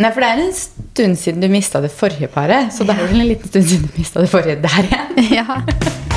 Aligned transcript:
Nei, 0.00 0.08
for 0.14 0.24
det 0.24 0.30
er 0.30 0.40
en 0.40 0.54
stund 0.56 1.18
siden 1.20 1.42
du 1.44 1.50
mista 1.52 1.82
det 1.84 1.90
forrige 1.92 2.30
paret. 2.32 2.72
Så 2.72 2.86
det 2.88 2.96
er 2.96 3.10
vel 3.10 3.20
en 3.20 3.28
liten 3.34 3.52
stund 3.52 3.68
siden 3.68 3.90
du 3.90 3.98
mista 4.00 4.22
det 4.24 4.32
forrige 4.32 4.56
der 4.62 4.80
igjen. 4.86 5.34
Ja. 5.36 5.60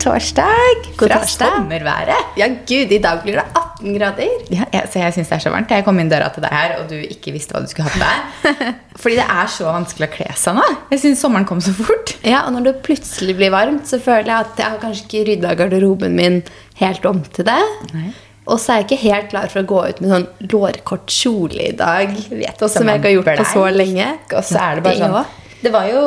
torsdag 0.00 0.84
God 0.96 1.08
fra 1.08 1.18
torsdag. 1.20 1.56
sommerværet. 1.58 2.30
ja, 2.40 2.48
gud, 2.68 2.92
i 2.92 2.98
dag 3.02 3.22
blir 3.24 3.36
det 3.40 3.44
18 3.52 3.96
grader. 3.96 4.30
Ja, 4.52 4.66
jeg, 4.72 4.88
så 4.92 5.02
jeg 5.02 5.16
syns 5.16 5.28
det 5.32 5.36
er 5.36 5.42
så 5.44 5.52
varmt. 5.54 5.74
Jeg 5.76 5.84
kom 5.86 6.00
inn 6.02 6.10
døra 6.12 6.30
til 6.34 6.44
deg 6.44 6.54
her, 6.54 6.74
og 6.80 6.88
du 6.90 6.96
ikke 7.00 7.34
visste 7.34 7.56
hva 7.56 7.62
du 7.64 7.68
skulle 7.70 7.88
ha 7.88 7.94
på 7.94 8.00
deg. 8.02 8.72
Fordi 9.02 9.18
det 9.20 9.26
er 9.36 9.52
så 9.52 9.68
vanskelig 9.68 10.08
å 10.08 10.14
kle 10.14 10.30
seg 10.40 10.58
nå. 10.58 10.64
Jeg 10.94 11.04
syns 11.04 11.22
sommeren 11.24 11.46
kom 11.48 11.60
så 11.64 11.74
fort. 11.76 12.14
Ja, 12.26 12.42
og 12.46 12.56
når 12.56 12.66
det 12.70 12.74
plutselig 12.86 13.36
blir 13.38 13.52
varmt, 13.54 13.86
så 13.88 14.00
føler 14.02 14.32
jeg 14.32 14.48
at 14.48 14.64
jeg 14.64 14.74
har 14.74 14.82
kanskje 14.82 15.06
ikke 15.06 15.22
rydda 15.30 15.54
garderoben 15.60 16.18
min 16.18 16.42
helt 16.80 17.08
om 17.08 17.22
til 17.36 17.48
det. 17.48 17.60
Nei. 17.94 18.10
Og 18.50 18.58
så 18.58 18.72
er 18.72 18.80
jeg 18.80 18.88
ikke 18.88 19.02
helt 19.04 19.26
klar 19.30 19.50
for 19.52 19.62
å 19.62 19.68
gå 19.68 19.80
ut 19.92 19.98
med 20.02 20.10
sånn 20.10 20.28
lårkort 20.50 21.12
kjole 21.12 21.68
i 21.70 21.74
dag. 21.76 22.14
Vet 22.32 22.56
også 22.58 22.80
som 22.80 22.88
jeg 22.88 22.98
ikke 23.02 23.10
har 23.12 23.18
gjort 23.18 23.42
på 23.42 23.50
så 23.52 23.66
lenge. 23.74 24.06
Og 24.32 24.46
så 24.48 24.62
er 24.64 24.80
det 24.80 24.86
bare 24.88 25.02
sånn. 25.04 25.36
Det 25.60 25.72
var 25.74 25.90
jo 25.92 26.04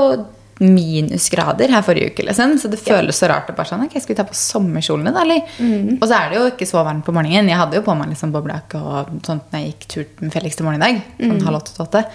minusgrader 0.62 1.72
her 1.74 1.82
forrige 1.86 2.12
uke, 2.14 2.26
liksom, 2.28 2.58
så 2.62 2.70
det 2.72 2.80
føles 2.82 3.18
så 3.20 3.30
rart. 3.32 3.50
å 3.50 3.56
bare 3.58 3.70
sånn, 3.72 3.86
ok, 3.88 3.96
Skal 4.02 4.14
vi 4.16 4.20
ta 4.22 4.26
på 4.28 4.36
sommerkjolene, 4.38 5.14
da? 5.14 5.22
eller? 5.22 5.42
Mm. 5.60 5.98
Og 6.02 6.06
så 6.08 6.14
er 6.20 6.30
det 6.30 6.38
jo 6.40 6.46
ikke 6.52 6.68
så 6.70 6.84
varmt 6.86 7.06
på 7.06 7.14
morgenen. 7.16 7.50
Jeg 7.50 7.58
hadde 7.58 7.76
jo 7.80 7.82
på 7.86 7.96
meg 7.98 8.10
liksom 8.14 8.32
boblejakke 8.36 8.76
og 8.82 9.16
sånt 9.26 9.50
når 9.52 9.60
jeg 9.64 9.74
gikk 9.74 9.88
tur 9.88 10.06
med 10.22 10.34
Felix 10.34 10.56
til 10.60 10.66
morgen 10.68 10.82
i 10.82 10.86
dag. 10.86 11.02
Sånn 11.20 11.40
Mm. 11.40 11.46
halv 11.46 11.62
åtte 11.62 11.74
til 11.76 11.86
åtte. 11.86 12.06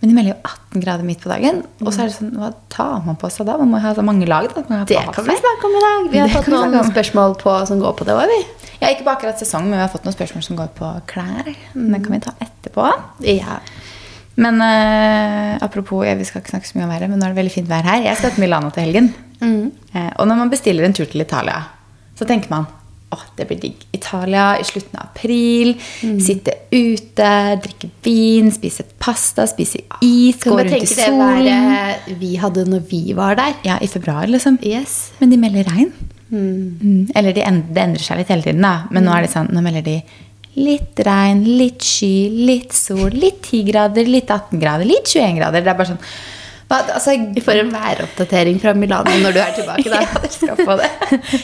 Men 0.00 0.08
de 0.08 0.14
melder 0.16 0.32
jo 0.32 0.38
18 0.48 0.80
grader 0.80 1.04
midt 1.04 1.20
på 1.20 1.28
dagen. 1.28 1.62
Og 1.82 1.92
så 1.92 2.00
er 2.00 2.06
det 2.08 2.14
sånn, 2.16 2.32
hva 2.32 2.54
tar 2.70 3.02
man 3.04 3.16
på 3.16 3.28
seg 3.30 3.44
da? 3.44 3.58
Man 3.58 3.68
må 3.70 3.80
ha 3.82 3.92
så 3.94 4.02
mange 4.02 4.26
lag. 4.26 4.48
da. 4.54 4.62
Man 4.68 4.86
Det 4.86 4.96
kan 4.96 5.24
vi 5.24 5.36
snakke 5.36 5.64
om 5.68 5.76
i 5.76 5.80
dag. 5.84 6.10
Vi 6.12 6.18
har 6.18 6.28
Det 6.28 6.36
fått 6.36 6.48
noen 6.48 6.92
spørsmål 6.92 7.36
på, 7.38 7.66
som 7.66 7.80
går 7.80 7.92
på 7.98 8.04
det 8.06 8.14
òg, 8.14 8.26
vi. 8.26 8.46
Ja, 8.80 8.88
ikke 8.88 9.04
på 9.04 9.12
akkurat 9.12 9.36
sesong, 9.38 9.64
men 9.68 9.72
vi 9.72 9.84
har 9.84 9.88
fått 9.88 10.04
noen 10.04 10.14
spørsmål 10.16 10.42
som 10.42 10.56
går 10.56 10.68
på 10.74 11.02
klær. 11.06 11.44
Det 11.74 12.02
kan 12.02 12.12
vi 12.12 12.18
ta 12.18 12.32
etterpå. 12.40 12.92
Ja. 13.28 13.58
Men 14.36 14.60
uh, 14.62 15.58
apropos, 15.64 16.04
ja, 16.06 16.14
vi 16.14 16.24
skal 16.28 16.42
ikke 16.42 16.54
snakke 16.54 16.68
så 16.68 16.78
mye 16.78 16.86
om 16.86 16.92
været, 16.94 17.10
men 17.10 17.18
nå 17.18 17.26
er 17.26 17.34
det 17.34 17.40
veldig 17.40 17.56
fint 17.56 17.70
vær 17.70 17.86
her. 17.86 18.04
Jeg 18.06 18.20
skal 18.20 18.34
til 18.34 18.44
Milano 18.46 18.70
til 18.74 18.86
helgen. 18.86 19.10
Eh, 19.40 20.10
og 20.20 20.28
når 20.28 20.36
man 20.36 20.52
bestiller 20.52 20.84
en 20.84 20.94
tur 20.96 21.08
til 21.08 21.24
Italia, 21.24 21.62
så 22.18 22.28
tenker 22.28 22.52
man 22.52 22.68
åh, 23.10 23.22
det 23.34 23.46
blir 23.48 23.58
digg. 23.58 23.80
Italia 23.96 24.52
i 24.60 24.66
slutten 24.66 25.00
av 25.00 25.08
april. 25.08 25.72
Sitte 26.22 26.54
ute, 26.70 27.30
drikke 27.64 27.90
vin, 28.04 28.52
spise 28.54 28.86
pasta, 29.02 29.48
spise 29.50 29.82
is, 30.04 30.38
Kan 30.38 30.54
gå 30.54 30.60
rundt 30.60 30.76
i 30.76 30.86
solen. 30.86 31.00
Kan 31.02 31.18
du 31.18 31.24
tenke 31.26 31.48
det 31.48 31.56
været 32.06 32.20
vi 32.20 32.30
hadde 32.38 32.66
når 32.70 32.86
vi 32.92 33.02
var 33.18 33.34
der? 33.40 33.58
Ja, 33.66 33.80
i 33.82 33.90
februar, 33.90 34.30
liksom. 34.30 34.60
Yes. 34.62 35.10
Men 35.18 35.34
de 35.34 35.40
melder 35.42 35.66
regn. 35.72 35.90
Mm. 36.30 37.10
Eller 37.16 37.34
de 37.34 37.42
end, 37.42 37.72
det 37.74 37.82
endrer 37.82 38.04
seg 38.04 38.20
litt 38.20 38.30
hele 38.30 38.46
tiden, 38.46 38.62
da. 38.62 38.86
Men 38.94 39.08
nå 39.08 39.16
er 39.16 39.26
det 39.26 39.32
sånn, 39.34 39.50
nå 39.50 39.64
melder 39.64 39.86
de 39.88 39.98
litt 40.60 41.00
regn, 41.06 41.44
litt 41.58 41.84
sky, 41.86 42.28
litt 42.50 42.76
sol, 42.76 43.08
litt 43.14 43.42
10 43.48 43.64
grader, 43.70 44.10
litt 44.10 44.30
18 44.30 44.60
grader, 44.60 44.88
litt 44.88 45.08
21 45.08 45.40
grader. 45.40 45.64
Det 45.64 45.72
er 45.72 45.80
bare 45.80 45.92
sånn 45.92 46.04
altså, 46.70 47.14
Vi 47.34 47.42
får 47.42 47.62
en 47.64 47.72
væroppdatering 47.74 48.60
fra 48.62 48.74
Milano 48.78 49.14
når 49.22 49.34
du 49.34 49.40
er 49.42 49.54
tilbake. 49.56 49.88
da. 49.90 50.02
ja, 50.04 50.20
dere 50.22 50.32
skal 50.34 50.60
få 50.60 50.76
det. 50.78 50.90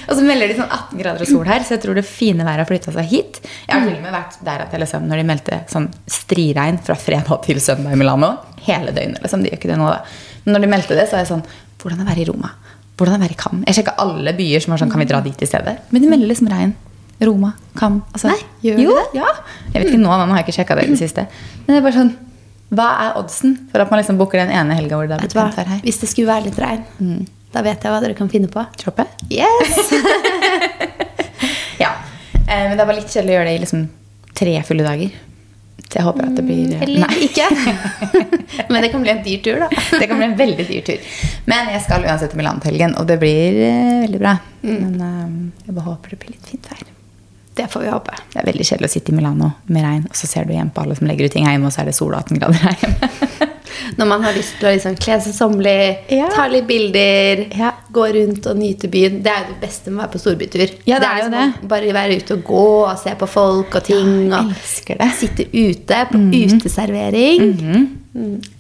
og 0.06 0.12
så 0.18 0.26
melder 0.26 0.52
de 0.52 0.58
sånn 0.60 0.70
18 0.70 1.00
grader 1.02 1.24
og 1.24 1.30
sol 1.30 1.50
her, 1.50 1.66
så 1.66 1.76
jeg 1.76 1.84
tror 1.84 1.98
det 1.98 2.06
fine 2.08 2.46
været 2.46 2.62
har 2.62 2.70
flytta 2.70 2.94
seg 2.94 3.10
hit. 3.10 3.40
Jeg 3.66 3.74
har 3.74 3.88
til 3.88 3.96
og 3.96 4.04
med 4.04 4.14
vært 4.14 4.38
der 4.46 4.66
at 4.66 4.76
jeg 4.76 5.02
når 5.06 5.22
de 5.22 5.26
meldte 5.32 5.60
sånn 5.72 5.90
striregn 6.18 6.80
fra 6.86 6.98
fredag 7.00 7.42
til 7.48 7.60
søndag 7.62 7.96
i 7.96 8.00
Milano 8.00 8.36
hele 8.66 8.94
døgnet. 8.94 9.22
liksom, 9.22 9.42
de 9.42 9.52
gjør 9.52 9.60
ikke 9.60 9.72
det 9.72 9.80
nå 9.80 9.90
da. 9.90 10.00
Men 10.46 10.56
når 10.56 10.64
de 10.64 10.72
meldte 10.76 10.98
det, 10.98 11.08
så 11.10 11.18
er 11.18 11.24
jeg 11.26 11.34
sånn 11.34 11.46
Hvordan 11.76 12.00
er 12.02 12.08
været 12.08 12.22
i 12.22 12.30
Roma? 12.30 12.48
Hvordan 12.96 13.18
er 13.18 13.20
været 13.26 13.34
i 13.34 13.38
Cannes? 13.38 13.66
Jeg 13.68 13.76
sjekka 13.80 13.98
alle 14.02 14.32
byer 14.34 14.62
som 14.62 14.72
var 14.72 14.80
sånn 14.80 14.90
Kan 14.90 15.02
vi 15.02 15.08
dra 15.10 15.20
dit 15.22 15.42
i 15.42 15.48
stedet? 15.48 15.74
Men 15.92 16.02
de 16.02 16.10
melder 16.10 16.30
liksom 16.30 16.48
regn. 16.50 16.72
Roma, 17.26 17.52
Cannes 17.78 18.06
altså, 18.14 18.32
Nei, 18.32 18.38
gjør 18.64 18.82
jo, 18.84 18.96
det? 18.98 19.20
Ja. 19.20 19.32
Jeg 19.72 19.80
vet 19.82 19.90
ikke 19.90 20.02
nå, 20.02 20.10
nå 20.10 20.30
har 20.32 20.40
jeg 20.40 20.46
ikke 20.48 20.56
sjekka 20.60 20.78
det 20.78 20.86
i 20.86 20.92
det 20.94 21.00
siste. 21.00 21.26
Men 21.64 21.74
det 21.74 21.80
er 21.80 21.86
bare 21.86 21.98
sånn 21.98 22.12
Hva 22.76 22.86
er 23.04 23.18
oddsen 23.20 23.56
for 23.72 23.84
at 23.84 23.92
man 23.92 24.02
liksom 24.02 24.20
booker 24.20 24.42
den 24.42 24.54
ene 24.54 24.78
helga 24.78 24.98
hvor 24.98 25.10
det 25.10 25.18
er 25.18 25.24
blitt 25.26 25.36
pent 25.36 25.58
vær 25.60 25.72
her? 25.74 25.82
Hvis 25.86 26.00
det 26.02 26.10
skulle 26.10 26.32
være 26.32 26.48
litt 26.48 26.58
regn, 26.62 27.26
da 27.54 27.62
vet 27.66 27.84
jeg 27.84 27.94
hva 27.94 28.00
dere 28.02 28.16
kan 28.18 28.30
finne 28.32 28.50
på. 28.52 28.64
Shoppe? 28.82 29.06
Yes! 29.30 29.92
Ja. 31.76 31.90
Eh, 32.48 32.64
men 32.70 32.76
det 32.76 32.80
er 32.80 32.88
bare 32.88 33.00
litt 33.00 33.12
kjedelig 33.12 33.34
å 33.34 33.36
gjøre 33.36 33.48
det 33.50 33.56
i 33.58 33.62
liksom 33.62 33.82
tre 34.36 34.54
fulle 34.64 34.86
dager. 34.86 35.10
Så 35.86 36.00
jeg 36.00 36.06
håper 36.06 36.26
at 36.26 36.34
det 36.38 36.44
blir 36.46 36.72
eh, 36.74 36.82
Eller 36.82 37.04
Nei. 37.04 37.28
ikke. 37.28 37.46
Men 38.72 38.82
det 38.82 38.90
kan 38.90 39.04
bli 39.04 39.12
en 39.12 39.22
dyr 39.22 39.42
tur, 39.44 39.62
da. 39.62 39.68
Det 40.00 40.08
kan 40.10 40.18
bli 40.18 40.26
en 40.26 40.36
veldig 40.38 40.66
dyr 40.66 40.82
tur. 40.88 41.14
Men 41.46 41.70
jeg 41.74 41.84
skal 41.84 42.06
uansett 42.08 42.34
til 42.34 42.40
Milan 42.40 42.58
til 42.62 42.72
helgen, 42.72 42.96
og 42.98 43.06
det 43.08 43.20
blir 43.22 43.60
eh, 43.68 44.02
veldig 44.06 44.22
bra. 44.22 44.34
Men 44.66 44.98
eh, 44.98 45.24
jeg 45.68 45.76
bare 45.76 45.86
håper 45.92 46.16
det 46.16 46.20
blir 46.24 46.34
litt 46.34 46.50
fint 46.50 46.70
vær. 46.72 46.82
Det 47.56 47.66
får 47.72 47.80
vi 47.80 47.88
håpe. 47.88 48.16
Det 48.32 48.40
er 48.42 48.48
veldig 48.50 48.64
kjedelig 48.68 48.90
å 48.90 48.92
sitte 48.92 49.12
i 49.12 49.16
Milano 49.16 49.50
med 49.72 49.84
regn, 49.86 50.02
og 50.10 50.16
så 50.18 50.28
ser 50.28 50.44
du 50.44 50.52
igjen 50.52 50.68
på 50.76 50.82
alle 50.82 50.96
som 50.98 51.08
legger 51.08 51.30
ut 51.30 51.32
ting 51.32 51.48
hjemme, 51.48 51.70
og 51.70 51.72
så 51.72 51.82
er 51.82 51.88
det 51.88 51.96
sol 51.96 52.12
og 52.12 52.20
18 52.20 52.42
grader 52.42 52.64
her 52.66 52.82
hjemme. 52.82 53.52
Når 53.98 54.06
man 54.08 54.22
har 54.22 54.32
lyst 54.36 54.58
til 54.60 54.68
å 54.68 54.72
liksom 54.74 54.96
kle 54.98 55.18
seg 55.20 55.34
sommerlig, 55.36 55.98
Ja. 56.10 56.28
ta 56.34 56.46
litt 56.48 56.66
bilder, 56.66 57.46
Ja. 57.56 57.72
gå 57.92 58.06
rundt 58.14 58.46
og 58.46 58.56
nyte 58.56 58.88
byen. 58.90 59.22
Det 59.22 59.32
er 59.32 59.44
jo 59.46 59.54
det 59.54 59.60
beste 59.68 59.90
med 59.90 59.98
å 59.98 60.06
være 60.06 60.12
på 60.12 60.22
storbytur. 60.24 60.70
Ja, 60.86 60.98
det 60.98 61.08
er 61.08 61.16
jo 61.22 61.30
liksom 61.30 61.64
å 61.64 61.68
Bare 61.68 61.92
være 61.92 62.16
ute 62.20 62.34
og 62.34 62.44
gå 62.44 62.64
og 62.90 62.98
se 62.98 63.10
på 63.18 63.28
folk 63.28 63.74
og 63.74 63.84
ting. 63.84 64.32
Og 64.32 64.52
det. 64.86 65.12
Sitte 65.16 65.46
ute 65.52 66.06
på 66.10 66.18
uteservering. 66.32 67.98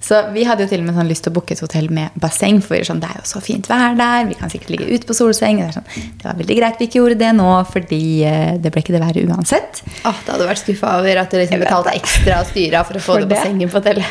Så 0.04 0.18
vi 0.34 0.42
hadde 0.44 0.66
jo 0.66 0.68
til 0.68 0.80
og 0.82 0.86
med 0.90 0.96
sånn 0.98 1.08
lyst 1.08 1.24
til 1.24 1.32
å 1.32 1.36
booke 1.38 1.54
et 1.56 1.60
hotell 1.64 1.88
med 1.90 2.10
basseng, 2.20 2.58
for 2.62 2.76
vi 2.76 2.84
sånn, 2.84 3.00
det 3.00 3.08
er 3.08 3.22
jo 3.22 3.24
så 3.24 3.40
fint 3.40 3.64
vær 3.70 3.96
der, 3.96 4.26
vi 4.28 4.34
kan 4.36 4.50
sikkert 4.52 4.68
ligge 4.74 4.88
ute 4.92 5.08
på 5.08 5.16
solseng. 5.16 5.62
Det, 5.62 5.70
sånn, 5.78 5.86
det 6.20 6.24
var 6.28 6.36
veldig 6.36 6.56
greit 6.58 6.76
vi 6.82 6.88
ikke 6.90 7.00
gjorde 7.00 7.18
det 7.22 7.32
nå, 7.38 7.48
fordi 7.72 8.02
eh, 8.28 8.58
det 8.60 8.70
ble 8.74 8.82
ikke 8.84 8.92
det 8.92 9.00
været 9.00 9.24
uansett. 9.24 9.80
Åh, 10.04 10.18
det 10.26 10.34
hadde 10.34 10.48
vært 10.50 10.60
skuffa 10.60 10.98
over 11.00 11.22
at 11.22 11.30
du 11.32 11.38
liksom 11.40 11.64
betalte 11.64 11.94
ekstra 11.96 12.42
og 12.44 12.50
styra 12.52 12.84
for 12.84 13.00
å 13.00 13.04
få 13.06 13.12
For 13.16 13.24
det 13.24 13.30
det. 13.32 13.42
sengen 13.48 13.72
på 13.72 13.80
hotellet. 13.80 14.04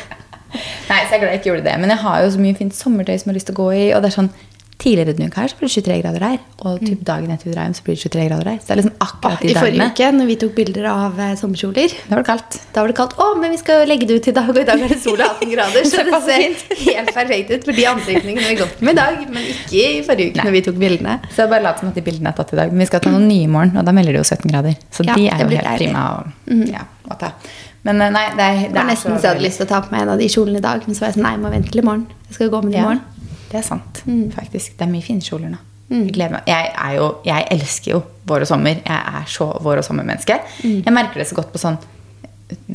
Nei, 0.89 0.99
så 1.05 1.13
jeg 1.13 1.19
er 1.19 1.23
glad 1.25 1.31
jeg 1.35 1.41
ikke 1.43 1.51
gjorde 1.53 1.67
det. 1.69 1.77
Men 1.85 1.89
jeg 1.95 2.03
har 2.07 2.25
jo 2.25 2.33
så 2.35 2.43
mye 2.47 2.57
fint 2.57 2.75
sommertøy 2.75 3.15
som 3.17 3.29
jeg 3.29 3.33
har 3.33 3.39
lyst 3.41 3.49
til 3.51 3.57
å 3.57 3.63
gå 3.63 3.69
i. 3.75 3.85
Og 3.95 4.01
det 4.05 4.11
er 4.13 4.19
sånn, 4.21 4.33
Tidligere 4.75 5.13
denne 5.15 5.29
uka 5.31 5.39
her 5.39 5.47
så 5.47 5.55
blir 5.55 5.69
det 5.69 5.73
23 5.79 5.95
grader 6.03 6.23
her. 6.25 6.39
Og 6.67 6.81
typ 6.83 6.99
dagen 7.07 7.29
etter 7.31 7.47
vi 7.47 7.53
drar 7.55 7.63
hjem, 7.63 7.75
så 7.77 7.83
blir 7.85 7.95
det 7.95 8.01
23 8.11 8.23
grader 8.27 8.49
her. 8.51 8.57
Så 8.59 8.67
det 8.67 8.73
er 8.73 8.79
liksom 8.81 8.97
akkurat 9.05 9.39
de 9.39 9.47
I 9.47 9.53
forrige 9.55 9.85
uke, 9.87 10.09
når 10.17 10.27
vi 10.27 10.35
tok 10.41 10.51
bilder 10.57 10.87
av 10.91 11.21
eh, 11.23 11.29
sommerkjoler, 11.39 11.93
Da 12.09 12.11
var 12.11 12.19
det 12.19 12.27
kaldt. 12.27 12.57
da 12.75 12.81
var 12.83 12.91
det 12.91 12.97
kaldt. 12.97 13.13
Å, 13.15 13.27
men 13.39 13.53
vi 13.55 13.59
skal 13.61 13.79
jo 13.79 13.85
legge 13.87 14.09
det 14.09 14.17
ut 14.19 14.27
i 14.27 14.33
dag, 14.35 14.49
og 14.51 14.59
i 14.59 14.65
dag 14.67 14.83
er 14.83 14.91
det 14.91 14.97
sol 14.99 15.15
og 15.15 15.23
18 15.29 15.53
grader. 15.55 15.87
Så 15.93 16.03
Det 16.09 16.19
ser 16.27 16.75
helt 16.89 17.13
perfekt 17.15 17.53
ut 17.55 17.63
for 17.69 17.79
de 17.79 17.85
antrekningene 17.93 18.43
vi 18.43 18.51
har 18.51 18.59
gått 18.65 18.83
med 18.83 18.91
i 18.91 18.99
dag. 18.99 19.23
Men 19.31 19.47
ikke 19.53 19.85
i 19.95 20.03
forrige 20.09 20.33
uke, 20.33 20.41
Nei. 20.41 20.47
når 20.49 20.57
vi 20.59 20.63
tok 20.67 20.81
bildene. 20.83 21.15
Så 21.39 21.47
bare 21.55 21.63
lat 21.69 21.79
som 21.79 21.93
at 21.93 21.95
de 21.95 22.03
bildene 22.11 22.35
er 22.35 22.39
tatt 22.43 22.51
i 22.51 22.59
dag. 22.59 22.75
Men 22.75 22.83
vi 22.83 22.89
skal 22.91 23.05
ta 23.07 23.15
noen 23.15 23.29
nye 23.31 23.47
i 23.47 23.53
morgen, 23.55 23.79
og 23.79 23.87
da 23.87 23.95
melder 23.95 24.19
det 24.19 24.25
jo 24.25 24.27
17 24.27 24.51
grader. 24.51 24.75
Så 24.91 25.07
Ja, 25.07 25.15
de 25.15 25.23
det 25.23 25.31
er 25.39 25.45
jo 25.45 25.51
blir 25.53 25.63
helt 25.63 25.71
deilig. 25.71 25.87
prima 25.87 26.03
å, 26.19 26.59
ja, 26.75 26.83
å 27.07 27.17
ta. 27.23 27.31
Men 27.85 28.01
eh, 28.01 28.11
nei, 28.13 28.25
det 28.37 28.45
er, 28.45 28.59
Det 28.65 28.75
var 28.79 28.87
nesten 28.89 29.13
så 29.15 29.21
jeg 29.27 29.31
hadde 29.35 29.45
lyst 29.45 29.61
til 29.61 29.67
å 29.67 29.71
ta 29.71 29.81
på 29.85 29.93
meg 29.93 30.05
en 30.05 30.13
av 30.15 30.21
de 30.21 30.27
kjolene 30.31 30.61
i 30.61 30.65
dag, 30.65 30.85
men 30.87 30.97
så 30.97 31.05
var 31.05 31.11
jeg 31.11 31.17
sånn, 31.19 31.25
nei, 31.27 31.33
jeg 31.35 31.43
må 31.43 31.51
vente 31.53 31.71
til 31.73 31.81
i 31.83 31.85
morgen. 31.85 32.05
Jeg 32.29 32.37
skal 32.39 32.51
gå 32.53 32.61
med 32.65 32.73
det 32.73 32.79
i 32.79 32.81
Ja, 32.81 32.89
morgen. 32.89 33.01
det 33.51 33.59
er 33.61 33.65
sant, 33.69 34.03
faktisk. 34.35 34.77
Det 34.79 34.87
er 34.87 34.91
mye 34.91 35.05
fine 35.05 35.21
kjoler 35.25 35.51
nå. 35.53 35.61
Jeg, 35.85 36.31
meg. 36.33 36.47
Jeg, 36.49 36.71
er 36.81 36.93
jo, 36.97 37.09
jeg 37.27 37.45
elsker 37.53 37.91
jo 37.91 37.99
vår 38.25 38.41
og 38.41 38.49
sommer. 38.49 38.79
Jeg 38.81 39.19
er 39.19 39.27
så 39.29 39.45
vår 39.61 39.83
og 39.83 39.85
sommermenneske. 39.85 40.39
Jeg 40.65 40.93
merker 40.95 41.21
det 41.21 41.27
så 41.29 41.37
godt 41.37 41.51
på 41.53 41.61
sånn 41.61 41.77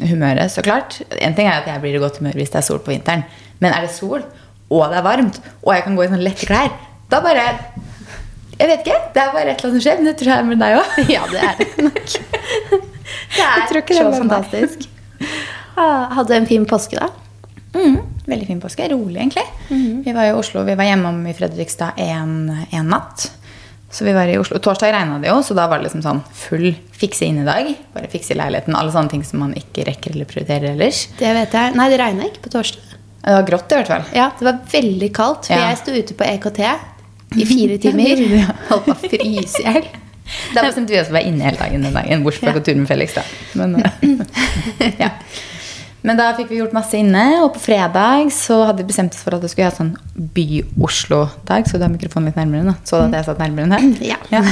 humøret, 0.06 0.50
så 0.54 0.62
klart. 0.62 1.00
En 1.18 1.34
ting 1.34 1.48
er 1.50 1.58
at 1.58 1.66
jeg 1.70 1.82
blir 1.82 1.98
i 1.98 2.02
godt 2.02 2.20
humør 2.22 2.38
hvis 2.38 2.52
det 2.54 2.60
er 2.62 2.66
sol 2.68 2.78
på 2.84 2.94
vinteren. 2.94 3.24
Men 3.58 3.74
er 3.74 3.86
det 3.86 3.90
sol, 3.96 4.22
og 4.70 4.84
det 4.92 5.00
er 5.00 5.06
varmt, 5.06 5.40
og 5.64 5.74
jeg 5.74 5.84
kan 5.88 5.98
gå 5.98 6.06
i 6.06 6.10
sånne 6.12 6.22
lette 6.22 6.46
klær, 6.46 6.70
da 7.10 7.18
bare 7.24 7.48
Jeg 8.60 8.68
vet 8.68 8.82
ikke. 8.84 8.96
Det 9.14 9.20
er 9.22 9.30
bare 9.34 9.50
et 9.50 9.58
eller 9.58 9.70
annet 9.70 9.80
som 9.80 9.82
skjer. 9.86 9.98
Men 9.98 10.06
det 10.10 10.14
tror 10.20 10.30
jeg 10.30 10.38
er 10.38 10.48
med 10.50 10.58
deg 10.60 10.74
òg. 10.76 10.98
Ja, 11.08 11.22
det 11.32 11.40
er 11.40 11.54
det 11.60 11.84
nok. 11.86 12.00
Det 13.30 13.42
er 13.42 13.74
Jeg 13.74 13.84
det 13.88 13.96
så 13.96 14.10
fantastisk. 14.14 14.89
Hadde 16.14 16.36
en 16.36 16.46
fin 16.46 16.64
påske, 16.68 16.98
da? 17.00 17.08
Mm, 17.74 17.96
veldig 18.26 18.46
fin 18.48 18.60
påske. 18.62 18.88
Rolig, 18.90 19.20
egentlig. 19.20 19.44
Vi 20.04 20.12
var 20.16 20.26
i 20.30 20.32
Oslo, 20.34 20.64
vi 20.66 20.74
var 20.78 20.84
hjemom 20.88 21.20
i 21.30 21.34
Fredrikstad 21.38 21.98
en, 22.02 22.32
en 22.70 22.88
natt. 22.90 23.28
Så 23.90 24.04
vi 24.06 24.12
var 24.14 24.28
i 24.30 24.36
Oslo. 24.38 24.58
Torsdag 24.62 24.92
regna 24.94 25.16
det 25.22 25.30
jo, 25.32 25.40
så 25.42 25.54
da 25.58 25.64
var 25.70 25.80
det 25.80 25.88
liksom 25.88 26.02
sånn 26.04 26.20
full 26.36 26.68
fikse 26.94 27.26
inn 27.26 27.40
i 27.42 27.46
dag. 27.46 27.70
Bare 27.94 28.10
fikse 28.12 28.34
i 28.34 28.38
leiligheten. 28.38 28.76
Alle 28.78 28.92
sånne 28.94 29.10
ting 29.10 29.24
som 29.26 29.40
man 29.42 29.54
ikke 29.58 29.82
rekker 29.88 30.14
eller 30.14 30.28
prioriterer 30.30 30.72
ellers. 30.76 31.04
Det 31.18 31.32
vet 31.34 31.56
jeg. 31.58 31.74
Nei, 31.78 31.88
det 31.90 31.98
regna 32.02 32.28
ikke 32.28 32.44
på 32.44 32.52
torsdag. 32.54 32.92
Det 33.24 33.34
var 33.34 33.48
grått 33.48 33.72
i 33.74 33.78
hvert 33.80 33.90
fall. 33.90 34.04
Ja, 34.16 34.28
det 34.38 34.46
var 34.46 34.60
veldig 34.72 35.10
kaldt, 35.16 35.48
for 35.50 35.58
Ja. 35.58 35.70
jeg 35.72 35.80
sto 35.82 35.92
ute 35.96 36.14
på 36.16 36.28
EKT 36.30 36.60
i 37.40 37.46
fire 37.50 37.78
timer. 37.86 38.22
Ja. 38.38 38.54
Holdt 38.70 38.86
på 38.86 38.94
å 38.94 39.00
fryse 39.10 39.62
i 39.64 39.66
hjel. 39.66 39.90
Da 40.54 40.62
bestemte 40.62 40.94
vi 40.94 41.00
oss 41.00 41.08
for 41.10 41.16
å 41.16 41.18
være 41.18 41.26
inne 41.32 41.42
hele 41.48 41.58
dagen 41.58 41.82
den 41.82 41.94
dagen, 41.98 42.22
bortsett 42.22 42.46
fra 42.46 42.52
å 42.54 42.58
gå 42.60 42.62
tur 42.68 42.78
med 42.78 42.86
Felix. 42.88 43.16
da. 43.18 43.24
Men, 43.58 43.74
eh, 44.78 44.92
ja. 45.02 45.10
Men 46.06 46.16
da 46.16 46.30
fikk 46.36 46.48
vi 46.48 46.60
gjort 46.60 46.72
masse 46.72 46.96
inne, 46.96 47.24
og 47.44 47.52
på 47.56 47.62
fredag 47.66 48.30
så 48.32 48.62
hadde 48.68 48.80
vi 48.82 48.88
bestemt 48.88 49.16
oss 49.16 49.24
for 49.24 49.36
at 49.36 49.44
det 49.44 49.50
skulle 49.52 49.68
være 49.68 49.76
sånn 49.76 50.30
By-Oslo-dag. 50.36 51.68
Så 51.68 51.76
du 51.76 51.84
har 51.84 51.92
mikrofonen 51.92 52.30
litt 52.30 52.40
nærmere 52.40 52.64
nå. 52.70 52.76
Så 52.88 53.02
du 53.02 53.10
at 53.10 53.18
jeg 53.20 53.28
satt 53.28 53.42
nærmere 53.42 53.68
enn 53.68 53.96
her? 54.00 54.16
Ja. 54.32 54.44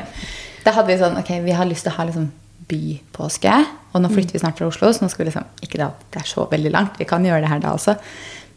da 0.66 0.74
hadde 0.74 0.90
vi 0.90 0.98
sånn 1.00 1.20
Ok, 1.20 1.30
vi 1.44 1.54
har 1.54 1.68
lyst 1.70 1.86
til 1.86 1.94
å 1.94 1.98
ha 2.00 2.08
liksom 2.08 2.26
bypåske. 2.68 3.54
Og 3.94 4.02
nå 4.04 4.10
flytter 4.12 4.36
vi 4.36 4.42
snart 4.42 4.58
fra 4.58 4.68
Oslo, 4.68 4.90
så 4.92 5.04
nå 5.04 5.12
skal 5.12 5.24
vi 5.24 5.30
liksom 5.30 5.46
Ikke 5.64 5.80
da 5.80 5.92
det 6.12 6.20
er 6.20 6.28
så 6.28 6.44
veldig 6.50 6.74
langt, 6.74 6.98
vi 7.00 7.06
kan 7.08 7.24
gjøre 7.24 7.44
det 7.44 7.52
her 7.52 7.62
da 7.62 7.72
også. 7.78 7.96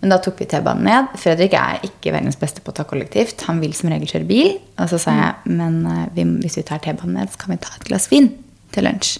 Men 0.01 0.15
da 0.15 0.17
tok 0.23 0.41
vi 0.41 0.47
T-banen 0.49 0.88
ned. 0.88 1.11
Fredrik 1.21 1.53
er 1.53 1.83
ikke 1.85 2.13
verdens 2.15 2.39
beste 2.41 2.63
på 2.65 2.73
å 2.73 2.77
ta 2.79 2.88
kollektivt. 2.89 3.43
Han 3.45 3.61
vil 3.61 3.75
som 3.77 3.91
regel 3.93 4.09
kjøre 4.09 4.25
bil. 4.25 4.55
Og 4.81 4.89
så 4.89 4.97
sa 5.03 5.13
jeg 5.13 5.53
men 5.59 5.83
eh, 5.85 6.07
vi, 6.15 6.25
hvis 6.41 6.57
vi 6.57 6.65
tar 6.65 6.81
T-banen 6.81 7.19
ned, 7.19 7.29
så 7.29 7.43
kan 7.43 7.53
vi 7.53 7.59
ta 7.61 7.75
et 7.77 7.85
glass 7.85 8.09
vin 8.09 8.31
til 8.73 8.89
lunsj. 8.89 9.19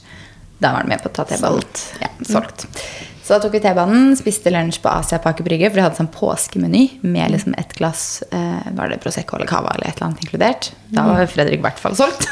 Da 0.62 0.74
var 0.74 0.82
han 0.82 0.90
med 0.90 1.04
på 1.04 1.12
å 1.12 1.14
ta 1.14 1.28
T-banen. 1.30 1.62
Solgt. 1.62 1.86
Ja, 2.02 2.10
solgt. 2.26 2.66
Så 3.22 3.36
da 3.36 3.40
tok 3.44 3.54
vi 3.54 3.62
T-banen, 3.62 4.16
spiste 4.18 4.50
lunsj 4.52 4.80
på 4.82 4.90
Asia 4.90 5.20
Brygge, 5.22 5.70
for 5.70 5.78
de 5.78 5.84
hadde 5.86 6.00
sånn 6.00 6.10
påskemeny 6.12 6.84
med 7.06 7.36
liksom 7.36 7.54
et 7.60 7.76
glass 7.78 8.24
eh, 8.34 8.72
Var 8.74 8.90
det 8.90 8.98
Prosecco 9.04 9.38
eller 9.38 9.50
Cava 9.50 9.76
eller 9.76 9.92
et 9.92 10.00
eller 10.00 10.08
annet 10.08 10.24
inkludert? 10.26 10.72
Da 10.90 11.06
var 11.06 11.30
Fredrik 11.30 11.62
i 11.62 11.64
hvert 11.64 11.80
fall 11.80 11.96
solgt. 11.96 12.26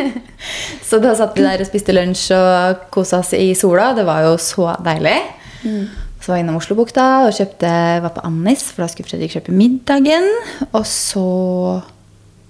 så 0.88 0.98
da 1.04 1.12
satt 1.18 1.36
vi 1.36 1.44
der 1.44 1.60
og 1.62 1.68
spiste 1.68 1.94
lunsj 1.94 2.30
og 2.34 2.88
kosa 2.94 3.20
oss 3.20 3.34
i 3.36 3.52
sola. 3.58 3.92
Det 3.96 4.06
var 4.08 4.24
jo 4.24 4.32
så 4.40 4.72
deilig. 4.86 5.18
Så 5.62 6.32
var 6.32 6.40
jeg 6.40 6.46
innom 6.46 6.56
Oslobukta 6.58 7.04
og 7.28 7.36
kjøpte, 7.36 7.70
var 8.02 8.14
på 8.16 8.24
Annis, 8.26 8.64
for 8.72 8.82
da 8.82 8.90
skulle 8.90 9.06
Fredrik 9.06 9.36
kjøpe 9.36 9.54
middagen. 9.54 10.26
Og 10.72 10.82
så 10.88 11.26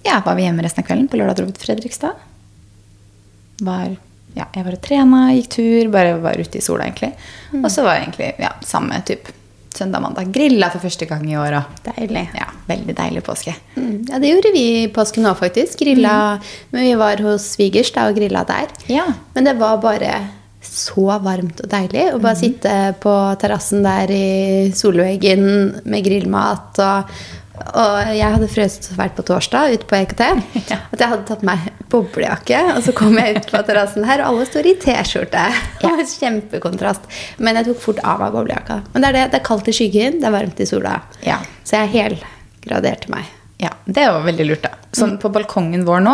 ja, 0.06 0.22
var 0.24 0.38
vi 0.38 0.46
hjemme 0.46 0.64
resten 0.64 0.84
av 0.84 0.88
kvelden. 0.88 1.10
På 1.10 1.18
lørdag 1.18 1.40
dro 1.40 1.48
vi 1.48 1.56
til 1.56 1.66
Fredrikstad. 1.66 2.24
Var, 3.66 3.96
ja, 4.36 4.44
jeg 4.54 4.66
var 4.66 4.76
og 4.76 4.82
trena, 4.84 5.22
gikk 5.36 5.48
tur, 5.56 5.88
bare 5.94 6.18
var 6.20 6.36
ute 6.38 6.60
i 6.60 6.64
sola, 6.64 6.86
egentlig. 6.90 7.12
Og 7.62 7.70
så 7.72 7.82
var 7.86 7.96
det 7.96 8.06
egentlig 8.06 8.30
ja, 8.44 8.52
samme 8.68 9.00
type 9.08 9.32
søndag-mandag. 9.76 10.30
Grilla 10.32 10.70
for 10.72 10.80
første 10.84 11.04
gang 11.08 11.24
i 11.28 11.36
år. 11.36 11.58
Deilig. 11.84 12.22
ja, 12.36 12.46
veldig 12.68 12.94
deilig 12.96 13.22
påske. 13.26 13.52
Mm, 13.76 14.06
Ja, 14.08 14.18
det 14.22 14.30
gjorde 14.30 14.52
vi 14.54 14.62
i 14.84 14.88
påsken 14.92 15.28
òg, 15.28 15.36
faktisk. 15.40 15.80
Grilla, 15.82 16.38
Men 16.72 16.86
vi 16.86 16.94
var 16.96 17.20
hos 17.24 17.50
svigers 17.56 17.92
da, 17.92 18.06
og 18.08 18.16
grilla 18.16 18.44
der. 18.48 18.72
Ja. 18.88 19.04
Men 19.34 19.44
det 19.48 19.56
var 19.60 19.76
bare 19.84 20.14
så 20.66 21.04
varmt 21.22 21.60
og 21.62 21.68
deilig 21.70 22.08
å 22.14 22.18
bare 22.18 22.36
sitte 22.40 22.72
på 23.00 23.12
terrassen 23.38 23.84
der 23.84 24.10
i 24.10 24.72
solveggen 24.74 25.44
med 25.84 26.04
grillmat. 26.08 26.80
Og, 26.82 27.12
og 27.56 28.10
jeg 28.16 28.28
hadde 28.34 28.48
frøst 28.52 28.86
så 28.88 28.96
fælt 28.96 29.14
på 29.16 29.24
torsdag 29.26 29.74
ute 29.76 29.88
på 29.88 29.96
EKT 29.98 30.22
Ja. 30.72 30.78
at 30.92 31.00
jeg 31.00 31.08
hadde 31.12 31.26
tatt 31.28 31.44
meg 31.46 31.66
boblejakke. 31.92 32.60
Og 32.76 32.82
så 32.86 32.94
kom 32.96 33.16
jeg 33.20 33.38
ut 33.38 33.50
på 33.52 33.62
terrassen 33.68 34.06
her, 34.08 34.22
og 34.24 34.32
alle 34.32 34.46
står 34.48 34.70
i 34.70 34.76
T-skjorte. 34.82 35.44
Ja. 35.84 35.92
Kjempekontrast. 36.20 37.08
Men 37.42 37.60
jeg 37.60 37.70
tok 37.70 37.82
fort 37.84 38.02
av 38.04 38.22
meg 38.24 38.34
boblejakka. 38.36 38.80
Men 38.92 39.04
det 39.04 39.10
er 39.10 39.18
det, 39.18 39.26
det 39.34 39.40
er 39.40 39.46
kaldt 39.48 39.70
i 39.72 39.76
skyggen, 39.76 40.20
det 40.22 40.30
er 40.30 40.36
varmt 40.36 40.62
i 40.62 40.68
sola. 40.68 40.98
Ja. 41.26 41.40
Så 41.66 41.80
jeg 41.80 41.94
helgraderte 41.96 43.12
meg. 43.12 43.28
Ja, 43.62 43.72
det 43.88 44.02
er 44.02 44.12
jo 44.12 44.24
veldig 44.26 44.50
lurt, 44.50 44.66
da. 44.66 44.74
Sånn 44.96 45.16
på 45.20 45.30
balkongen 45.32 45.84
vår 45.88 46.02
nå 46.04 46.12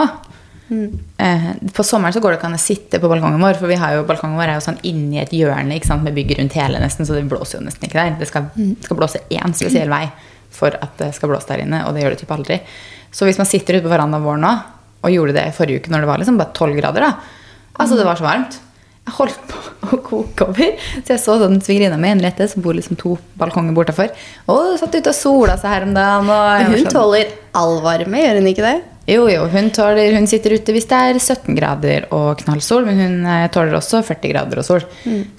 eh, 1.23 1.49
På 1.75 1.85
sommeren 1.87 2.15
så 2.15 2.21
går 2.23 2.33
det 2.33 2.38
ikke 2.41 2.49
an 2.49 2.56
å 2.56 2.61
sitte 2.62 2.99
på 3.03 3.11
balkongen 3.11 3.43
vår, 3.43 3.59
for 3.61 3.71
vi 3.71 3.79
har 3.79 3.97
jo, 3.97 4.05
balkongen 4.09 4.38
vår 4.38 4.53
er 4.53 4.59
jo 4.59 4.65
sånn 4.65 4.79
inni 4.88 5.21
et 5.23 5.35
hjørne 5.35 5.79
med 6.03 6.15
bygg 6.17 6.37
rundt 6.38 6.56
hele, 6.59 6.81
nesten, 6.83 7.06
så 7.06 7.19
det 7.19 7.27
blåser 7.31 7.59
jo 7.59 7.65
nesten 7.67 7.88
ikke 7.88 7.99
der. 7.99 8.15
Det 8.21 8.31
skal, 8.31 8.49
det 8.55 8.87
skal 8.87 8.99
blåse 8.99 9.23
én 9.31 9.55
spesiell 9.59 9.91
vei 9.93 10.06
for 10.54 10.75
at 10.78 10.99
det 11.00 11.10
skal 11.16 11.32
blåse 11.32 11.49
der 11.50 11.64
inne, 11.64 11.84
og 11.88 11.94
det 11.96 12.04
gjør 12.04 12.14
det 12.16 12.22
typ 12.25 12.34
aldri. 12.37 12.58
Så 13.12 13.26
hvis 13.28 13.40
man 13.40 13.49
sitter 13.49 13.78
ute 13.78 13.87
på 13.87 13.93
verandaen 13.93 14.25
vår 14.25 14.38
nå, 14.43 14.52
og 15.02 15.10
gjorde 15.10 15.34
det 15.34 15.49
forrige 15.56 15.81
uke 15.82 15.90
når 15.90 16.04
det 16.04 16.08
var 16.12 16.20
liksom 16.22 16.37
bare 16.38 16.54
12 16.54 16.76
grader, 16.78 17.08
da 17.08 17.40
Altså, 17.81 17.96
det 17.96 18.04
var 18.04 18.19
så 18.20 18.26
varmt. 18.26 18.58
Jeg 19.08 19.14
holdt 19.16 19.38
på 19.49 19.60
å 19.96 19.99
koke 20.04 20.44
over. 20.46 20.75
Så 21.00 21.14
jeg 21.14 21.20
så 21.22 21.38
sånn 21.40 21.56
svigerinna 21.64 21.96
mi, 21.99 22.10
Henriette, 22.12 22.44
som 22.52 22.62
bor 22.62 22.76
liksom 22.76 22.99
to 23.00 23.14
balkonger 23.40 23.72
bortafor. 23.75 24.12
Og 24.52 24.75
satt 24.78 24.93
ute 24.94 25.08
og 25.10 25.16
sola 25.16 25.56
seg 25.58 25.72
her 25.72 25.87
om 25.88 25.94
dagen. 25.96 26.28
Men 26.28 26.69
hun 26.69 26.82
sånn- 26.84 26.93
tåler 26.93 27.32
all 27.58 27.78
varme, 27.82 28.20
gjør 28.20 28.38
hun 28.43 28.50
ikke 28.52 28.66
det? 28.69 28.75
jo, 29.10 29.25
jo, 29.26 29.46
hun, 29.50 29.70
tåler, 29.75 30.12
hun 30.14 30.28
sitter 30.31 30.52
ute 30.54 30.72
hvis 30.76 30.87
det 30.87 30.99
er 31.08 31.16
17 31.19 31.56
grader 31.58 32.04
og 32.14 32.38
knallsol, 32.44 32.84
men 32.87 33.00
hun 33.02 33.16
eh, 33.26 33.49
tåler 33.50 33.75
også 33.81 33.99
40 34.06 34.31
grader 34.31 34.60
og 34.62 34.69
sol. 34.69 34.84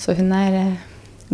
Så 0.01 0.18
hun 0.18 0.33
er 0.36 0.57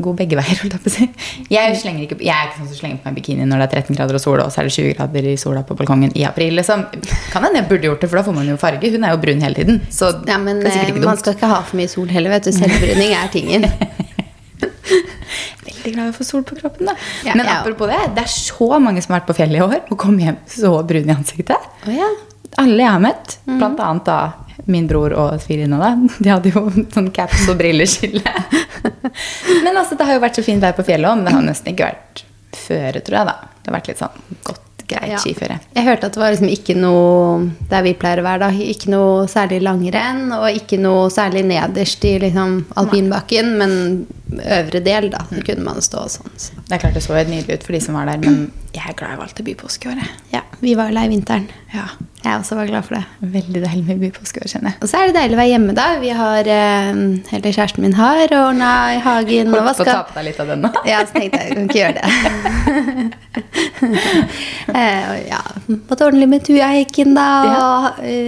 god 0.04 0.18
begge 0.20 0.38
veier, 0.40 0.62
jeg. 0.64 1.10
Jeg, 1.50 1.78
slenger 1.82 2.06
ikke, 2.06 2.18
jeg 2.24 2.34
er 2.34 2.50
ikke 2.50 2.60
sånn 2.60 2.70
som 2.72 2.80
slenger 2.82 3.00
på 3.02 3.10
meg 3.10 3.20
bikini 3.20 3.48
når 3.48 3.64
det 3.64 3.68
er 3.68 3.84
13 3.84 3.98
grader 3.98 4.20
og 4.20 4.24
sol, 4.24 4.42
og 4.44 4.52
så 4.54 4.62
er 4.62 4.70
det 4.70 4.76
20 4.76 4.96
grader 4.98 5.30
i 5.32 5.36
sola 5.40 5.64
på 5.68 5.78
balkongen 5.80 6.14
i 6.18 6.26
april. 6.28 6.56
Liksom. 6.60 6.86
Kan 7.34 7.48
hende 7.48 7.62
jeg 7.62 7.70
burde 7.72 7.90
gjort 7.90 8.04
det, 8.04 8.10
for 8.12 8.22
da 8.22 8.26
får 8.28 8.38
man 8.38 8.50
jo 8.52 8.58
farge. 8.62 8.92
Hun 8.94 9.08
er 9.08 9.16
jo 9.16 9.22
brun 9.24 9.46
hele 9.46 9.60
tiden. 9.62 9.82
Så 9.94 10.12
Ja, 10.30 10.40
men 10.42 10.64
det 10.64 10.72
er 10.72 10.78
sikkert 10.78 10.92
eh, 10.92 10.98
ikke 10.98 11.12
man 11.12 11.22
skal 11.22 11.38
ikke 11.38 11.52
ha 11.52 11.62
for 11.66 11.80
mye 11.80 11.92
sol 11.92 12.12
heller, 12.14 12.36
vet 12.36 12.50
du. 12.50 12.52
Selvbruning 12.56 13.16
er 13.18 13.32
tingen. 13.34 13.70
Veldig 15.70 15.94
glad 15.94 16.10
i 16.10 16.12
å 16.12 16.16
få 16.16 16.28
sol 16.28 16.44
på 16.48 16.58
kroppen, 16.60 16.90
da. 16.90 16.98
Ja, 17.28 17.36
men 17.38 17.46
òg. 17.46 17.54
apropos 17.60 17.92
det, 17.92 18.02
det 18.18 18.26
er 18.26 18.34
så 18.34 18.70
mange 18.82 19.04
som 19.06 19.14
har 19.14 19.22
vært 19.22 19.30
på 19.32 19.38
fjellet 19.40 19.62
i 19.62 19.66
år 19.66 19.80
og 19.88 19.98
kom 20.02 20.20
hjem 20.20 20.40
så 20.50 20.74
brun 20.88 21.10
i 21.10 21.16
ansiktet. 21.16 21.72
Å 21.86 21.96
ja. 21.96 22.10
Alle 22.60 22.82
jeg 22.82 22.92
har 22.92 23.02
møtt, 23.04 23.40
blant 23.46 23.82
annet 23.86 24.08
da 24.10 24.20
min 24.72 24.88
bror 24.90 25.14
og 25.18 25.42
svigerinna, 25.44 25.80
da, 25.82 25.92
de 26.24 26.32
hadde 26.34 26.54
jo 26.54 26.66
sånn 26.94 27.12
caps 27.16 27.48
og 27.50 27.58
brilleskille. 27.60 28.24
men 29.66 29.76
altså, 29.76 29.98
det 30.00 30.08
har 30.08 30.18
jo 30.18 30.24
vært 30.24 30.40
så 30.40 30.46
fint 30.46 30.64
vær 30.64 30.78
på 30.78 30.86
fjellet 30.88 31.10
òg, 31.10 31.20
men 31.20 31.30
det 31.30 31.36
har 31.36 31.46
nesten 31.46 31.74
ikke 31.74 31.90
vært 31.92 32.24
føre, 32.56 33.02
tror 33.06 33.20
jeg, 33.22 33.30
da. 33.30 33.38
Det 33.60 33.72
har 33.72 33.78
vært 33.80 33.92
litt 33.92 34.02
sånn 34.02 34.26
godt, 34.48 34.66
greit 34.90 35.12
Ja. 35.12 35.20
skiføre. 35.22 35.60
Jeg 35.76 35.86
hørte 35.86 36.08
at 36.10 36.16
det 36.16 36.22
var 36.22 36.32
liksom 36.34 36.50
ikke 36.50 36.76
noe 36.80 37.50
der 37.70 37.84
vi 37.86 37.94
pleier 37.98 38.22
å 38.22 38.26
være, 38.26 38.48
da. 38.48 38.70
Ikke 38.74 38.90
noe 38.94 39.28
særlig 39.30 39.60
langrenn, 39.66 40.32
og 40.38 40.48
ikke 40.50 40.80
noe 40.82 41.10
særlig 41.14 41.44
nederst 41.50 42.06
i 42.10 42.16
liksom 42.24 42.56
alpinbakken, 42.82 43.52
men 43.62 43.76
øvre 44.38 44.80
del, 44.86 45.10
da. 45.14 45.20
Så 45.30 45.42
kunne 45.46 45.64
man 45.66 45.82
stå 45.82 45.98
og 46.06 46.12
sånn. 46.14 46.30
Så. 46.38 46.52
Det 46.68 46.74
er 46.78 46.82
klart 46.84 46.94
det 46.98 47.04
så 47.06 47.14
helt 47.18 47.30
nydelig 47.32 47.54
ut 47.60 47.64
for 47.66 47.74
de 47.74 47.80
som 47.82 47.96
var 47.98 48.06
der, 48.12 48.18
men 48.22 48.36
jeg 48.76 48.86
er 48.86 48.94
glad 49.00 49.10
jeg 49.16 49.22
valgte 49.24 49.44
bypåske 49.48 49.84
i 49.88 49.90
år. 49.94 49.98
jeg. 50.04 50.10
Ja, 50.36 50.42
vi 50.62 50.72
var 50.78 50.86
jo 50.92 50.96
lei 51.00 51.08
vinteren. 51.10 51.48
Ja, 51.74 51.86
Jeg 52.20 52.36
også 52.42 52.56
var 52.60 52.68
glad 52.68 52.84
for 52.84 52.96
det. 52.96 53.04
veldig 53.32 53.62
deilig 53.64 53.86
med 53.88 54.00
bypåske 54.04 54.38
i 54.38 54.42
år, 54.44 54.50
kjenner 54.52 54.70
jeg. 54.74 54.78
Og 54.84 54.88
så 54.92 54.96
er 55.00 55.06
det 55.08 55.16
deilig 55.16 55.36
å 55.38 55.40
være 55.40 55.52
hjemme, 55.54 55.74
da. 55.78 55.88
Vi 56.02 56.10
har, 56.10 56.44
eh, 56.52 56.90
eller 57.38 57.52
kjæresten 57.56 57.82
min 57.86 57.94
har 57.94 58.28
ordna 58.36 58.72
i 58.94 59.00
hagen 59.00 59.48
og 59.54 59.60
Holdt 59.64 59.78
på 59.78 59.82
å 59.84 59.86
ta 59.86 60.04
på 60.04 60.14
deg 60.20 60.26
litt 60.30 60.40
av 60.44 60.48
den 60.52 60.62
nå. 60.62 60.70
Ja, 60.86 61.00
så 61.06 61.12
tenkte 61.16 61.38
jeg 61.40 61.48
jeg 61.48 61.56
kan 61.56 61.64
ikke 61.70 61.80
gjøre 61.80 61.96
det. 61.98 62.04
eh, 64.76 65.28
ja, 65.30 65.42
Måtte 65.70 66.06
ordne 66.08 66.22
litt 66.24 66.32
med 66.34 66.46
tujahekken, 66.48 67.14
da. 67.18 67.28
Og 67.56 67.84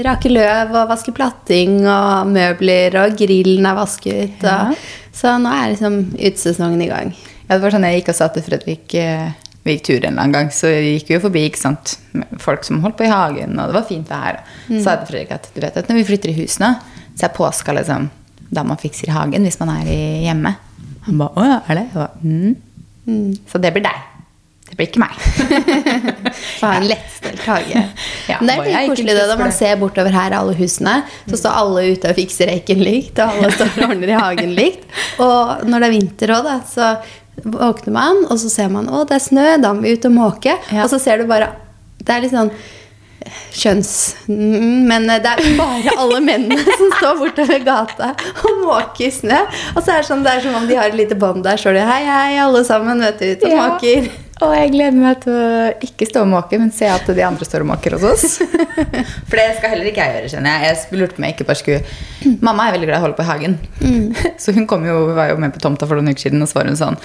rake 0.08 0.30
løv 0.32 0.74
og 0.76 0.90
vaske 0.92 1.14
platting 1.16 1.72
og 1.86 2.28
møbler, 2.32 2.90
og 3.04 3.10
grillen 3.20 3.66
er 3.70 3.76
vasket. 3.78 4.40
Ja. 4.46 4.58
Og, 4.72 4.76
så 5.16 5.36
nå 5.42 5.52
er 5.52 5.74
liksom 5.74 5.98
utesesongen 6.16 6.84
i 6.84 6.90
gang. 6.92 7.14
Ja, 7.48 7.56
det 7.56 7.64
var 7.66 7.74
sånn 7.76 7.88
jeg 7.88 8.02
gikk 8.02 8.14
og 8.14 8.18
sa 8.18 8.30
til 8.32 8.46
Fredrik 8.46 8.94
eh, 8.96 9.34
Vi 9.66 9.76
gikk 9.76 9.84
tur 9.88 9.98
en 9.98 10.06
eller 10.14 10.24
annen 10.24 10.36
gang, 10.38 10.54
så 10.56 10.72
gikk 10.72 11.10
vi 11.10 11.18
jo 11.18 11.26
forbi 11.26 11.44
ikke 11.50 11.62
sant? 11.62 11.98
folk 12.42 12.66
som 12.68 12.82
holdt 12.84 12.98
på 13.00 13.06
i 13.06 13.12
hagen, 13.12 13.60
og 13.60 13.70
det 13.70 13.78
var 13.78 13.86
fint 13.88 14.10
vær. 14.10 14.42
Så 14.68 14.82
sa 14.82 14.96
jeg 14.96 15.04
til 15.04 15.12
Fredrik 15.12 15.36
at 15.36 15.52
du 15.54 15.62
vet 15.64 15.78
at 15.80 15.92
når 15.92 16.02
vi 16.02 16.08
flytter 16.10 16.32
i 16.32 16.40
hus 16.42 16.58
nå, 16.64 16.74
så 17.16 17.28
er 17.28 17.36
påska 17.36 17.76
liksom 17.78 18.10
da 18.52 18.66
man 18.68 18.80
fikser 18.80 19.14
hagen 19.16 19.48
hvis 19.48 19.60
man 19.62 19.72
er 19.78 19.92
hjemme. 20.26 20.56
Han 21.08 21.22
ba 21.22 21.30
å 21.40 21.46
ja, 21.48 21.60
er 21.72 21.80
det? 21.80 21.86
Ba, 21.96 22.10
mm. 22.22 22.56
mm. 23.08 23.30
Så 23.50 23.62
det 23.64 23.72
blir 23.76 23.86
deg. 23.86 24.11
Det 24.72 24.78
blir 24.80 24.88
ikke 24.88 25.02
meg. 25.04 25.16
Så 26.60 26.66
ha 26.70 26.74
en 26.80 26.86
lettstelt 26.88 27.42
hage. 27.46 27.84
Ja, 28.32 28.38
Men 28.40 28.48
det 28.48 28.72
er 28.72 28.86
litt 28.86 28.92
koselig 28.94 29.16
det, 29.18 29.24
da 29.28 29.36
man 29.40 29.52
ser 29.52 29.80
bortover 29.82 30.14
her 30.16 30.32
alle 30.38 30.54
husene. 30.56 30.94
Så 31.28 31.40
står 31.42 31.58
alle 31.62 31.82
ute 31.92 32.12
og 32.14 32.16
fikser 32.16 32.48
reken 32.48 32.80
likt, 32.86 33.20
og 33.20 33.34
alle 33.42 33.50
står 33.52 33.74
og 33.82 33.90
ordner 33.90 34.14
i 34.14 34.20
hagen 34.22 34.54
likt. 34.56 34.86
Og 35.20 35.66
når 35.68 35.84
det 35.84 35.90
er 35.90 35.96
vinter 35.98 36.34
òg, 36.38 36.48
da, 36.48 36.56
så 36.70 36.92
våkner 37.44 37.96
man, 37.98 38.22
og 38.32 38.40
så 38.40 38.52
ser 38.54 38.70
man 38.72 38.88
å, 38.88 39.04
det 39.10 39.18
er 39.18 39.26
snø, 39.26 39.48
da 39.64 39.74
må 39.76 39.84
vi 39.84 39.96
ut 39.98 40.08
og 40.08 40.16
måke. 40.16 40.56
Ja. 40.72 40.86
Og 40.86 40.94
så 40.94 41.02
ser 41.02 41.20
du 41.20 41.28
bare 41.32 41.52
Det 42.00 42.14
er 42.16 42.24
litt 42.24 42.32
sånn 42.34 42.54
kjønns... 43.54 43.92
mm, 44.28 44.88
Men 44.90 45.06
det 45.12 45.20
er 45.30 45.44
bare 45.60 45.94
alle 46.02 46.22
mennene 46.26 46.58
som 46.80 46.90
står 46.98 47.20
bortover 47.20 47.62
gata 47.68 48.14
og 48.48 48.64
måker 48.66 49.12
snø. 49.14 49.44
Og 49.76 49.84
så 49.84 49.94
er 49.98 50.02
det, 50.02 50.08
sånn, 50.10 50.24
det 50.26 50.38
er 50.38 50.46
som 50.48 50.58
om 50.62 50.66
de 50.70 50.78
har 50.80 50.90
et 50.90 50.98
lite 50.98 51.18
bånd 51.20 51.44
der. 51.46 51.60
Står 51.62 51.78
de 51.78 51.84
hei, 51.86 52.02
hei, 52.08 52.40
alle 52.42 52.64
sammen, 52.68 53.04
vet 53.04 53.20
du, 53.22 53.28
ut 53.36 53.46
og 53.50 53.54
Ja. 53.54 53.68
måker. 53.68 54.12
Og 54.42 54.52
jeg 54.58 54.72
gleder 54.74 54.98
meg 54.98 55.20
til 55.22 55.36
å 55.38 55.50
ikke 55.86 56.08
stå 56.10 56.24
og 56.24 56.32
måke, 56.32 56.58
men 56.58 56.72
se 56.74 56.88
at 56.90 57.06
de 57.14 57.22
andre 57.26 57.46
står 57.46 57.62
og 57.62 57.68
måker 57.76 57.94
hos 57.94 58.06
oss. 58.10 58.40
For 59.30 59.38
det 59.38 59.44
skal 59.60 59.76
heller 59.76 59.90
ikke 59.92 60.02
jeg 60.02 60.16
gjøre, 60.16 60.32
kjenner 60.34 60.56
jeg. 60.66 60.72
Jeg 60.72 60.98
lurte 60.98 61.14
på 61.14 61.22
om 61.22 61.28
jeg 61.28 61.36
ikke 61.36 61.48
bare 61.52 61.60
skulle 61.60 62.40
Mamma 62.42 62.66
er 62.66 62.76
veldig 62.76 62.90
glad 62.90 62.98
i 62.98 63.02
å 63.02 63.06
holde 63.06 63.20
på 63.20 63.26
i 63.26 63.30
hagen. 63.30 63.60
Så 64.42 64.56
hun 64.58 64.66
kom 64.70 64.88
jo, 64.88 64.98
var 65.14 65.30
jo 65.30 65.38
med 65.42 65.54
på 65.54 65.62
tomta 65.62 65.86
for 65.86 66.00
noen 66.00 66.16
uker 66.16 66.26
siden, 66.26 66.42
og 66.42 66.50
så 66.50 66.58
var 66.58 66.72
hun 66.72 66.80
sånn 66.80 66.98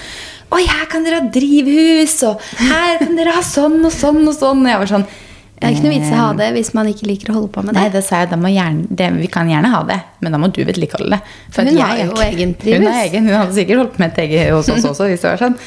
Oi, 0.55 0.63
her 0.65 0.89
kan 0.89 1.05
dere 1.05 1.21
ha 1.21 1.29
drivhus, 1.35 2.17
og 2.25 2.43
her 2.63 3.01
kan 3.03 3.17
dere 3.19 3.37
ha 3.37 3.45
sånn 3.45 3.81
og 3.85 3.93
sånn 3.93 4.23
og 4.25 4.37
sånn. 4.37 4.65
Og 4.65 4.71
jeg 4.71 4.81
var 4.81 4.93
sånn 4.95 5.07
Det 5.11 5.65
er 5.67 5.75
ikke 5.75 5.87
noe 5.89 5.95
vits 5.97 6.09
i 6.09 6.17
å 6.17 6.21
ha 6.23 6.29
det 6.41 6.51
hvis 6.57 6.71
man 6.77 6.89
ikke 6.89 7.09
liker 7.11 7.33
å 7.33 7.41
holde 7.41 7.53
på 7.53 7.65
med 7.67 7.77
det. 7.77 7.83
Nei, 7.83 7.93
det 7.93 8.05
sa 8.07 8.23
jeg, 8.23 8.33
gjerne, 8.33 8.87
det, 9.01 9.09
vi 9.21 9.33
kan 9.33 9.51
gjerne 9.51 9.73
ha 9.75 9.83
det, 9.89 9.99
men 10.25 10.33
da 10.33 10.41
må 10.41 10.49
du 10.55 10.63
vedlikeholde 10.65 11.19
det. 11.19 11.35
For 11.53 11.69
Hun 11.69 11.83
har 11.83 11.99
jo 12.01 12.15
egen 12.31 12.55
Hun 12.55 12.61
drivhus. 12.63 12.87
har 12.89 13.09
egen, 13.11 13.29
hun 13.29 13.41
hadde 13.43 13.57
sikkert 13.59 13.83
holdt 13.83 13.99
på 13.99 14.05
med 14.07 14.15
et 14.15 14.23
eget 14.25 14.55
hos 14.55 14.71
oss 14.73 14.89
også, 14.95 15.11
hvis 15.11 15.27
det 15.27 15.35
var 15.35 15.43
sånn. 15.49 15.59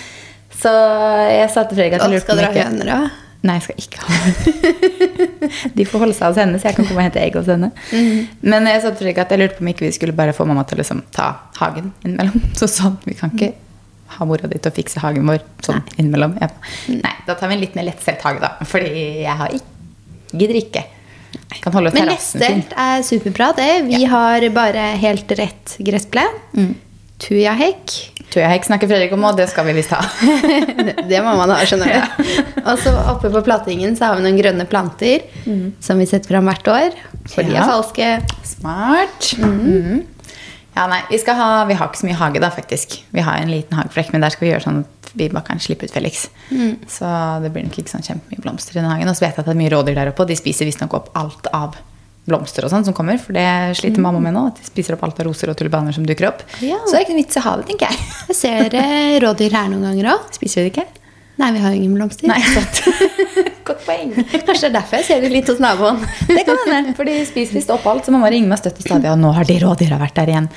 Så 0.59 0.71
jeg 1.31 1.49
sa 1.53 1.65
til 1.67 1.79
Fredrik 1.79 1.97
at 1.97 2.05
jeg 2.05 2.15
lurte 2.17 2.27
på 2.27 2.35
skal 2.35 2.41
dere 2.41 2.51
ha 2.53 2.69
høner 2.69 2.89
da? 2.91 2.99
Nei, 3.47 3.55
jeg 3.55 3.63
skal 3.69 3.77
ikke 3.85 4.01
ha 4.03 4.17
høner. 4.19 5.55
De 5.77 5.85
får 5.87 6.03
holde 6.03 6.17
seg 6.17 6.33
hos 6.33 6.41
henne, 6.41 6.59
så 6.59 6.69
jeg 6.69 6.75
kan 6.75 6.87
komme 6.89 6.99
og 6.99 7.05
hente 7.07 7.21
egg 7.23 7.37
hos 7.39 7.47
henne. 7.49 7.71
Men 8.43 8.67
jeg 8.67 8.83
sa 8.83 8.91
til 8.91 9.05
Fredrik 9.05 9.23
at 9.23 9.31
jeg 9.33 9.43
lurte 9.43 9.57
på 9.59 9.63
om 9.63 9.71
ikke 9.71 9.85
vi 9.87 9.93
skulle 9.95 10.17
bare 10.17 10.35
få 10.35 10.47
mamma 10.49 10.65
til 10.67 10.79
å 10.79 10.83
liksom 10.83 11.01
ta 11.15 11.31
hagen 11.61 11.93
innimellom. 12.03 12.45
Så 12.59 12.67
sånn, 12.71 12.99
vi 13.07 13.15
kan 13.19 13.31
ikke 13.35 13.53
ha 14.17 14.25
mora 14.25 14.49
di 14.49 14.57
til 14.59 14.71
å 14.71 14.75
fikse 14.75 15.01
hagen 15.03 15.27
vår 15.29 15.43
sånn 15.63 15.83
innimellom. 15.95 16.35
Jeg, 16.41 16.99
nei, 16.99 17.15
da 17.27 17.37
tar 17.39 17.51
vi 17.51 17.59
en 17.59 17.63
litt 17.63 17.75
mer 17.77 17.87
lettstelt 17.87 18.25
hage, 18.25 18.41
da. 18.43 18.55
Fordi 18.67 18.93
jeg 19.23 19.35
har 19.43 19.55
ikke 19.55 19.75
Gidder 20.29 20.59
ikke. 20.59 20.83
Kan 21.63 21.73
holde 21.73 21.91
Men 21.95 22.11
lettstelt 22.11 22.73
er 22.77 23.01
superbra, 23.05 23.51
det. 23.57 23.69
Vi 23.87 24.03
har 24.09 24.45
bare 24.53 24.91
helt 25.01 25.31
rett 25.39 25.75
gressplen. 25.85 26.75
tujahekk. 27.19 27.95
Tujahekk 28.29 28.67
snakker 28.67 28.89
Fredrik 28.91 29.13
om, 29.15 29.23
og 29.25 29.37
det 29.39 29.47
skal 29.49 29.65
vi 29.65 29.73
visst 29.79 29.89
ha. 29.95 30.03
Det 31.09 31.21
må 31.25 31.31
man 31.39 31.49
ha, 31.49 31.57
skjønner 31.65 31.89
du. 31.95 32.27
Og 32.61 32.75
så 32.83 32.93
oppe 33.09 33.31
på 33.33 33.41
platingen 33.47 33.95
så 33.97 34.09
har 34.11 34.19
vi 34.19 34.25
noen 34.27 34.37
grønne 34.37 34.67
planter 34.69 35.25
som 35.81 35.97
vi 36.01 36.05
setter 36.09 36.35
fram 36.35 36.45
hvert 36.51 36.69
år. 36.69 36.97
For 37.31 37.41
de 37.43 37.55
Ja. 37.55 37.63
er 37.63 37.71
falske. 37.71 38.09
Smart. 38.45 39.31
Mhm. 39.41 40.05
Ja, 40.77 40.85
nei, 40.87 40.99
vi, 41.09 41.17
ha, 41.25 41.47
vi 41.67 41.73
har 41.75 41.89
ikke 41.89 41.99
så 41.99 42.05
mye 42.07 42.15
hage, 42.21 42.39
da, 42.39 42.49
faktisk. 42.53 42.99
Vi 43.11 43.19
har 43.25 43.41
en 43.41 43.49
liten 43.51 43.75
hageflekk, 43.75 44.13
men 44.13 44.21
der 44.23 44.29
skal 44.31 44.45
vi 44.45 44.51
gjøre 44.53 44.63
sånn 44.63 44.77
at 44.85 45.09
vi 45.17 45.25
bare 45.33 45.43
kan 45.49 45.59
slippe 45.59 45.89
ut 45.89 45.91
Felix. 45.91 46.27
Så 46.87 47.09
det 47.43 47.49
blir 47.51 47.65
nok 47.65 47.79
ikke 47.81 47.89
sånn 47.91 48.05
kjempemye 48.05 48.39
blomster 48.45 48.77
i 48.77 48.79
den 48.83 48.87
hagen. 48.91 49.09
Og 49.09 49.17
så 49.17 49.25
vet 49.25 49.33
jeg 49.35 49.41
at 49.43 49.49
det 49.49 49.55
er 49.57 49.59
mye 49.59 49.73
rådyr 49.73 49.97
der 49.97 50.11
oppe, 50.13 50.23
og 50.23 50.29
de 50.29 50.37
spiser 50.39 50.69
visstnok 50.69 50.93
opp 50.95 51.09
alt 51.19 51.49
av 51.51 51.75
blomster 52.29 52.67
og 52.67 52.73
sånn 52.73 52.85
som 52.87 52.95
kommer. 52.97 53.19
For 53.21 53.35
det 53.35 53.47
sliter 53.79 54.03
mamma 54.05 54.21
med 54.23 54.37
nå, 54.37 54.45
at 54.53 54.61
de 54.61 54.69
spiser 54.69 54.95
opp 54.95 55.03
alt 55.07 55.19
av 55.19 55.29
roser 55.29 55.51
og 55.51 55.59
tulipaner 55.59 55.95
som 55.95 56.07
dukker 56.07 56.29
opp. 56.31 56.45
Ja. 56.65 56.79
Så 56.85 56.95
det 56.95 57.01
er 57.01 57.07
ikke 57.07 57.17
noen 57.17 57.23
vits 57.25 57.39
i 57.39 57.43
å 57.43 57.47
ha 57.49 57.57
det, 57.59 57.67
tenker 57.71 57.91
jeg. 57.91 58.07
Jeg 58.29 58.39
ser 58.43 58.79
eh, 58.79 59.19
rådyr 59.25 59.59
her 59.59 59.69
noen 59.73 59.89
ganger 59.89 60.13
òg. 60.15 60.31
Spiser 60.39 60.63
vi 60.63 60.69
det 60.69 60.75
ikke? 60.77 60.87
Nei, 61.39 61.53
vi 61.55 61.59
har 61.63 61.71
jo 61.71 61.77
ingen 61.79 61.93
blomster. 61.95 62.27
Nei, 62.27 62.39
sant. 62.51 62.81
Godt 63.69 63.85
poeng. 63.85 64.09
Kanskje 64.11 64.65
det 64.65 64.67
er 64.67 64.73
derfor 64.75 64.99
jeg 64.99 65.05
ser 65.07 65.21
det 65.23 65.29
litt 65.31 65.47
hos 65.47 65.61
naboen. 65.63 66.01
Det 66.27 66.41
kan 66.43 66.59
hende, 66.67 66.91
for 66.97 67.07
de 67.07 67.13
spiser 67.29 67.55
visst 67.55 67.71
opp 67.71 67.85
alt. 67.87 68.03
Så 68.03 68.11
mamma 68.11 68.27
ringer 68.33 68.51
meg 68.51 68.59
støtt 68.59 68.81
og 68.81 68.87
stadig, 68.89 69.07
og 69.13 69.21
nå 69.21 69.31
har 69.37 69.47
de 69.47 69.55
rådyra 69.63 70.01
vært 70.01 70.19
der 70.19 70.33
igjen. 70.33 70.49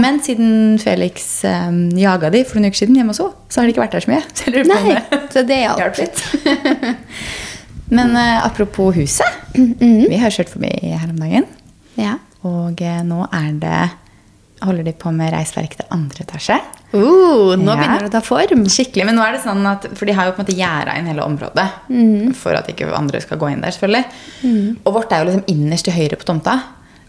Men 0.00 0.22
siden 0.24 0.78
Felix 0.80 1.28
um, 1.44 1.82
jaga 1.98 2.32
de 2.32 2.40
for 2.48 2.56
noen 2.56 2.72
uker 2.72 2.80
siden 2.86 2.96
hjemme 2.96 3.12
hos 3.12 3.20
henne, 3.20 3.36
så 3.52 3.60
har 3.60 3.68
de 3.68 3.74
ikke 3.74 3.84
vært 3.84 3.98
der 3.98 4.06
så 4.06 4.14
mye. 4.14 4.22
Så 4.32 4.54
Nei, 4.70 4.80
det 4.88 5.20
så 5.34 5.44
det 5.50 5.60
hjalp 5.66 6.00
litt. 6.00 6.24
Men 7.90 8.12
uh, 8.16 8.44
apropos 8.46 8.94
huset. 8.96 9.26
Vi 9.54 10.18
har 10.20 10.30
kjørt 10.34 10.52
forbi 10.52 10.70
her 10.92 11.08
om 11.10 11.18
dagen. 11.18 11.46
Ja. 11.98 12.18
Og 12.46 12.78
uh, 12.80 13.00
nå 13.06 13.24
er 13.34 13.50
det 13.60 13.80
holder 14.60 14.84
de 14.84 14.92
på 15.00 15.08
med 15.16 15.32
reisverk 15.32 15.72
til 15.78 15.86
andre 15.94 16.22
etasje. 16.26 16.58
Uh, 16.92 17.54
nå 17.56 17.70
Ja. 17.72 17.76
begynner 17.78 18.02
det 18.04 18.10
å 18.10 18.14
ta 18.18 18.20
form. 18.24 18.66
Skikkelig, 18.68 19.06
men 19.08 19.16
nå 19.16 19.24
er 19.24 19.32
det 19.36 19.42
sånn 19.44 19.64
at, 19.66 19.86
For 19.96 20.04
de 20.06 20.12
har 20.18 20.28
jo 20.28 20.34
på 20.36 20.42
en 20.42 20.46
måte 20.46 20.56
gjerda 20.58 20.96
inn 21.00 21.08
hele 21.08 21.24
området. 21.24 21.66
For 22.36 22.54
at 22.58 22.68
ikke 22.72 22.90
andre 22.94 23.22
skal 23.24 23.40
gå 23.40 23.48
inn 23.54 23.62
der, 23.64 23.72
selvfølgelig. 23.72 24.76
Og 24.84 24.92
vårt 24.98 25.12
er 25.16 25.22
jo 25.24 25.30
liksom 25.30 25.46
innerst 25.54 25.88
til 25.88 25.96
høyre 25.96 26.18
på 26.20 26.28
tomta. 26.28 26.58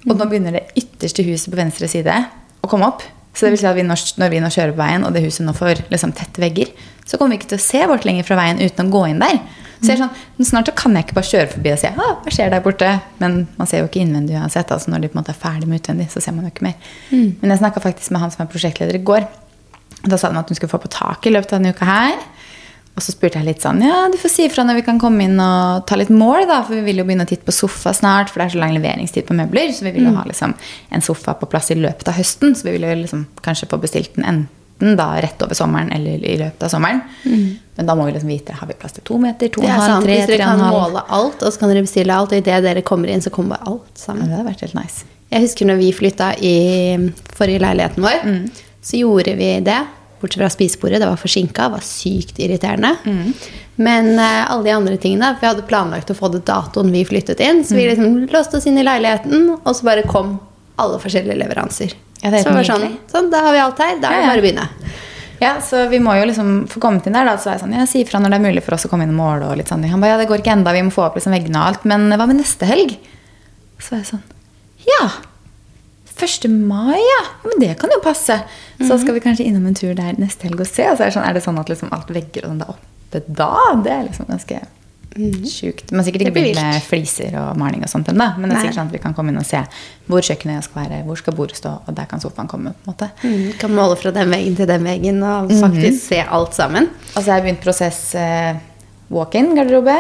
Og 0.08 0.16
nå 0.18 0.26
begynner 0.32 0.56
det 0.58 0.64
ytterste 0.80 1.26
huset 1.28 1.52
på 1.52 1.60
venstre 1.60 1.90
side 1.92 2.16
å 2.64 2.70
komme 2.72 2.88
opp. 2.88 3.04
Så 3.36 3.46
det 3.46 3.54
vil 3.54 3.62
si 3.62 3.68
at 3.70 3.76
vi 3.78 3.84
når, 3.88 4.00
når 4.20 4.32
vi 4.34 4.40
nå 4.44 4.50
kjører 4.52 4.74
på 4.76 4.82
veien, 4.82 5.04
og 5.08 5.14
det 5.16 5.22
huset 5.24 5.46
nå 5.46 5.54
får 5.56 5.86
liksom 5.92 6.12
tette 6.18 6.42
vegger, 6.42 6.72
så 7.08 7.18
kommer 7.20 7.36
vi 7.36 7.42
ikke 7.42 7.52
til 7.54 7.62
å 7.62 7.64
se 7.68 7.84
vårt 7.88 8.08
lenger 8.08 8.26
fra 8.28 8.36
veien 8.42 8.60
uten 8.60 8.90
å 8.90 8.96
gå 8.96 9.04
inn 9.12 9.22
der. 9.24 9.38
Så 9.82 9.90
jeg 9.90 9.98
er 9.98 10.04
sånn, 10.04 10.46
Snart 10.46 10.70
så 10.70 10.74
kan 10.78 10.96
jeg 10.96 11.08
ikke 11.08 11.18
bare 11.18 11.30
kjøre 11.30 11.52
forbi 11.56 11.72
og 11.74 11.80
se 11.82 11.90
ah, 11.90 12.16
hva 12.22 12.34
skjer 12.34 12.52
der 12.54 12.62
borte. 12.66 12.90
Men 13.22 13.38
man 13.58 13.70
ser 13.70 13.82
jo 13.82 13.90
ikke 13.90 14.04
innvendig 14.04 14.38
uansett. 14.38 14.70
altså 14.74 14.94
Når 14.94 15.02
de 15.02 15.10
på 15.10 15.18
en 15.18 15.22
måte 15.24 15.34
er 15.34 15.42
ferdig 15.42 15.70
med 15.70 15.82
utvendig, 15.82 16.10
så 16.14 16.22
ser 16.22 16.36
man 16.38 16.46
jo 16.46 16.54
ikke 16.54 16.68
mer. 16.68 16.92
Men 17.42 17.54
jeg 17.54 17.64
snakka 17.64 17.82
faktisk 17.82 18.14
med 18.14 18.22
han 18.22 18.34
som 18.34 18.46
er 18.46 18.52
prosjektleder 18.52 19.00
i 19.00 19.04
går. 19.10 19.26
Da 20.06 20.18
sa 20.18 20.30
de 20.30 20.38
at 20.38 20.50
hun 20.50 20.58
skulle 20.58 20.74
få 20.74 20.82
på 20.82 20.92
tak 20.94 21.26
i 21.26 21.34
løpet 21.34 21.54
av 21.54 21.62
denne 21.62 21.74
uka 21.74 21.90
her. 21.90 22.22
Og 22.92 23.04
så 23.06 23.14
spurte 23.14 23.40
jeg 23.40 23.48
litt 23.48 23.64
sånn 23.64 23.80
Ja, 23.86 24.04
du 24.12 24.18
får 24.20 24.34
si 24.34 24.46
ifra 24.50 24.66
når 24.68 24.82
vi 24.82 24.86
kan 24.86 24.98
komme 25.00 25.24
inn 25.24 25.40
og 25.40 25.86
ta 25.88 25.98
litt 25.98 26.12
mål, 26.12 26.44
da. 26.50 26.62
For 26.68 26.78
vi 26.78 26.86
vil 26.90 27.02
jo 27.02 27.08
begynne 27.08 27.26
å 27.26 27.30
titte 27.30 27.48
på 27.48 27.56
sofa 27.56 27.94
snart, 27.96 28.30
for 28.30 28.42
det 28.42 28.50
er 28.50 28.56
så 28.58 28.62
lang 28.62 28.76
leveringstid 28.76 29.26
på 29.30 29.38
møbler. 29.38 29.72
Så 29.74 29.88
vi 29.88 29.96
vil 29.96 30.10
jo 30.10 30.16
ha 30.18 30.26
liksom 30.28 30.54
en 30.92 31.06
sofa 31.06 31.34
på 31.40 31.50
plass 31.50 31.72
i 31.74 31.80
løpet 31.80 32.12
av 32.12 32.20
høsten. 32.20 32.54
Så 32.54 32.68
vi 32.68 32.76
vil 32.76 32.86
jo 32.86 32.98
liksom 33.06 33.30
kanskje 33.46 33.70
få 33.72 33.80
bestilt 33.82 34.18
den 34.18 34.28
enten 34.28 34.50
da 34.98 35.08
rett 35.22 35.42
over 35.46 35.58
sommeren 35.58 35.92
eller 35.96 36.24
i 36.26 36.38
løpet 36.42 36.66
av 36.68 36.72
sommeren. 36.74 37.02
Men 37.78 37.88
da 37.88 37.96
må 37.98 38.06
vi 38.08 38.16
liksom 38.16 38.30
vite 38.32 38.56
har 38.58 38.68
vi 38.70 38.76
plass 38.82 38.98
til 38.98 39.06
to 39.08 39.18
meter, 39.22 39.50
to 39.54 39.62
og 39.62 39.70
en 39.70 39.80
halv, 39.80 40.04
tre, 40.06 40.18
Hvis 40.20 40.30
dere 40.34 40.50
kan 40.50 40.60
måle 40.62 41.04
alt, 41.08 41.40
og 41.42 41.54
så 41.54 41.62
kan 41.62 41.72
dere 41.72 41.86
bestille 41.86 42.14
alt, 42.18 42.34
og 42.34 42.42
idet 42.42 42.60
dere 42.66 42.84
kommer 42.86 43.10
inn, 43.14 43.24
så 43.24 43.32
kommer 43.34 43.56
bare 43.58 43.72
alt 43.72 43.88
Ja, 43.96 44.04
sammen. 44.06 44.28
det 44.28 44.38
hadde 44.38 44.50
vært 44.50 44.66
helt 44.66 44.78
nice. 44.78 45.08
Jeg 45.32 45.46
husker 45.48 45.70
når 45.70 45.80
vi 45.80 45.90
flytta 45.96 46.34
i 46.44 46.56
forrige 47.38 47.64
leiligheten 47.64 48.04
vår, 48.04 48.28
så 48.84 49.00
gjorde 49.00 49.38
vi 49.40 49.50
det. 49.64 49.80
Bortsett 50.22 50.42
fra 50.44 50.50
spisebordet. 50.54 51.00
Det 51.02 51.08
var 51.10 51.18
forsinka, 51.18 51.70
var 51.74 51.82
sykt 51.86 52.38
irriterende. 52.44 52.92
Men 53.82 54.12
uh, 54.20 54.52
alle 54.52 54.64
de 54.68 54.74
andre 54.76 54.98
tingene 55.02 55.32
For 55.34 55.42
vi 55.42 55.48
hadde 55.48 55.64
planlagt 55.66 56.12
å 56.14 56.18
få 56.18 56.28
det 56.30 56.44
datoen 56.46 56.92
vi 56.94 57.02
flyttet 57.08 57.40
inn. 57.42 57.64
Så 57.66 57.74
vi 57.80 57.88
liksom 57.90 58.28
låste 58.30 58.60
oss 58.60 58.68
inn 58.70 58.78
i 58.78 58.84
leiligheten, 58.86 59.48
og 59.64 59.72
så 59.76 59.88
bare 59.88 60.04
kom 60.06 60.36
alle 60.82 61.00
forskjellige 61.02 61.40
leveranser. 61.40 61.96
Ja, 62.22 62.30
det 62.30 62.40
er 62.40 62.44
så 62.46 62.54
var 62.54 62.68
sånn, 62.68 62.98
sånn, 63.12 63.30
da 63.34 63.42
har 63.48 63.56
vi 63.56 63.62
alt 63.64 63.80
her. 63.82 63.96
Da 64.02 64.12
er 64.12 64.22
det 64.22 64.28
bare 64.30 64.42
å 64.42 64.46
begynne. 64.46 64.68
Ja, 65.42 65.56
så 65.66 65.88
vi 65.90 65.98
må 65.98 66.14
jo 66.20 66.28
liksom 66.30 66.52
få 66.70 66.80
kommet 66.84 67.08
inn 67.10 67.16
der. 67.18 67.26
da, 67.26 67.34
Så 67.42 67.50
er 67.50 67.56
jeg 67.58 67.64
sånn, 67.64 67.74
ja, 67.74 67.86
Si 67.90 68.04
ifra 68.04 68.20
når 68.22 68.30
det 68.30 68.38
er 68.38 68.46
mulig 68.46 68.62
for 68.64 68.76
oss 68.78 68.86
å 68.86 68.92
komme 68.92 69.08
inn 69.08 69.16
og 69.16 69.18
måle. 69.18 69.48
og 69.50 69.58
litt 69.58 69.72
sånn. 69.72 69.84
Han 69.90 70.00
ba, 70.04 70.12
ja, 70.12 70.18
det 70.22 70.28
går 70.30 70.44
ikke 70.44 70.54
enda, 70.54 70.74
vi 70.76 70.84
må 70.86 70.94
få 70.94 71.08
opp 71.08 71.18
liksom 71.18 71.34
veggene 71.34 71.58
og 71.58 71.72
alt. 71.72 71.86
Men 71.90 72.10
hva 72.14 72.28
med 72.30 72.38
neste 72.38 72.70
helg? 72.70 72.98
Så 73.82 73.96
var 73.96 74.04
jeg 74.04 74.12
sånn 74.14 74.24
Ja! 74.86 75.10
1. 76.22 76.46
mai, 76.68 77.00
ja. 77.02 77.22
Men 77.48 77.60
det 77.60 77.80
kan 77.82 77.90
jo 77.90 77.98
passe. 78.04 78.36
Så 78.78 79.00
skal 79.02 79.16
vi 79.16 79.24
kanskje 79.24 79.48
innom 79.48 79.66
en 79.66 79.74
tur 79.74 79.96
der 79.98 80.14
neste 80.22 80.46
helg 80.46 80.60
og 80.62 80.68
se. 80.70 80.86
Og 80.92 80.98
så 81.00 81.08
er 81.08 81.10
det 81.10 81.16
sånn, 81.16 81.26
er 81.28 81.34
det 81.34 81.42
sånn 81.42 81.58
at 81.58 81.70
liksom 81.72 81.90
alt 81.96 82.12
vegger 82.14 82.46
og 82.46 82.52
sånn 82.52 82.62
er 82.62 82.76
oppe 82.76 83.22
da? 83.26 83.50
Det 83.82 83.92
er 83.92 84.04
liksom 84.06 84.28
ganske 84.30 84.60
sjukt. 85.52 85.92
Men 85.92 86.06
sikkert 86.08 86.26
ikke 86.26 86.36
blir 86.38 86.56
med 86.56 86.80
fliser 86.86 87.36
og 87.42 87.60
maling 87.60 87.84
og 87.84 87.92
sånt 87.92 88.10
ennå. 88.12 88.28
Men 88.40 88.50
det 88.50 88.58
er 88.58 88.66
sikkert 88.66 88.80
sånn 88.80 88.92
at 88.92 88.96
vi 88.96 89.02
kan 89.04 89.16
komme 89.18 89.34
inn 89.34 89.42
og 89.42 89.48
se 89.48 89.62
hvor 90.08 90.24
kjøkkenet 90.26 90.68
skal 90.68 90.86
være, 90.86 91.02
hvor 91.08 91.20
skal 91.20 91.36
bordet 91.38 91.60
stå, 91.60 91.74
og 91.86 91.98
der 91.98 92.10
kan 92.10 92.24
sofaen 92.24 92.50
komme. 92.52 92.74
på 92.74 92.88
en 92.88 92.94
måte. 92.94 93.12
Mm, 93.24 93.46
kan 93.62 93.76
måle 93.76 94.00
fra 94.00 94.14
den 94.16 94.32
veggen 94.34 94.58
til 94.60 94.70
den 94.72 94.88
veggen 94.88 95.22
og 95.28 95.52
faktisk 95.60 96.08
se 96.08 96.24
alt 96.24 96.58
sammen. 96.58 96.90
Og 97.16 97.20
så 97.20 97.28
har 97.28 97.42
jeg 97.42 97.50
begynt 97.50 97.64
prosess 97.66 98.02
eh, 98.16 98.56
walk-in-garderobe. 99.12 99.98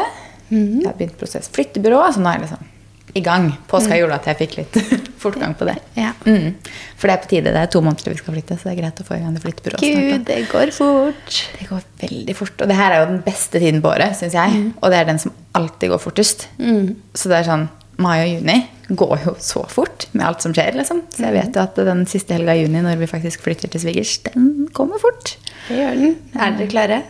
Jeg 0.51 0.87
har 0.87 0.97
begynt 0.97 1.19
prosess 1.19 1.51
flyttebyrå. 1.51 2.03
Så 2.11 2.23
nå 2.23 2.31
er 2.31 2.39
jeg 2.39 2.47
liksom 2.47 2.70
i 3.13 3.23
gang. 3.23 3.49
Påska 3.67 3.97
gjorde 3.99 4.17
at 4.21 4.29
jeg 4.31 4.39
fikk 4.39 4.57
litt 4.61 4.77
fortgang 5.23 5.53
på 5.57 5.67
det. 5.67 5.75
Ja. 5.97 6.13
Mm. 6.25 6.55
For 6.99 7.09
det 7.09 7.15
er 7.15 7.23
på 7.25 7.31
tide. 7.33 7.53
Det 7.53 7.61
er 7.61 7.71
to 7.73 7.81
måneder 7.83 8.05
til 8.05 8.15
vi 8.15 8.21
skal 8.21 8.37
flytte, 8.37 8.57
så 8.57 8.69
det 8.69 8.73
er 8.75 8.79
greit 8.81 9.03
å 9.03 9.07
få 9.07 9.17
i 9.17 9.21
gang 9.23 9.35
det 9.35 9.43
flyttebyrået. 9.43 9.83
Gud, 9.83 10.23
det 10.29 10.39
går 10.51 10.73
fort. 10.75 11.41
Det 11.59 11.67
går 11.69 11.85
veldig 12.05 12.37
fort. 12.37 12.55
Og 12.63 12.71
det 12.71 12.79
her 12.79 12.95
er 12.95 13.03
jo 13.03 13.11
den 13.11 13.21
beste 13.25 13.61
tiden 13.61 13.83
på 13.83 13.91
året, 13.91 14.17
syns 14.19 14.37
jeg. 14.37 14.65
Og 14.79 14.93
det 14.93 15.01
er 15.01 15.11
den 15.11 15.21
som 15.21 15.35
alltid 15.57 15.93
går 15.93 16.03
fortest. 16.03 16.47
Så 16.57 17.31
det 17.31 17.41
er 17.41 17.47
sånn 17.51 17.69
Mai 18.01 18.17
og 18.23 18.29
juni 18.31 18.55
går 18.97 19.19
jo 19.27 19.33
så 19.43 19.61
fort 19.69 20.07
med 20.15 20.25
alt 20.25 20.41
som 20.41 20.53
skjer, 20.55 20.73
liksom. 20.73 21.03
Så 21.13 21.27
jeg 21.27 21.35
vet 21.35 21.57
jo 21.57 21.61
at 21.61 21.75
den 21.85 22.05
siste 22.09 22.33
helga 22.33 22.55
i 22.57 22.63
juni, 22.63 22.81
når 22.81 22.97
vi 22.97 23.09
faktisk 23.11 23.43
flytter 23.45 23.69
til 23.71 23.83
svigers, 23.83 24.15
den 24.25 24.47
kommer 24.73 24.97
fort. 25.01 25.35
Det 25.67 25.77
gjør 25.77 25.99
den. 25.99 26.15
Er 26.33 26.55
dere 26.57 26.71
klare? 26.71 27.01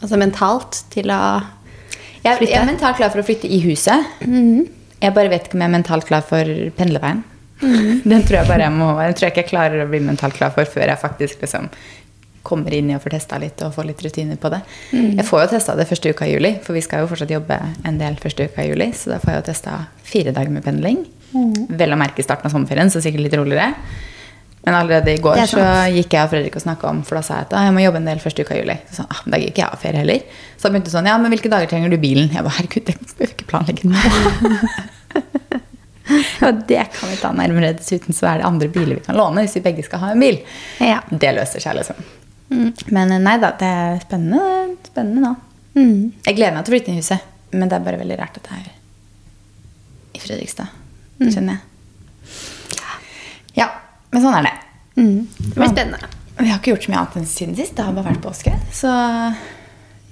Altså 0.00 0.20
mentalt 0.20 0.84
til 0.94 1.10
å 1.12 1.22
flytte? 1.40 2.46
jeg 2.46 2.60
er 2.60 2.68
mentalt 2.68 3.00
klar 3.00 3.10
for 3.12 3.22
å 3.22 3.26
flytte 3.26 3.50
i 3.50 3.58
huset. 3.64 4.06
Jeg 5.00 5.16
bare 5.16 5.32
vet 5.32 5.46
ikke 5.46 5.56
om 5.56 5.64
jeg 5.64 5.70
er 5.70 5.76
mentalt 5.78 6.08
klar 6.08 6.24
for 6.26 6.56
pendleveien. 6.76 7.22
Den 8.10 8.22
tror 8.24 8.40
jeg 8.40 8.48
bare 8.48 8.64
jeg 8.64 8.72
må 8.72 8.92
Den 8.96 9.16
tror 9.16 9.26
jeg 9.26 9.34
ikke 9.34 9.42
jeg 9.42 9.52
klarer 9.52 9.84
å 9.84 9.88
bli 9.90 10.00
mentalt 10.04 10.36
klar 10.36 10.52
for 10.54 10.68
før 10.68 10.88
jeg 10.88 11.00
faktisk 11.02 11.42
liksom 11.44 11.68
kommer 12.46 12.72
inn 12.72 12.88
i 12.88 12.94
og 12.96 13.02
får 13.04 13.12
testa 13.18 13.36
litt 13.40 13.60
og 13.66 13.74
får 13.74 13.90
litt 13.90 14.02
rutiner 14.04 14.38
på 14.40 14.48
det. 14.52 14.62
Jeg 14.96 15.26
får 15.28 15.42
jo 15.42 15.48
testa 15.52 15.74
det 15.76 15.84
første 15.90 16.12
uka 16.14 16.24
i 16.24 16.32
juli, 16.32 16.54
for 16.64 16.72
vi 16.72 16.80
skal 16.84 17.02
jo 17.02 17.10
fortsatt 17.10 17.34
jobbe 17.34 17.58
en 17.84 17.98
del 18.00 18.16
første 18.22 18.46
uka 18.48 18.64
i 18.64 18.70
juli. 18.70 18.86
Så 18.96 19.12
da 19.12 19.18
får 19.20 19.34
jeg 19.34 19.42
jo 19.42 19.48
testa 19.50 19.74
fire 20.08 20.32
dager 20.32 20.54
med 20.54 20.64
pendling. 20.64 21.02
Vel 21.68 21.92
å 21.92 21.98
merke 22.00 22.22
i 22.22 22.26
starten 22.26 22.48
av 22.48 22.54
sommerferien, 22.54 22.88
så 22.90 23.02
sikkert 23.04 23.26
litt 23.26 23.36
roligere. 23.36 23.74
Men 24.62 24.76
allerede 24.76 25.14
i 25.14 25.20
går 25.24 25.38
så 25.48 25.62
gikk 25.94 26.12
jeg 26.12 26.26
og 26.26 26.32
Fredrik 26.34 26.56
og 26.58 26.62
snakka 26.62 26.88
om, 26.90 26.98
for 27.06 27.16
da 27.16 27.22
sa 27.24 27.38
jeg 27.38 27.48
at 27.48 27.54
«Ah, 27.56 27.66
jeg 27.68 27.74
må 27.76 27.80
jobbe 27.80 28.00
en 28.02 28.08
del 28.10 28.20
første 28.20 28.44
uka 28.44 28.56
i 28.56 28.60
juli. 28.60 28.76
Så, 28.92 29.06
ah, 29.08 29.22
men 29.24 29.34
da 29.34 29.40
gikk 29.40 29.60
jeg 29.62 29.72
ha 29.72 29.78
ferie 29.80 30.02
heller. 30.02 30.26
Så 30.58 30.66
da 30.66 30.72
begynte 30.74 30.92
sånn, 30.92 31.08
ja, 31.08 31.14
men 31.22 31.32
hvilke 31.32 31.52
dager 31.52 31.70
trenger 31.70 31.92
du 31.92 31.96
bilen? 32.02 32.28
Jeg 32.28 32.44
bare, 32.44 32.56
herregud, 32.58 32.90
det 32.90 32.96
bør 33.00 33.22
vi 33.22 33.28
ikke 33.30 33.48
planlegge 33.48 33.88
nå. 33.88 34.00
ja, 36.42 36.50
det 36.52 36.84
kan 36.92 37.12
vi 37.12 37.16
ta 37.22 37.32
nærmere. 37.36 37.72
Dessuten 37.78 38.16
så 38.16 38.28
er 38.34 38.42
det 38.42 38.48
andre 38.50 38.68
biler 38.74 39.00
vi 39.00 39.06
kan 39.06 39.16
låne 39.16 39.46
hvis 39.46 39.56
vi 39.56 39.64
begge 39.64 39.86
skal 39.86 40.04
ha 40.04 40.12
en 40.12 40.26
bil. 40.26 40.42
Ja. 40.84 41.00
Det 41.08 41.32
løser 41.40 41.64
seg, 41.64 41.80
liksom. 41.80 42.04
Men 42.50 43.14
eh, 43.14 43.22
nei 43.22 43.36
da, 43.40 43.54
det 43.56 43.72
er 43.80 44.04
spennende, 44.04 44.76
spennende 44.90 45.24
nå. 45.24 45.32
Mm. 45.78 45.98
Jeg 46.26 46.36
gleder 46.36 46.56
meg 46.56 46.66
til 46.66 46.74
å 46.74 46.76
flytte 46.76 46.92
inn 46.92 47.00
i 47.00 47.00
huset, 47.00 47.32
men 47.54 47.70
det 47.70 47.78
er 47.78 47.88
bare 47.88 48.04
veldig 48.04 48.20
rart 48.20 48.36
at 48.42 48.50
det 48.50 48.60
er 48.60 48.70
i 50.12 50.20
Fredrikstad. 50.20 50.76
Skjønner 51.20 51.56
jeg. 51.56 51.66
Ja, 53.56 53.70
men 54.12 54.22
sånn 54.24 54.36
er 54.40 54.48
det. 54.48 54.54
Mm. 55.00 55.26
Det 55.38 55.54
blir 55.56 55.72
spennende. 55.72 56.10
Vi 56.40 56.48
har 56.48 56.58
ikke 56.58 56.72
gjort 56.74 56.84
så 56.86 56.90
mye 56.92 57.00
annet 57.02 57.16
enn 57.20 57.26
siden 57.28 57.56
sist. 57.58 57.74
Det 57.76 57.84
har 57.84 57.92
bare 57.96 58.10
vært 58.12 58.22
påske. 58.24 58.54
Så 58.72 58.90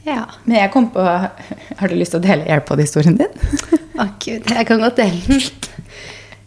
Ja. 0.09 0.23
Men 0.47 0.57
jeg 0.62 0.71
kom 0.73 0.87
på 0.95 1.02
Har 1.05 1.88
du 1.90 1.95
lyst 1.99 2.14
til 2.14 2.21
å 2.21 2.25
dele 2.25 2.47
AirPod-historien 2.49 3.17
din? 3.19 3.35
Å, 3.99 4.07
gud. 4.23 4.47
Jeg 4.49 4.67
kan 4.69 4.81
godt 4.81 4.97
dele 4.97 5.21
den. 5.26 5.40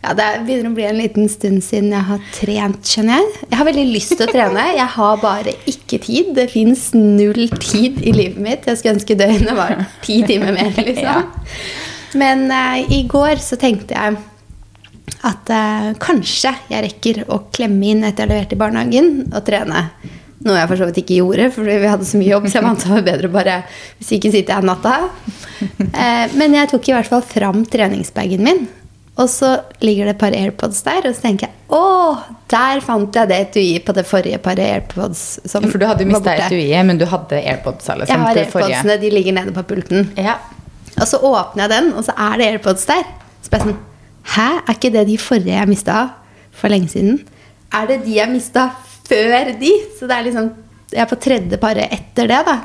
Ja, 0.01 0.13
Det 0.17 0.23
er- 0.25 0.39
begynner 0.47 0.71
å 0.71 0.73
bli 0.73 0.85
en 0.87 0.97
liten 0.97 1.27
stund 1.29 1.61
siden 1.61 1.91
jeg 1.91 2.01
har 2.07 2.19
trent, 2.33 2.81
skjønner 2.89 3.19
jeg. 3.19 3.33
Jeg 3.51 3.57
har 3.59 3.65
veldig 3.67 3.83
lyst 3.93 4.15
til 4.17 4.25
å 4.25 4.31
trene. 4.31 4.63
Jeg 4.73 4.87
har 4.95 5.17
bare 5.21 5.53
ikke 5.69 5.99
tid. 6.01 6.31
Det 6.33 6.47
fins 6.49 6.87
null 6.95 7.47
tid 7.59 8.01
i 8.01 8.11
livet 8.15 8.37
mitt. 8.41 8.65
Jeg 8.65 8.77
skulle 8.79 8.95
ønske 8.97 9.17
døgnet 9.19 9.53
var 9.55 9.85
ti 10.01 10.23
timer 10.25 10.53
mer, 10.57 10.71
liksom. 10.71 11.29
Men 12.17 12.47
uh, 12.51 12.81
i 12.91 13.03
går 13.07 13.37
så 13.39 13.59
tenkte 13.61 13.93
jeg 13.93 14.17
at 15.27 15.51
uh, 15.53 15.91
kanskje 16.01 16.53
jeg 16.71 16.85
rekker 16.87 17.21
å 17.29 17.43
klemme 17.53 17.93
inn 17.93 18.03
etter 18.07 18.25
jeg 18.25 18.29
har 18.29 18.33
levert 18.33 18.55
i 18.55 18.59
barnehagen, 18.59 19.13
og 19.29 19.45
trene. 19.45 19.85
Noe 20.41 20.57
jeg 20.57 20.69
for 20.71 20.81
så 20.81 20.89
vidt 20.89 21.01
ikke 21.03 21.19
gjorde, 21.19 21.47
fordi 21.53 21.79
vi 21.83 21.89
hadde 21.91 22.09
så 22.09 22.17
mye 22.17 22.31
jobb. 22.31 22.49
Så 22.49 22.57
jeg 22.57 22.65
vant 22.65 22.85
det 22.89 23.01
bedre 23.05 23.29
bare 23.29 23.57
Hvis 23.99 24.15
ikke 24.17 24.31
sitter 24.33 24.57
jeg 24.57 24.65
natta. 24.65 24.95
Uh, 25.61 26.25
men 26.39 26.57
jeg 26.57 26.71
tok 26.71 26.89
i 26.89 26.95
hvert 26.97 27.11
fall 27.11 27.25
fram 27.25 27.65
treningsbagen 27.69 28.45
min. 28.45 28.63
Og 29.21 29.27
så 29.29 29.51
ligger 29.83 30.07
det 30.07 30.15
et 30.15 30.21
par 30.21 30.33
AirPods 30.33 30.79
der, 30.87 31.05
og 31.09 31.13
så 31.13 31.25
tenker 31.25 31.49
jeg 31.49 31.57
å, 31.75 32.15
der 32.49 32.81
fant 32.83 33.15
jeg 33.15 33.29
det 33.29 33.37
etuiet 33.45 33.85
på 33.85 33.93
det 33.95 34.05
forrige 34.07 34.39
paret 34.41 34.63
AirPods. 34.79 35.21
Som 35.51 35.67
For 35.69 35.81
du 35.81 35.85
hadde 35.85 36.07
mista 36.09 36.33
etuiet, 36.47 36.81
men 36.87 36.97
du 36.97 37.05
hadde 37.11 37.37
AirPods. 37.37 37.91
Liksom, 38.01 38.07
Jeg 38.07 38.25
har. 38.25 38.41
AirPodsene, 38.45 38.97
de 39.03 39.13
ligger 39.13 39.37
nede 39.37 39.53
på 39.55 39.65
pulten. 39.67 40.09
Ja. 40.17 40.39
Og 40.97 41.05
så 41.11 41.19
åpner 41.21 41.67
jeg 41.67 41.73
den, 41.75 41.93
og 41.93 42.07
så 42.07 42.15
er 42.17 42.39
det 42.39 42.49
AirPods 42.55 42.87
der. 42.89 43.05
Så 43.43 43.53
bare 43.53 43.67
sånn 43.69 43.79
Hæ, 44.35 44.47
er 44.61 44.73
ikke 44.75 44.93
det 44.93 45.07
de 45.09 45.17
forrige 45.21 45.57
jeg 45.57 45.69
mista 45.69 45.99
for 46.55 46.71
lenge 46.71 46.91
siden? 46.93 47.21
Er 47.73 47.87
det 47.89 48.01
de 48.05 48.17
jeg 48.19 48.29
mista 48.31 48.69
før 49.07 49.53
de? 49.59 49.71
Så 49.97 50.07
det 50.09 50.17
er 50.17 50.27
liksom 50.29 50.51
Jeg 50.91 51.05
er 51.05 51.07
på 51.07 51.15
tredje 51.23 51.57
paret 51.57 51.87
etter 51.95 52.27
det, 52.27 52.41
da. 52.43 52.57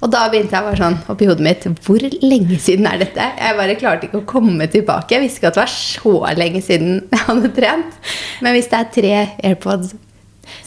Og 0.00 0.10
da 0.12 0.26
begynte 0.32 0.56
jeg 0.56 0.64
bare 0.64 0.78
sånn 0.80 0.96
oppi 1.12 1.28
hodet 1.28 1.44
mitt 1.44 1.66
Hvor 1.84 2.00
lenge 2.22 2.58
siden 2.60 2.88
er 2.88 3.00
dette? 3.00 3.28
Jeg 3.36 3.56
bare 3.58 3.76
klarte 3.80 4.08
ikke 4.08 4.22
å 4.22 4.28
komme 4.28 4.68
tilbake. 4.72 5.16
Jeg 5.16 5.24
visste 5.24 5.40
ikke 5.40 5.52
at 5.52 5.58
det 5.58 5.62
var 5.62 5.72
så 5.72 6.14
lenge 6.40 6.62
siden 6.64 6.98
jeg 7.12 7.22
hadde 7.28 7.52
trent. 7.56 7.98
Men 8.44 8.56
hvis 8.56 8.70
det 8.72 8.80
er 8.80 8.90
tre 8.96 9.14
AirPods 9.50 9.94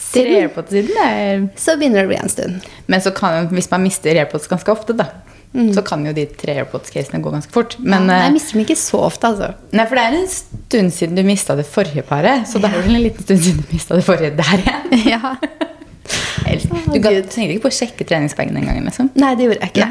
Tre 0.09 0.23
siden, 0.23 0.35
AirPods 0.41 0.73
siden 0.73 1.01
er 1.05 1.43
så 1.59 1.75
begynner 1.77 2.01
det 2.01 2.07
å 2.07 2.11
bli 2.11 2.17
en 2.17 2.31
stund. 2.33 2.69
Men 2.89 3.03
så 3.05 3.13
kan, 3.15 3.49
hvis 3.53 3.69
man 3.71 3.83
mister 3.85 4.17
AirPods 4.17 4.49
ganske 4.49 4.73
ofte, 4.73 4.95
da, 4.97 5.05
så 5.49 5.81
kan 5.81 6.03
jo 6.05 6.11
de 6.13 6.27
tre 6.37 6.53
AirPods-casene 6.61 7.21
gå 7.23 7.31
ganske 7.33 7.53
fort. 7.53 7.75
Men, 7.81 8.09
eh, 8.09 8.25
jeg 8.27 8.35
mister 8.35 8.53
dem 8.53 8.65
ikke 8.67 8.77
så 8.77 8.99
ofte, 9.07 9.31
altså. 9.31 9.53
nei, 9.73 9.85
for 9.89 9.97
det 9.97 10.03
er 10.05 10.17
en 10.19 10.27
stund 10.29 10.93
siden 10.93 11.17
du 11.17 11.23
mista 11.25 11.55
det 11.57 11.65
forrige 11.65 12.03
paret, 12.05 12.45
så 12.47 12.61
da 12.61 12.69
er 12.69 12.83
vel 12.85 12.99
en 12.99 13.05
liten 13.07 13.25
stund 13.25 13.41
siden 13.47 13.63
du 13.65 13.73
mista 13.73 13.97
det 13.97 14.05
forrige 14.05 14.35
der 14.37 14.55
igjen. 14.61 14.85
Ja. 15.09 15.35
Du 16.49 16.97
kan, 17.01 17.13
tenkte 17.29 17.51
ikke 17.53 17.67
på 17.67 17.69
å 17.69 17.75
sjekke 17.75 18.05
treningsbagen 18.07 18.55
den 18.57 18.65
gangen, 18.65 18.85
liksom. 18.87 19.11
Nei, 19.19 19.35
det 19.37 19.45
gjorde 19.45 19.59
jeg 19.61 19.73
ikke. 19.73 19.89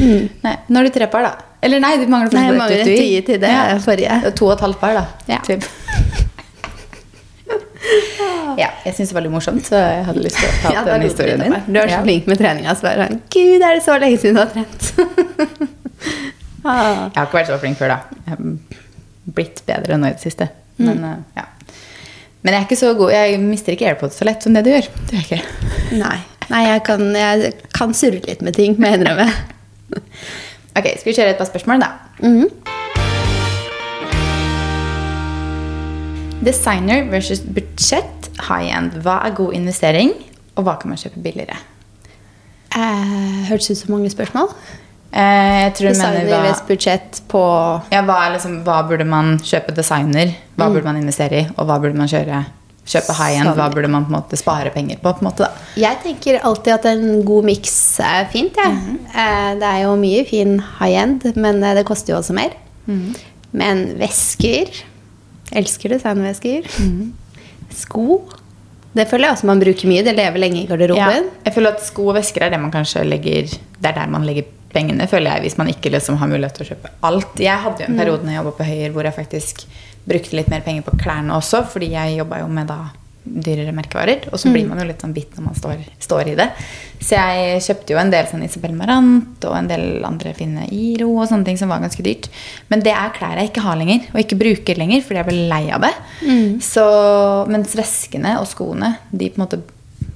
Nei. 0.00 0.30
Nei, 0.42 0.54
Nå 0.66 0.80
har 0.80 0.88
du 0.88 0.94
tre 0.94 1.06
par, 1.12 1.26
da. 1.26 1.50
Eller 1.62 1.82
nei, 1.82 1.92
du 2.00 2.08
mangler 2.10 2.32
fortsatt 2.32 2.72
et 2.74 2.88
etui. 2.88 3.20
til 3.26 3.38
det 3.42 3.52
forrige. 3.84 4.16
Det 4.24 4.32
er 4.32 4.36
To 4.40 4.48
og 4.48 4.56
et 4.56 4.64
halvt 4.64 4.80
par, 4.80 4.96
da. 4.96 5.04
Ja. 5.30 5.38
Typ. 5.46 5.66
ja, 8.62 8.68
jeg 8.84 8.94
syns 8.96 9.08
det 9.10 9.16
var 9.16 9.24
litt 9.24 9.32
morsomt, 9.32 9.64
så 9.66 9.78
jeg 9.80 10.04
hadde 10.08 10.22
lyst 10.24 10.36
til 10.40 10.48
å 10.48 10.56
ta 10.62 10.72
Ja, 10.74 10.82
den 10.88 11.04
historien 11.06 11.40
din. 11.40 11.54
Du 11.68 11.78
er 11.80 11.88
så 11.92 12.00
flink 12.04 12.26
med 12.30 12.40
treninga. 12.40 12.74
Så 12.76 12.86
bare 12.88 13.06
sånn 13.08 13.20
Gud, 13.32 13.62
er 13.64 13.76
det 13.78 13.84
så 13.86 13.96
lenge 14.02 14.18
siden 14.20 14.36
du 14.36 14.42
har 14.42 14.50
trent? 14.52 14.90
ah. 16.64 17.08
Jeg 17.08 17.16
har 17.16 17.26
ikke 17.28 17.38
vært 17.40 17.50
så 17.52 17.58
flink 17.62 17.78
før, 17.80 17.94
da. 17.94 18.18
Jeg 18.26 18.34
har 18.34 18.42
blitt 19.38 19.62
bedre 19.68 19.98
nå 20.00 20.10
i 20.10 20.16
det 20.18 20.24
siste. 20.24 20.50
Men, 20.80 21.00
Mm. 21.04 21.24
ja. 21.36 21.44
Men 22.42 22.54
jeg 22.54 22.60
er 22.62 22.64
ikke 22.70 22.76
så 22.80 22.94
god 22.96 23.10
Jeg 23.12 23.40
mister 23.42 23.74
ikke 23.74 23.84
AirPods 23.90 24.16
så 24.16 24.24
lett 24.24 24.42
som 24.42 24.54
det 24.56 24.62
du 24.64 24.70
gjør. 24.72 24.86
Det 25.10 25.24
gjør. 25.28 25.42
Nei. 26.00 26.18
Nei, 26.50 26.62
jeg 26.66 26.82
kan, 26.86 27.02
jeg 27.14 27.50
kan 27.76 27.92
surre 27.94 28.22
litt 28.24 28.40
med 28.42 28.56
ting, 28.56 28.78
må 28.80 28.88
jeg 28.88 29.00
innrømme. 29.00 29.26
Ok, 30.76 30.86
Skal 31.00 31.10
vi 31.10 31.14
kjøre 31.18 31.34
et 31.34 31.38
par 31.38 31.46
spørsmål, 31.50 31.82
da? 31.84 31.90
Mhm. 32.24 32.48
Designer 36.40 37.04
versus 37.10 37.40
budsjett, 37.44 38.30
high 38.48 38.70
end. 38.76 38.94
Hva 39.04 39.18
er 39.26 39.34
god 39.36 39.52
investering, 39.58 40.12
og 40.56 40.64
hva 40.64 40.78
kan 40.80 40.88
man 40.92 41.00
kjøpe 41.00 41.20
billigere? 41.24 41.58
Eh, 42.76 43.48
Hørtes 43.50 43.72
ut 43.74 43.80
som 43.82 43.92
mange 43.96 44.10
spørsmål. 44.12 44.52
Eh, 45.10 45.66
du 45.74 45.82
mener 45.82 45.90
Designer 45.90 46.30
hva, 46.30 46.54
budsjett 46.68 47.20
på 47.28 47.40
ja, 47.90 48.00
hva, 48.06 48.16
er 48.28 48.36
liksom, 48.36 48.60
hva 48.64 48.78
burde 48.86 49.04
man 49.10 49.36
kjøpe 49.42 49.74
designer? 49.74 50.32
Hva 50.56 50.68
Mm. 50.68 50.72
burde 50.76 50.84
man 50.86 50.96
investere 51.02 51.40
i? 51.42 51.48
Og 51.58 51.66
hva 51.66 51.80
burde 51.82 51.98
man 51.98 52.06
kjøre, 52.08 52.44
kjøpe 52.86 53.16
high 53.18 53.40
end? 53.40 53.50
Hva 53.58 53.66
burde 53.74 53.88
man 53.90 54.04
på 54.06 54.12
en 54.14 54.20
måte 54.20 54.38
spare 54.38 54.70
penger 54.70 54.96
på? 55.02 55.12
på 55.12 55.18
en 55.24 55.28
måte 55.28 55.44
da? 55.44 55.50
Jeg 55.76 55.98
tenker 56.04 56.38
alltid 56.44 56.72
at 56.74 56.86
en 56.86 57.24
god 57.24 57.44
miks 57.44 57.98
er 58.00 58.24
fint. 58.32 58.54
jeg. 58.56 58.98
Eh, 59.14 59.54
Det 59.58 59.62
er 59.66 59.82
jo 59.82 59.96
mye 59.96 60.24
fin 60.28 60.58
high 60.78 61.02
end, 61.02 61.36
men 61.36 61.62
eh, 61.64 61.74
det 61.74 61.84
koster 61.86 62.14
jo 62.14 62.20
også 62.20 62.32
mer. 62.32 62.50
Men 63.52 63.98
vesker 63.98 64.70
Elsker 65.56 65.88
designvesker. 65.96 66.68
Sko. 67.74 68.22
Det 68.94 69.04
føler 69.10 69.28
jeg 69.28 69.36
også 69.36 69.46
man 69.50 69.60
bruker 69.62 69.86
mye. 69.90 70.02
Det 70.06 70.14
lever 70.16 70.38
lenge 70.42 70.62
i 70.62 70.64
Ja, 70.64 70.70
garderoben. 70.72 71.28
jeg 71.46 71.54
føler 71.54 71.70
at 71.76 71.84
sko 71.86 72.08
og 72.10 72.16
vesker 72.18 72.42
er 72.46 72.50
det 72.50 72.60
man 72.60 72.72
kanskje 72.74 73.04
legger 73.06 73.46
Det 73.46 73.86
er 73.90 73.92
der 73.94 74.06
man 74.10 74.26
legger 74.26 74.44
pengene, 74.70 75.06
føler 75.10 75.32
jeg, 75.34 75.40
hvis 75.48 75.56
man 75.58 75.66
ikke 75.68 75.90
liksom 75.90 76.16
har 76.20 76.28
mulighet 76.30 76.54
til 76.54 76.62
å 76.66 76.68
kjøpe 76.74 76.90
alt. 77.02 77.40
Jeg 77.42 77.58
hadde 77.58 77.82
jo 77.82 77.86
en 77.90 77.96
periode 77.98 78.22
når 78.22 78.30
jeg 78.32 78.38
jobba 78.38 78.52
på 78.58 78.66
Høyer 78.68 78.90
hvor 78.94 79.02
jeg 79.08 79.14
faktisk 79.16 79.64
brukte 80.06 80.36
litt 80.38 80.48
mer 80.50 80.60
penger 80.62 80.82
på 80.86 80.94
klærne 81.00 81.34
også, 81.34 81.64
fordi 81.72 81.88
jeg 81.94 82.18
jobba 82.20 82.38
jo 82.44 82.46
med 82.48 82.66
da 82.70 82.76
dyrere 83.24 83.72
merkevarer. 83.76 84.28
Og 84.32 84.40
så 84.40 84.50
blir 84.52 84.66
man 84.68 84.80
jo 84.80 84.86
litt 84.88 85.02
sånn 85.02 85.14
bitt 85.16 85.36
når 85.36 85.44
man 85.44 85.58
står, 85.58 85.82
står 86.00 86.32
i 86.32 86.36
det. 86.38 86.48
Så 87.00 87.16
jeg 87.16 87.60
kjøpte 87.66 87.94
jo 87.94 88.00
en 88.00 88.12
del 88.12 88.26
sånn 88.30 88.44
Isabel 88.46 88.74
Marant 88.76 89.46
og 89.48 89.54
en 89.56 89.68
del 89.70 90.04
andre 90.08 90.32
fine 90.36 90.66
Iro 90.72 91.10
og 91.14 91.28
sånne 91.30 91.48
ting 91.48 91.60
som 91.60 91.72
var 91.72 91.82
ganske 91.84 92.04
dyrt. 92.04 92.30
Men 92.72 92.84
det 92.84 92.94
er 92.96 93.14
klær 93.16 93.40
jeg 93.40 93.52
ikke 93.52 93.64
har 93.64 93.78
lenger, 93.80 94.08
og 94.12 94.20
ikke 94.24 94.40
bruker 94.40 94.80
lenger, 94.80 95.04
fordi 95.06 95.20
jeg 95.20 95.28
ble 95.30 95.46
lei 95.52 95.62
av 95.76 95.84
det. 95.84 95.94
Så, 96.64 96.84
mens 97.52 97.76
veskene 97.78 98.36
og 98.40 98.48
skoene, 98.50 98.94
de 99.12 99.30
på 99.30 99.40
en 99.40 99.46
måte 99.46 99.62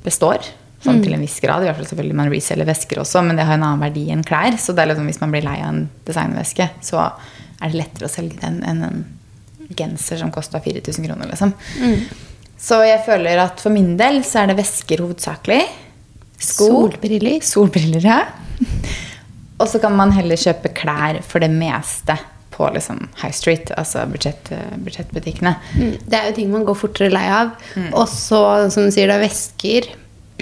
består. 0.05 0.45
Sånn 0.85 1.01
til 1.01 1.15
en 1.17 1.23
viss 1.25 1.39
grad. 1.41 1.63
I 1.65 1.69
hvert 1.71 1.79
fall 1.79 1.87
selvfølgelig 1.89 2.17
Man 2.19 2.29
reselger 2.29 2.69
vesker 2.69 2.99
også, 3.01 3.23
men 3.25 3.39
det 3.41 3.47
har 3.49 3.57
en 3.57 3.65
annen 3.65 3.81
verdi 3.81 4.03
enn 4.13 4.25
klær. 4.27 4.59
Så 4.61 4.75
det 4.77 4.85
er 4.85 4.93
liksom, 4.93 5.07
hvis 5.09 5.21
man 5.23 5.33
blir 5.33 5.47
lei 5.47 5.57
av 5.63 5.71
en 5.71 5.87
designveske, 6.05 6.67
så 6.85 7.07
er 7.09 7.73
det 7.73 7.79
lettere 7.81 8.09
å 8.09 8.13
selge 8.13 8.37
den 8.43 8.61
enn 8.69 8.83
en 8.85 9.05
genser 9.73 10.21
som 10.21 10.33
kosta 10.35 10.61
4000 10.61 11.07
kroner. 11.09 11.31
Liksom. 11.31 11.55
Så 12.61 12.79
jeg 12.87 13.03
føler 13.07 13.41
at 13.43 13.61
for 13.61 13.75
min 13.75 13.97
del 14.01 14.23
så 14.27 14.43
er 14.43 14.53
det 14.53 14.59
vesker 14.61 15.03
hovedsakelig. 15.05 15.63
Sko. 16.39 16.69
Solbriller. 16.71 17.41
Solbriller, 17.45 18.05
ja. 18.05 18.21
Og 19.61 19.69
så 19.71 19.79
kan 19.83 19.95
man 19.97 20.13
heller 20.15 20.39
kjøpe 20.41 20.73
klær 20.75 21.21
for 21.27 21.43
det 21.45 21.51
meste 21.53 22.17
på 22.55 22.67
liksom 22.75 23.01
High 23.19 23.35
Street, 23.35 23.71
altså 23.79 24.05
budsjett, 24.11 24.51
budsjettbutikkene. 24.85 25.55
Mm, 25.79 25.93
Det 26.07 26.19
er 26.19 26.29
jo 26.29 26.35
ting 26.37 26.51
man 26.53 26.67
går 26.67 26.79
fortere 26.79 27.11
lei 27.11 27.25
av. 27.35 27.55
Mm. 27.75 27.89
Og 27.99 28.07
så, 28.11 28.41
som 28.71 28.87
du 28.87 28.95
sier, 28.95 29.11
da, 29.11 29.19
vesker. 29.23 29.89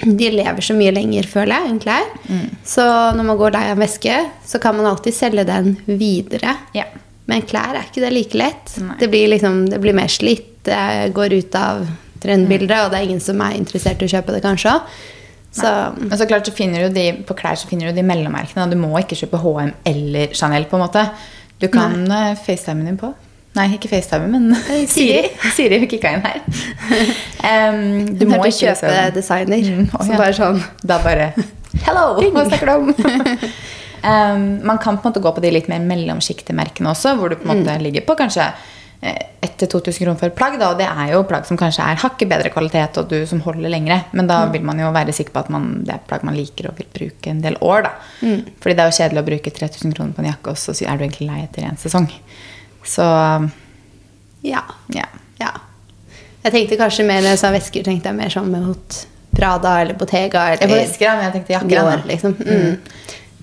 De 0.03 0.29
lever 0.33 0.65
så 0.65 0.75
mye 0.77 0.93
lenger, 0.93 1.25
føler 1.29 1.55
jeg, 1.55 1.71
enn 1.71 1.81
klær. 1.81 2.09
Mm. 2.27 2.45
Så 2.67 2.85
når 3.17 3.27
man 3.29 3.39
går 3.39 3.55
lei 3.57 3.63
av 3.71 3.81
veske, 3.81 4.17
så 4.49 4.61
kan 4.61 4.77
man 4.77 4.89
alltid 4.89 5.17
selge 5.17 5.45
den 5.49 5.75
videre. 5.89 6.57
Yeah. 6.77 6.89
Men 7.29 7.45
klær 7.49 7.77
er 7.79 7.85
ikke 7.87 8.03
det 8.03 8.13
like 8.13 8.37
lett. 8.37 8.73
Det 8.99 9.09
blir, 9.13 9.29
liksom, 9.31 9.63
det 9.71 9.79
blir 9.81 9.95
mer 9.97 10.11
slitt, 10.11 10.49
det 10.63 11.13
går 11.13 11.33
ut 11.39 11.55
av 11.59 11.87
trendbildet, 12.23 12.71
Mm. 12.77 12.85
og 12.85 12.91
det 12.91 12.99
er 12.99 13.03
ingen 13.09 13.19
som 13.19 13.41
er 13.41 13.57
interessert 13.59 14.01
i 14.01 14.05
å 14.07 14.13
kjøpe 14.13 14.31
det, 14.35 14.41
kanskje. 14.43 14.77
Så 15.53 15.69
Men 15.99 16.17
så 16.17 16.25
klart 16.25 16.47
så 16.47 16.53
finner 16.55 16.87
du 16.87 16.93
de, 16.95 17.11
på 17.27 17.35
klær 17.37 17.55
så 17.59 17.67
finner 17.69 17.91
du 17.91 17.93
de 17.99 18.01
mellommerkene. 18.07 18.63
og 18.63 18.71
Du 18.71 18.77
må 18.77 18.89
ikke 18.97 19.15
kjøpe 19.19 19.37
HM 19.43 19.73
eller 19.85 20.27
Chanel. 20.33 20.65
på 20.65 20.75
en 20.79 20.81
måte. 20.87 21.03
Du 21.59 21.67
kan 21.67 21.93
uh, 22.11 22.33
facetimen 22.35 22.85
din 22.85 22.97
på. 22.97 23.13
Nei, 23.55 23.67
ikke 23.77 23.87
facetime, 23.91 24.27
men 24.31 24.55
Eh, 24.55 24.87
Siri. 24.95 25.29
Siri. 25.53 25.85
Kicka 25.87 26.13
inn 26.15 26.21
her. 26.25 26.41
Um, 27.43 28.05
du 28.17 28.25
må 28.25 28.37
ikke 28.47 28.71
kjøpe 28.71 28.87
sånn. 28.87 29.13
designer. 29.13 29.57
Mm, 29.59 29.87
så 29.91 30.11
ja. 30.13 30.17
bare 30.17 30.33
sånn 30.33 30.61
Da 30.81 30.97
bare 31.03 31.33
Hello! 31.83 32.15
Hva 32.33 32.45
snakker 32.47 32.65
du 32.65 32.71
om? 32.71 32.93
um, 34.03 34.45
man 34.65 34.77
kan 34.79 34.97
på 34.97 35.03
en 35.07 35.11
måte 35.11 35.21
gå 35.21 35.33
på 35.35 35.41
de 35.43 35.51
litt 35.51 35.67
mer 35.67 35.83
mellomsjiktemerkene 35.83 36.89
også, 36.93 37.17
hvor 37.19 37.29
du 37.29 37.35
på 37.35 37.49
en 37.51 37.59
måte 37.65 37.75
ligger 37.83 38.05
på 38.07 38.15
kanskje 38.19 38.47
1000-2000 39.03 39.99
kroner 39.99 40.19
for 40.19 40.31
et 40.31 40.35
plagg. 40.37 40.55
Da, 40.59 40.69
og 40.71 40.79
det 40.79 40.87
er 40.87 41.11
jo 41.13 41.23
plagg 41.27 41.47
som 41.49 41.59
kanskje 41.59 41.83
er 41.83 41.99
hakket 42.03 42.29
bedre 42.31 42.51
kvalitet, 42.53 42.97
og 43.01 43.09
du 43.11 43.17
som 43.29 43.41
holder 43.43 43.71
lengre. 43.73 43.99
Men 44.15 44.29
da 44.29 44.43
vil 44.53 44.63
man 44.65 44.79
jo 44.79 44.91
være 44.95 45.15
sikker 45.15 45.35
på 45.35 45.43
at 45.43 45.51
man, 45.53 45.69
det 45.87 45.95
er 45.97 46.05
plagg 46.07 46.23
man 46.27 46.37
liker 46.37 46.69
og 46.71 46.79
vil 46.79 46.87
bruke 46.95 47.31
en 47.33 47.41
del 47.43 47.57
år. 47.61 47.87
Da. 47.89 47.93
Fordi 48.63 48.77
det 48.77 48.85
er 48.85 48.91
jo 48.91 48.97
kjedelig 48.99 49.23
å 49.23 49.27
bruke 49.31 49.55
3000 49.59 49.95
kroner 49.97 50.15
på 50.15 50.23
en 50.23 50.29
jakke, 50.31 50.53
og 50.53 50.57
så 50.61 50.75
er 50.79 50.97
du 50.97 51.05
egentlig 51.07 51.29
lei 51.29 51.41
etter 51.43 51.67
én 51.67 51.79
sesong. 51.81 52.09
Så 52.83 53.07
Ja. 54.43 54.63
ja. 54.93 55.07
Ja. 55.39 55.51
Jeg 56.43 56.51
tenkte 56.51 56.77
kanskje 56.77 57.05
mer 57.07 57.21
når 57.23 57.35
jeg 57.35 57.39
sa 57.39 57.51
vesker, 57.51 57.83
tenkte 57.83 58.11
jeg 58.11 58.17
mer 58.17 58.31
sånn 58.31 58.51
mot 58.51 59.03
Prada 59.33 59.77
eller 59.81 59.97
Bottega 59.97 60.49
Jeg 60.53 60.69
vesker, 60.69 61.15
men 61.15 61.25
jeg 61.25 61.33
tenkte 61.37 61.55
jakker. 61.55 62.03
Liksom. 62.09 62.35
Mm. 62.37 62.75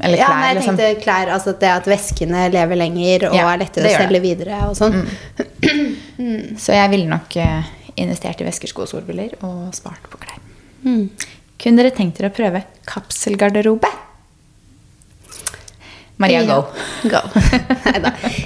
Eller 0.01 0.21
ja, 0.21 0.27
klær, 0.31 0.39
nei, 0.41 0.49
jeg 0.49 0.59
liksom. 0.61 0.79
tenkte 0.81 1.03
klær, 1.05 1.33
altså 1.37 1.53
det 1.61 1.71
at 1.71 1.89
veskene 1.91 2.45
lever 2.53 2.79
lenger 2.81 3.27
og 3.31 3.37
Ja, 3.37 3.49
er 3.53 3.61
lettere 3.61 3.91
å 3.91 3.97
selge 4.01 4.17
det. 4.17 4.23
videre 4.25 4.61
og 4.69 4.77
sånn. 4.79 5.03
Så 6.61 6.73
jeg 6.77 6.91
ville 6.93 7.09
nok 7.11 7.37
eh, 7.41 7.69
investert 8.01 8.41
i 8.41 8.47
vesker, 8.49 8.71
sko 8.73 8.87
og 8.87 8.91
solbriller 8.91 9.37
og 9.47 9.75
spart 9.77 10.09
på 10.11 10.21
klær. 10.23 10.39
Mm. 10.85 11.11
Kunne 11.61 11.83
dere 11.83 11.93
tenkt 11.97 12.17
dere 12.21 12.31
å 12.33 12.37
prøve 12.37 12.63
kapselgarderobe? 12.89 13.89
Maria, 16.21 16.43
go. 16.45 16.59
Go. 17.09 17.21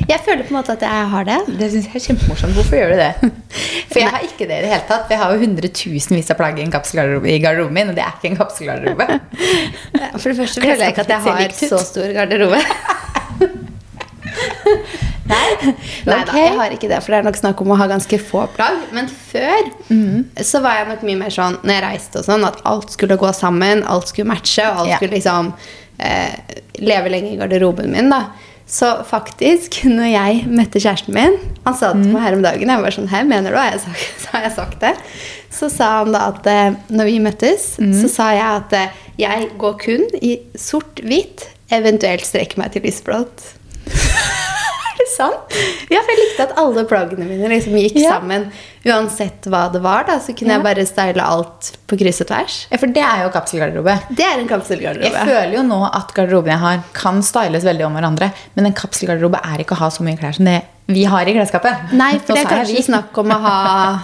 Jeg 0.09 0.21
føler 0.25 0.45
på 0.47 0.53
en 0.53 0.57
måte 0.61 0.77
at 0.77 0.85
jeg 0.87 1.09
har 1.11 1.25
det. 1.27 1.39
Det 1.59 1.71
syns 1.73 1.89
jeg 1.91 1.99
er 1.99 2.05
kjempemorsomt. 2.07 2.55
Hvorfor 2.55 2.79
gjør 2.79 2.93
du 2.95 3.01
det? 3.01 3.33
For 3.91 3.99
jeg 4.01 4.11
har 4.15 4.23
ikke 4.27 4.47
det 4.47 4.59
i 4.61 4.63
det 4.63 4.71
hele 4.71 4.85
tatt. 4.89 5.11
Jeg 5.11 5.19
har 5.19 5.35
jo 5.35 5.41
hundretusenvis 5.43 6.31
av 6.31 6.39
plagg 6.39 6.59
i 6.63 6.65
i 6.65 7.39
garderoben 7.43 7.75
min, 7.75 7.91
og 7.91 7.97
det 7.99 8.05
er 8.07 8.15
ikke 8.15 8.31
en 8.33 8.39
kapselgarderobe. 8.39 9.09
For 10.21 10.29
det 10.31 10.37
første 10.39 10.63
føler 10.63 10.85
jeg 10.87 10.95
ikke 10.95 11.07
at 11.09 11.15
jeg 11.17 11.23
har 11.27 11.59
så 11.59 11.83
stor 11.91 12.15
garderobe. 12.15 12.63
Nei, 15.25 16.21
Ok. 16.21 16.35
jeg 16.37 16.57
har 16.59 16.73
ikke 16.75 16.89
det, 16.91 16.99
for 17.03 17.15
det 17.15 17.19
er 17.19 17.25
nok 17.25 17.39
snakk 17.39 17.61
om 17.65 17.71
å 17.73 17.77
ha 17.81 17.87
ganske 17.89 18.19
få 18.21 18.45
plagg. 18.55 18.83
Men 18.93 19.07
før 19.09 19.71
Mhm. 19.89 20.25
så 20.45 20.61
var 20.63 20.75
jeg 20.79 20.89
nok 20.89 21.03
mye 21.03 21.17
mer 21.17 21.31
sånn 21.33 21.57
når 21.65 21.73
jeg 21.75 21.83
reiste 21.85 22.19
og 22.21 22.25
sånn, 22.27 22.45
at 22.47 22.61
alt 22.65 22.91
skulle 22.93 23.17
gå 23.17 23.33
sammen, 23.35 23.83
alt 23.89 24.09
skulle 24.09 24.29
matche, 24.29 24.63
og 24.69 24.79
alt 24.85 24.89
Ja. 24.89 24.97
skulle 24.97 25.17
liksom 25.17 25.55
eh, 25.98 26.59
leve 26.83 27.12
lenge 27.12 27.33
i 27.35 27.38
garderoben 27.40 27.92
min. 27.92 28.11
da. 28.12 28.26
Så 28.66 28.90
faktisk, 29.04 29.83
når 29.98 30.11
jeg 30.11 30.44
møtte 30.48 30.80
kjæresten 30.80 31.12
min 31.14 31.35
Han 31.66 31.76
sa 31.76 31.92
det 31.92 32.07
til 32.07 32.14
meg 32.14 32.24
her 32.24 32.37
om 32.38 32.44
dagen. 32.44 32.72
Jeg 32.72 32.85
var 32.85 32.96
sånn 32.96 33.11
Her 33.12 33.26
mener 33.28 33.52
du? 33.52 33.59
Har 33.61 33.74
jeg 33.74 33.83
sagt, 33.85 34.07
så 34.22 34.30
har 34.37 34.46
jeg 34.48 34.54
sagt 34.57 34.78
det? 34.85 34.94
Så 35.54 35.70
sa 35.70 35.90
han 36.00 36.14
da 36.14 36.28
at 36.33 36.48
eh, 36.50 36.78
når 36.90 37.11
vi 37.11 37.18
møttes, 37.22 37.74
så 37.78 38.09
sa 38.11 38.30
jeg 38.35 38.62
at 38.62 38.78
eh, 38.78 39.02
jeg 39.20 39.52
går 39.61 39.76
kun 39.78 40.09
i 40.18 40.33
sort-hvitt, 40.59 41.46
eventuelt 41.72 42.26
strekker 42.26 42.59
meg 42.59 42.74
til 42.74 42.83
lysblått. 42.88 43.52
Sant? 45.17 45.55
Ja, 45.93 46.01
for 46.01 46.11
jeg 46.14 46.21
likte 46.23 46.45
at 46.49 46.55
alle 46.61 46.85
plaggene 46.88 47.27
mine 47.29 47.49
liksom 47.53 47.75
gikk 47.77 47.99
Ja. 48.01 48.14
sammen. 48.19 48.47
Uansett 48.85 49.47
hva 49.49 49.67
det 49.73 49.81
var, 49.85 50.05
da, 50.09 50.19
så 50.21 50.35
kunne 50.37 50.53
Ja. 50.53 50.59
jeg 50.59 50.64
bare 50.64 50.87
style 50.87 51.23
alt 51.25 51.71
på 51.88 51.99
kryss 52.01 52.21
og 52.21 52.29
tvers. 52.29 52.67
Ja, 52.71 52.77
for 52.81 52.87
det 52.87 53.03
er 53.05 53.23
jo 53.25 53.31
kapselgarderobe. 53.31 53.95
Det 54.14 54.25
er 54.25 54.38
en 54.40 54.49
kapselgarderobe. 54.49 55.12
Jeg 55.12 55.27
føler 55.29 55.55
jo 55.57 55.62
nå 55.62 55.81
at 55.95 56.12
garderoben 56.14 56.51
jeg 56.53 56.59
har, 56.59 56.83
kan 56.93 57.23
styles 57.23 57.64
veldig 57.64 57.87
om 57.87 57.95
hverandre. 57.97 58.33
Men 58.57 58.67
en 58.67 58.73
kapselgarderobe 58.75 59.40
er 59.45 59.59
ikke 59.64 59.77
å 59.77 59.83
ha 59.85 59.88
så 59.90 60.03
mye 60.05 60.17
klær 60.19 60.35
som 60.35 60.45
det 60.45 60.62
vi 60.88 61.05
har 61.05 61.25
i 61.27 61.33
klesskapet. 61.33 61.93
Nei, 61.93 62.19
for 62.25 62.35
det 62.35 62.45
er 62.45 62.51
kanskje 62.59 62.77
vi. 62.77 62.83
snakk 62.83 63.17
om 63.19 63.31
å 63.31 63.40
ha 63.40 64.01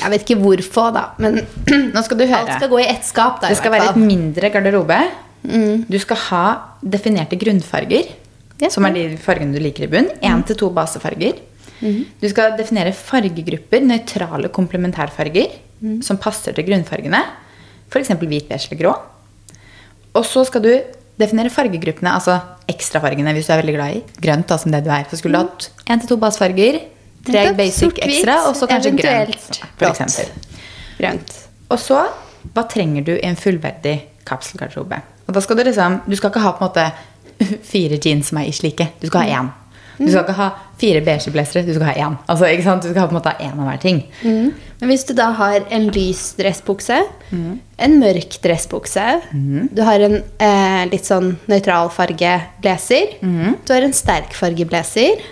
Jeg 0.00 0.10
vet 0.10 0.24
ikke 0.24 0.40
hvorfor, 0.42 0.92
da, 0.94 1.02
men 1.18 1.36
Nå 1.94 2.02
skal 2.02 2.16
du 2.18 2.24
høre. 2.26 2.40
alt 2.48 2.56
skal 2.56 2.68
gå 2.72 2.80
i 2.80 2.88
ett 2.88 3.04
skap. 3.04 3.40
Da, 3.42 3.48
Det 3.48 3.58
skal 3.58 3.70
være 3.70 3.90
et. 3.90 3.96
Mm. 3.96 4.06
mindre 4.08 4.50
garderobe. 4.50 4.98
Du 5.44 5.98
skal 6.00 6.16
ha 6.30 6.44
definerte 6.82 7.36
grunnfarger. 7.38 8.08
Som 8.70 8.86
er 8.86 8.94
de 8.96 9.04
fargene 9.20 9.54
du 9.54 9.60
liker 9.62 9.86
i 9.86 9.90
bunn. 9.90 10.10
Én 10.22 10.44
til 10.46 10.56
to 10.56 10.70
basefarger. 10.74 11.40
Du 12.20 12.28
skal 12.30 12.54
definere 12.56 12.94
fargegrupper, 12.96 13.82
nøytrale 13.84 14.48
komplementærfarger, 14.54 15.58
som 16.02 16.16
passer 16.22 16.54
til 16.56 16.64
grunnfargene. 16.64 17.20
F.eks. 17.90 18.08
hvit, 18.20 18.48
beige 18.48 18.70
eller 18.70 18.80
grå. 18.80 18.94
Og 20.14 20.24
så 20.24 20.44
skal 20.48 20.62
du 20.64 20.70
definere 21.20 21.50
fargegruppene, 21.52 22.10
altså 22.14 22.38
ekstrafargene 22.70 23.34
hvis 23.36 23.46
du 23.46 23.52
er 23.54 23.60
veldig 23.62 23.74
glad 23.76 23.98
i 23.98 24.02
grønt. 24.24 24.48
da, 24.48 24.56
som 24.58 24.72
det 24.72 24.84
du 24.86 24.90
er. 24.90 25.04
Så 25.10 25.20
skulle 25.20 25.38
du 25.38 25.44
hatt 25.44 25.70
én 25.90 26.00
til 26.00 26.08
to 26.14 26.16
basefarger, 26.22 26.80
tre 27.26 27.44
basic 27.58 27.98
ekstra, 28.02 28.40
og 28.48 28.56
så 28.58 28.68
kanskje 28.70 28.94
grønt. 28.98 29.60
For 29.78 29.90
eksempel. 29.90 30.30
Grønt. 30.98 31.34
Og 31.70 31.78
så, 31.82 32.04
hva 32.54 32.64
trenger 32.70 33.04
du 33.06 33.12
i 33.16 33.26
en 33.28 33.36
fullverdig 33.38 33.98
kapselgarderobe? 34.26 35.00
Og 35.26 35.34
da 35.34 35.40
skal 35.40 35.56
du 35.58 35.64
liksom, 35.64 36.00
du 36.06 36.16
skal 36.16 36.30
ikke 36.30 36.42
ha 36.44 36.52
på 36.56 36.64
en 36.64 36.68
måte 36.70 36.88
fire 37.74 37.98
jeans 38.00 38.28
som 38.32 38.38
er 38.38 38.48
ish 38.50 38.62
like. 38.64 38.88
Du 39.00 39.06
skal 39.10 39.20
ha 39.28 39.42
én. 39.42 39.52
Du 39.94 40.08
skal 40.10 40.24
ikke 40.24 40.34
ha 40.40 40.48
fire 40.80 41.00
beige 41.06 41.30
blazere, 41.30 41.62
du 41.62 41.70
skal 41.76 41.86
ha 41.86 41.92
én. 42.08 42.16
Altså, 42.28 42.48
ikke 42.50 42.64
sant? 42.66 42.82
Du 42.82 42.88
skal 42.90 43.04
ha 43.04 43.06
på 43.06 43.14
en 43.14 43.18
måte 43.20 43.30
ha 43.30 43.44
én 43.46 43.52
av 43.62 43.68
hver 43.68 43.78
ting. 43.84 44.00
Mm. 44.24 44.48
Men 44.80 44.90
hvis 44.90 45.04
du 45.06 45.12
da 45.14 45.28
har 45.38 45.60
en 45.70 45.84
lys 45.94 46.32
dressbukse, 46.38 46.96
Mm. 47.30 47.60
en 47.78 47.94
mørk 48.00 48.34
dressbukse, 48.42 49.04
du 49.74 49.82
har 49.86 50.02
en 50.02 50.16
eh, 50.40 50.84
litt 50.90 51.06
sånn 51.06 51.36
nøytral 51.48 51.90
farge 51.94 52.32
blazer, 52.60 53.14
Mm. 53.22 53.54
du 53.64 53.72
har 53.72 53.82
en 53.86 53.92
sterk 53.94 54.34
farge 54.34 54.66
blazer, 54.66 55.22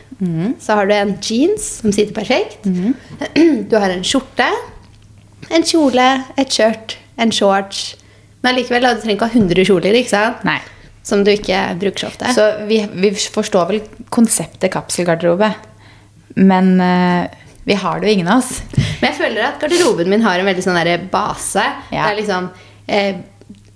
så 0.62 0.74
har 0.78 0.86
du 0.86 0.94
en 0.94 1.16
jeans 1.20 1.60
som 1.82 1.90
sitter 1.92 2.14
perfekt, 2.14 2.62
Mm. 2.64 2.94
du 3.68 3.76
har 3.76 3.90
en 3.90 4.02
skjorte, 4.06 4.46
en 5.50 5.62
kjole, 5.66 6.06
et 6.38 6.48
skjørt, 6.54 6.96
en 7.18 7.30
shorts. 7.34 7.96
Men 8.44 8.54
allikevel, 8.54 8.82
du 8.94 9.02
trenger 9.02 9.16
ikke 9.18 9.28
ha 9.32 9.38
100 9.40 9.64
kjoler, 9.66 9.98
ikke 9.98 10.08
sant? 10.14 10.44
Nei. 10.46 10.60
Som 11.02 11.24
du 11.26 11.32
ikke 11.32 11.58
bruker 11.80 12.04
så 12.04 12.10
ofte. 12.12 12.32
Så 12.34 12.48
vi, 12.68 12.78
vi 12.94 13.10
forstår 13.14 13.70
vel 13.72 13.80
konseptet 14.14 14.70
kapselgarderobe. 14.72 15.50
Men 16.38 16.76
uh, 16.80 17.26
vi 17.64 17.74
har 17.78 18.00
det 18.00 18.08
jo 18.08 18.12
ingen 18.18 18.30
av 18.30 18.42
oss. 18.42 18.60
Men 19.00 19.10
jeg 19.10 19.18
føler 19.18 19.44
at 19.46 19.60
garderoben 19.62 20.10
min 20.10 20.24
har 20.24 20.40
en 20.40 20.48
veldig 20.48 20.64
sånn 20.64 20.78
der 20.78 21.04
base. 21.10 21.64
Ja. 21.90 22.06
Det 22.06 22.08
er 22.08 22.18
liksom 22.18 22.48
eh, 22.86 23.20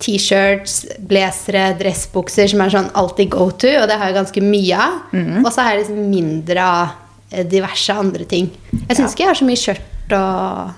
T-shirts, 0.03 0.81
blazere, 1.09 1.71
dressbukser 1.79 2.51
som 2.53 2.62
er 2.65 2.73
sånn 2.75 2.91
alltid 2.99 3.31
go 3.33 3.47
to, 3.51 3.71
og 3.81 3.87
det 3.89 3.99
har 4.01 4.11
jeg 4.11 4.19
ganske 4.19 4.43
mye 4.45 4.81
av. 4.87 4.97
Mm. 5.15 5.39
Og 5.45 5.51
så 5.53 5.62
har 5.62 5.75
jeg 5.75 5.85
liksom 5.85 6.03
mindre 6.11 6.67
av 6.67 6.97
eh, 7.31 7.47
diverse 7.49 7.95
andre 7.95 8.27
ting. 8.29 8.51
Jeg 8.75 8.99
syns 8.99 9.15
ikke 9.15 9.25
jeg 9.25 9.33
har 9.33 9.41
så 9.41 9.49
mye 9.49 9.62
skjørt 9.62 10.17
og 10.19 10.75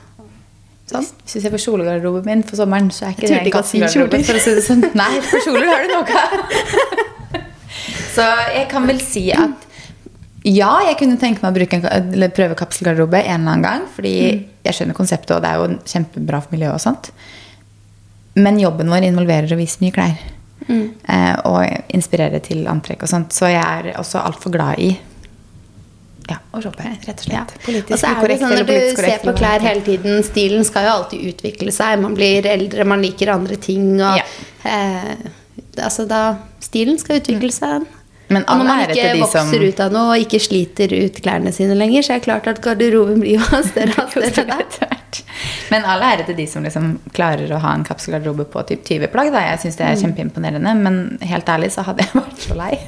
sånn. 0.92 1.06
Hvis 1.22 1.36
du 1.36 1.42
ser 1.44 1.54
på 1.54 1.60
kjolegarderoben 1.62 2.26
min 2.28 2.44
for 2.46 2.60
sommeren, 2.60 2.90
så 2.94 3.08
er 3.08 3.16
ikke 3.16 3.26
det 3.26 3.38
en 3.38 3.50
ikke 3.50 3.62
si 3.66 3.80
kapselgarderobe. 3.82 4.20
For 4.28 4.40
å 4.40 4.42
si 4.44 4.54
det 4.58 4.64
sånn. 4.66 4.84
Nei, 5.02 5.12
for 5.28 5.46
kjoler 5.46 5.68
har 5.70 5.84
du 5.84 5.94
nok 5.94 6.12
av. 6.22 6.36
Så 8.18 8.24
jeg 8.50 8.64
kan 8.70 8.86
vel 8.88 8.98
si 9.04 9.28
at 9.30 9.66
ja, 10.48 10.70
jeg 10.88 10.96
kunne 10.98 11.18
tenke 11.20 11.42
meg 11.44 11.52
å 11.52 11.56
bruke 11.58 11.78
en, 11.78 12.14
eller 12.16 12.32
prøve 12.34 12.56
kapselgarderobe 12.58 13.20
en 13.20 13.42
eller 13.42 13.52
annen 13.52 13.66
gang. 13.66 13.84
Fordi 13.94 14.14
jeg 14.64 14.74
skjønner 14.74 14.96
konseptet, 14.96 15.36
og 15.36 15.44
det 15.44 15.52
er 15.52 15.60
jo 15.60 15.76
kjempebra 15.92 16.40
for 16.42 16.56
miljøet 16.56 16.74
og 16.78 16.82
sånt. 16.82 17.12
Men 18.38 18.58
jobben 18.62 18.90
vår 18.90 19.06
involverer 19.10 19.54
å 19.54 19.60
vise 19.60 19.82
mye 19.84 19.94
klær. 19.94 20.18
Mm. 20.68 20.88
og 21.48 21.94
inspirere 21.96 22.42
til 22.44 22.66
antrekk 22.68 23.06
og 23.06 23.08
sånt. 23.08 23.32
Så 23.32 23.48
jeg 23.48 23.62
er 23.62 23.94
også 23.96 24.20
altfor 24.20 24.52
glad 24.52 24.82
i 24.84 24.90
ja, 26.28 26.36
å 26.52 26.60
shoppe, 26.62 26.84
rett 27.06 27.08
og 27.08 27.24
slett. 27.24 27.54
Politisk 27.64 27.92
Og 27.92 27.98
er 27.98 28.08
det 28.08 28.16
ukorrekt 28.18 28.40
sånn 28.42 28.52
eller 28.52 28.62
Når 28.62 28.66
du 28.66 28.72
politisk 28.72 28.96
korrekt, 29.00 29.22
ser 29.22 29.32
på 29.32 29.36
klær 29.38 29.60
hele 29.64 29.80
tiden, 29.86 30.22
stilen 30.26 30.64
skal 30.68 30.84
jo 30.84 30.90
alltid 30.98 31.28
utvikle 31.32 31.72
seg. 31.72 32.00
Man 32.02 32.14
blir 32.18 32.46
eldre, 32.46 32.84
man 32.84 33.00
liker 33.02 33.32
andre 33.32 33.56
ting. 33.56 33.94
Og, 34.00 34.18
Ja. 34.18 34.24
eh, 34.64 35.14
altså 35.84 36.06
da, 36.08 36.36
stilen 36.60 36.98
skal 36.98 37.20
utvikle 37.20 37.50
seg. 37.52 37.86
Men 38.30 38.42
og 38.44 38.58
når 38.60 38.64
man 38.68 38.80
ikke 38.90 39.12
de 39.14 39.20
vokser 39.22 39.40
som- 39.40 39.62
ut 39.62 39.80
av 39.80 39.90
noe 39.92 40.10
og 40.18 40.20
ikke 40.26 40.38
sliter 40.38 40.92
ut 40.92 41.14
klærne 41.24 41.50
sine 41.50 41.74
lenger, 41.74 42.02
så 42.02 42.12
er 42.12 42.18
det 42.18 42.24
klart 42.26 42.46
at 42.46 42.60
garderoben 42.60 43.20
blir 43.22 43.38
jo 43.38 43.62
større 43.70 44.04
og 44.04 44.10
større. 44.10 44.90
Men 45.70 45.84
all 45.88 46.00
ære 46.02 46.26
til 46.26 46.36
de 46.36 46.46
som 46.46 46.62
liksom 46.62 46.98
klarer 47.16 47.48
å 47.48 47.58
ha 47.62 47.72
en 47.72 47.84
kapselgarderobe 47.84 48.44
på 48.52 48.66
typ 48.68 48.84
20 48.84 49.08
plagg. 49.08 49.32
Da. 49.32 49.40
Jeg 49.40 49.60
syns 49.60 49.76
det 49.78 49.86
Mm. 49.86 49.92
er 49.92 50.02
kjempeimponerende, 50.04 50.76
men 50.76 51.18
helt 51.22 51.46
ærlig 51.46 51.70
så 51.72 51.82
hadde 51.84 52.04
jeg 52.04 52.12
vært 52.20 52.38
så 52.38 52.54
lei. 52.54 52.78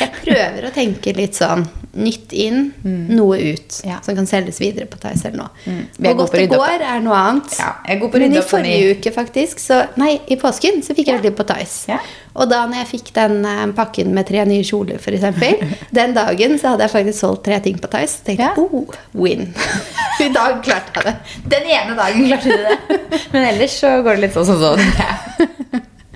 Jeg 0.00 0.10
prøver 0.22 0.66
å 0.66 0.72
tenke 0.74 1.14
litt 1.16 1.38
sånn 1.38 1.66
nytt 1.90 2.32
inn, 2.38 2.68
noe 2.84 3.38
ut. 3.38 3.80
Mm. 3.82 3.88
Ja. 3.88 3.96
Som 4.04 4.14
kan 4.14 4.28
selges 4.30 4.60
videre 4.62 4.86
på 4.86 4.98
Theis 5.02 5.24
eller 5.26 5.40
noe. 5.42 5.50
Er 5.66 6.04
Hvor 6.04 6.20
godt 6.20 6.36
det 6.38 6.46
går, 6.52 6.84
er 6.86 7.00
noe 7.02 7.18
annet. 7.18 7.56
Ja, 7.58 7.72
Men 7.88 8.26
i 8.30 8.38
sånn 8.38 8.46
forrige 8.46 8.92
uke, 8.94 9.12
faktisk, 9.14 9.62
så 9.62 9.82
Nei, 9.98 10.12
i 10.30 10.38
påsken 10.38 10.84
så 10.86 10.94
fikk 10.94 11.10
jeg 11.10 11.18
veldig 11.18 11.32
på 11.36 11.46
Theis. 11.48 11.74
Ja. 11.90 11.98
Og 12.38 12.46
da 12.50 12.62
når 12.70 12.84
jeg 12.84 12.90
fikk 12.92 13.10
den 13.16 13.40
eh, 13.48 13.64
pakken 13.74 14.14
med 14.14 14.28
tre 14.28 14.44
nye 14.46 14.62
kjoler, 14.66 15.00
f.eks., 15.02 15.82
den 15.98 16.14
dagen 16.16 16.56
så 16.62 16.74
hadde 16.74 16.86
jeg 16.86 16.94
faktisk 16.94 17.18
solgt 17.24 17.44
tre 17.48 17.58
ting 17.64 17.80
på 17.82 17.90
Theis. 17.90 18.20
tenkte 18.26 18.52
jeg, 18.52 18.68
oh, 18.70 18.94
win. 19.18 19.50
I 20.24 20.30
dag 20.34 20.62
klarte 20.64 21.02
jeg 21.02 21.10
det. 21.10 21.16
Den 21.56 21.68
ene 21.74 21.98
dagen 21.98 22.30
klarte 22.30 22.54
du 22.54 22.68
det. 22.70 23.20
Men 23.34 23.50
ellers 23.50 23.80
så 23.82 23.96
går 24.04 24.20
det 24.20 24.28
litt 24.28 24.38
sånn 24.38 24.50
sånn. 24.62 24.86
tenker. 24.86 25.10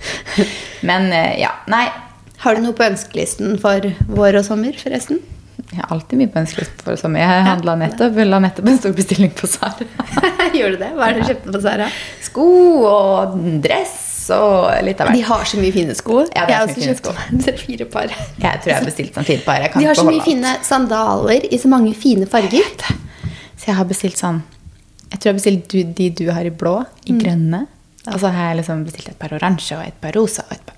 Men 0.88 1.10
eh, 1.12 1.40
ja, 1.42 1.50
nei. 1.72 1.86
Har 2.44 2.54
du 2.58 2.60
noe 2.64 2.76
på 2.76 2.84
ønskelisten 2.84 3.56
for 3.62 3.86
vår 4.12 4.40
og 4.40 4.44
sommer, 4.46 4.76
forresten? 4.76 5.20
Jeg 5.70 5.78
har 5.80 5.90
alltid 5.94 6.18
mye 6.20 6.30
på 6.30 6.40
ønskelisten 6.42 6.84
for 6.84 6.98
sommer. 7.00 7.22
Jeg 7.24 7.44
handla 7.46 7.74
nettopp, 7.80 8.18
la 8.28 8.40
nettopp 8.42 8.66
en 8.68 8.78
stor 8.78 8.92
bestilling 8.96 9.30
på 9.38 9.48
Sara. 9.48 9.86
Gjorde 10.54 10.74
du 10.76 10.82
det? 10.82 10.90
Hva 10.98 11.06
er 11.08 11.16
det 11.16 11.22
du 11.24 11.30
kjøpte 11.30 11.54
på 11.56 11.60
Sara? 11.64 11.86
Sko 12.26 12.46
og 12.90 13.38
dress 13.64 14.00
og 14.34 14.68
litt 14.86 15.00
av 15.02 15.08
hvert. 15.10 15.18
De 15.18 15.24
har 15.28 15.44
så 15.48 15.58
mye 15.60 15.72
fine 15.74 15.94
sko. 15.98 16.20
Ja, 16.32 16.44
jeg 16.48 16.56
har 16.58 16.68
også 16.68 16.84
kjøpt 16.84 17.08
meg 17.38 17.58
fire 17.64 17.86
par. 17.92 18.12
Jeg 18.12 18.60
tror 18.62 18.70
jeg 18.72 18.78
har 18.78 18.88
bestilt 18.90 19.16
sånn 19.18 19.28
fire 19.30 19.44
par. 19.46 19.66
De 19.74 19.88
har 19.88 19.98
så 19.98 20.06
mye 20.08 20.20
alt. 20.20 20.28
fine 20.28 20.54
sandaler 20.68 21.48
i 21.52 21.60
så 21.64 21.70
mange 21.72 21.94
fine 21.98 22.28
farger. 22.30 22.70
Så 23.54 23.70
jeg 23.70 23.78
har 23.80 23.88
bestilt 23.88 24.20
sånn 24.20 24.42
Jeg 25.14 25.20
tror 25.20 25.28
jeg 25.28 25.32
har 25.32 25.40
bestilt 25.40 25.96
de 25.98 26.06
du 26.18 26.24
har 26.34 26.44
i 26.44 26.50
blå, 26.52 26.76
i 27.06 27.12
Mm. 27.14 27.20
grønne. 27.22 27.60
Og 28.10 28.16
så 28.20 28.28
har 28.34 28.50
jeg 28.52 28.62
liksom 28.64 28.84
bestilt 28.84 29.08
et 29.14 29.18
par 29.20 29.32
oransje 29.36 29.76
og 29.78 29.84
et 29.86 30.00
par 30.02 30.12
rosa. 30.18 30.42
Og 30.50 30.56
et 30.58 30.64
par 30.66 30.74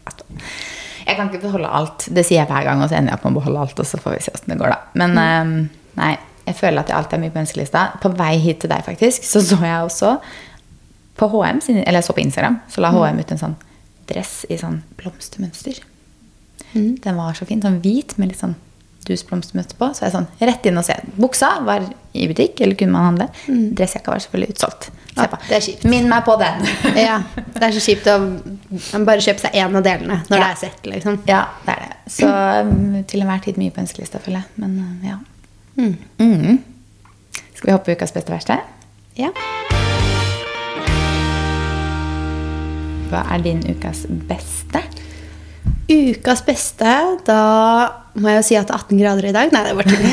Jeg 1.06 1.16
kan 1.16 1.28
ikke 1.30 1.42
beholde 1.42 1.68
alt. 1.70 2.08
Det 2.10 2.24
sier 2.26 2.40
jeg 2.42 2.48
hver 2.50 2.64
gang, 2.64 2.82
og 2.82 2.88
så 2.90 2.96
ender 2.98 3.12
jeg 3.12 3.18
opp 3.20 3.24
med 3.24 3.36
å 3.36 3.40
beholde 3.40 3.60
alt. 3.60 3.78
Og 3.80 3.86
så 3.86 3.98
får 4.02 4.16
vi 4.16 4.22
se 4.24 4.32
åssen 4.34 4.48
det 4.52 4.58
går, 4.58 4.68
da. 4.74 4.78
Men 4.94 5.10
Mm. 5.14 5.52
um, 5.52 5.70
nei, 5.96 6.16
jeg 6.46 6.54
føler 6.56 6.80
at 6.80 6.88
jeg 6.88 6.96
alltid 6.96 7.12
har 7.12 7.20
mye 7.20 7.30
på 7.34 7.42
ønskelista. 7.44 7.84
På 8.02 8.08
vei 8.16 8.38
hit 8.38 8.60
til 8.60 8.70
deg, 8.70 8.84
faktisk, 8.84 9.22
så 9.24 9.40
så 9.40 9.58
jeg 9.62 9.84
også 9.86 10.18
på 11.16 11.28
HM, 11.30 11.60
sin- 11.60 11.78
eller 11.86 12.00
jeg 12.00 12.04
så 12.04 12.12
på 12.12 12.20
Instagram, 12.24 12.60
så 12.68 12.80
la. 12.80 12.90
HM 12.90 13.18
ut 13.20 13.30
en 13.32 13.38
sånn 13.38 13.56
dress 14.06 14.44
i 14.50 14.56
sånn 14.56 14.82
blomstermønster. 14.98 15.78
Mm. 16.74 17.00
Den 17.00 17.16
var 17.16 17.32
så 17.34 17.46
fin. 17.46 17.62
Sånn 17.62 17.80
hvit 17.80 18.18
med 18.18 18.28
litt 18.28 18.38
sånn 18.38 18.54
dus 19.06 19.22
blomstermønster 19.26 19.78
på. 19.80 19.88
Så 19.94 20.04
jeg 20.06 20.12
sånn, 20.14 20.26
rett 20.40 20.66
inn 20.68 20.78
og 20.80 20.84
se. 20.86 20.96
Buksa 21.16 21.48
var 21.66 21.84
i 22.16 22.26
butikk, 22.30 22.60
eller 22.64 22.74
kunne 22.78 22.92
man 22.94 23.06
handle. 23.10 23.26
Dressjakka 23.76 24.12
var 24.14 24.22
selvfølgelig 24.24 24.54
utsolgt. 24.56 24.88
Mm. 24.90 25.02
Ja, 25.16 25.26
det 25.48 25.56
er 25.56 25.64
kjipt. 25.64 25.84
Minn 25.88 26.08
meg 26.12 26.24
på 26.26 26.34
den. 26.40 26.66
Ja, 27.06 27.18
Det 27.54 27.62
er 27.64 27.72
så 27.76 27.80
kjipt 27.86 28.08
å 28.12 28.16
bare 29.06 29.22
kjøpe 29.24 29.40
seg 29.46 29.56
én 29.56 29.76
av 29.78 29.84
delene 29.86 30.18
når 30.28 30.36
Ja. 30.36 30.44
det 30.44 30.50
er 30.50 30.60
sett. 30.60 30.86
liksom. 30.92 31.18
ja, 31.28 31.42
det 31.64 31.74
er 31.76 31.84
det. 31.86 31.92
Så 32.18 32.28
um, 32.28 33.04
til 33.08 33.24
enhver 33.24 33.40
tid 33.46 33.56
mye 33.60 33.72
på 33.72 33.80
ønskelista, 33.84 34.20
føler 34.22 34.42
jeg. 34.44 34.48
Men 34.60 34.78
uh, 34.78 35.08
ja. 35.08 35.18
Mm. 35.76 35.96
Mm. 36.20 36.58
Skal 37.56 37.70
vi 37.70 37.72
hoppe 37.76 37.96
ukas 37.96 38.12
beste 38.12 38.32
verste? 38.32 38.58
Ja. 39.16 39.30
Hva 43.10 43.20
er 43.36 43.42
din 43.44 43.60
ukas 43.70 44.04
beste? 44.28 44.80
Ukas 45.86 46.42
beste, 46.46 46.92
da 47.26 47.40
må 48.16 48.28
jeg 48.32 48.38
jo 48.40 48.46
si 48.48 48.56
at 48.58 48.66
det 48.66 48.74
er 48.74 48.82
18 48.82 49.00
grader 49.00 49.24
i 49.28 49.36
dag. 49.36 49.46
Nei, 49.54 49.64
det 49.66 49.76
var 49.76 49.84
tull. 49.86 50.06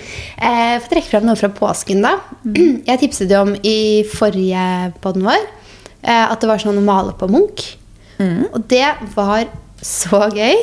Eh, 0.40 0.80
får 0.80 0.88
trekke 0.88 1.10
frem 1.10 1.26
noe 1.28 1.36
fra 1.36 1.50
påsken, 1.52 2.00
da. 2.00 2.16
Jeg 2.88 2.96
tipset 3.02 3.28
jo 3.28 3.44
om 3.44 3.52
i 3.60 4.00
forrige 4.08 4.88
podden 5.04 5.20
vår 5.26 5.36
eh, 5.36 6.24
at 6.24 6.40
det 6.40 6.48
var 6.48 6.56
sånn 6.62 6.80
å 6.80 6.86
male 6.86 7.12
på 7.20 7.28
Munch. 7.28 7.76
Og 8.48 8.64
det 8.72 8.88
var 9.12 9.44
så 9.84 10.30
gøy. 10.32 10.56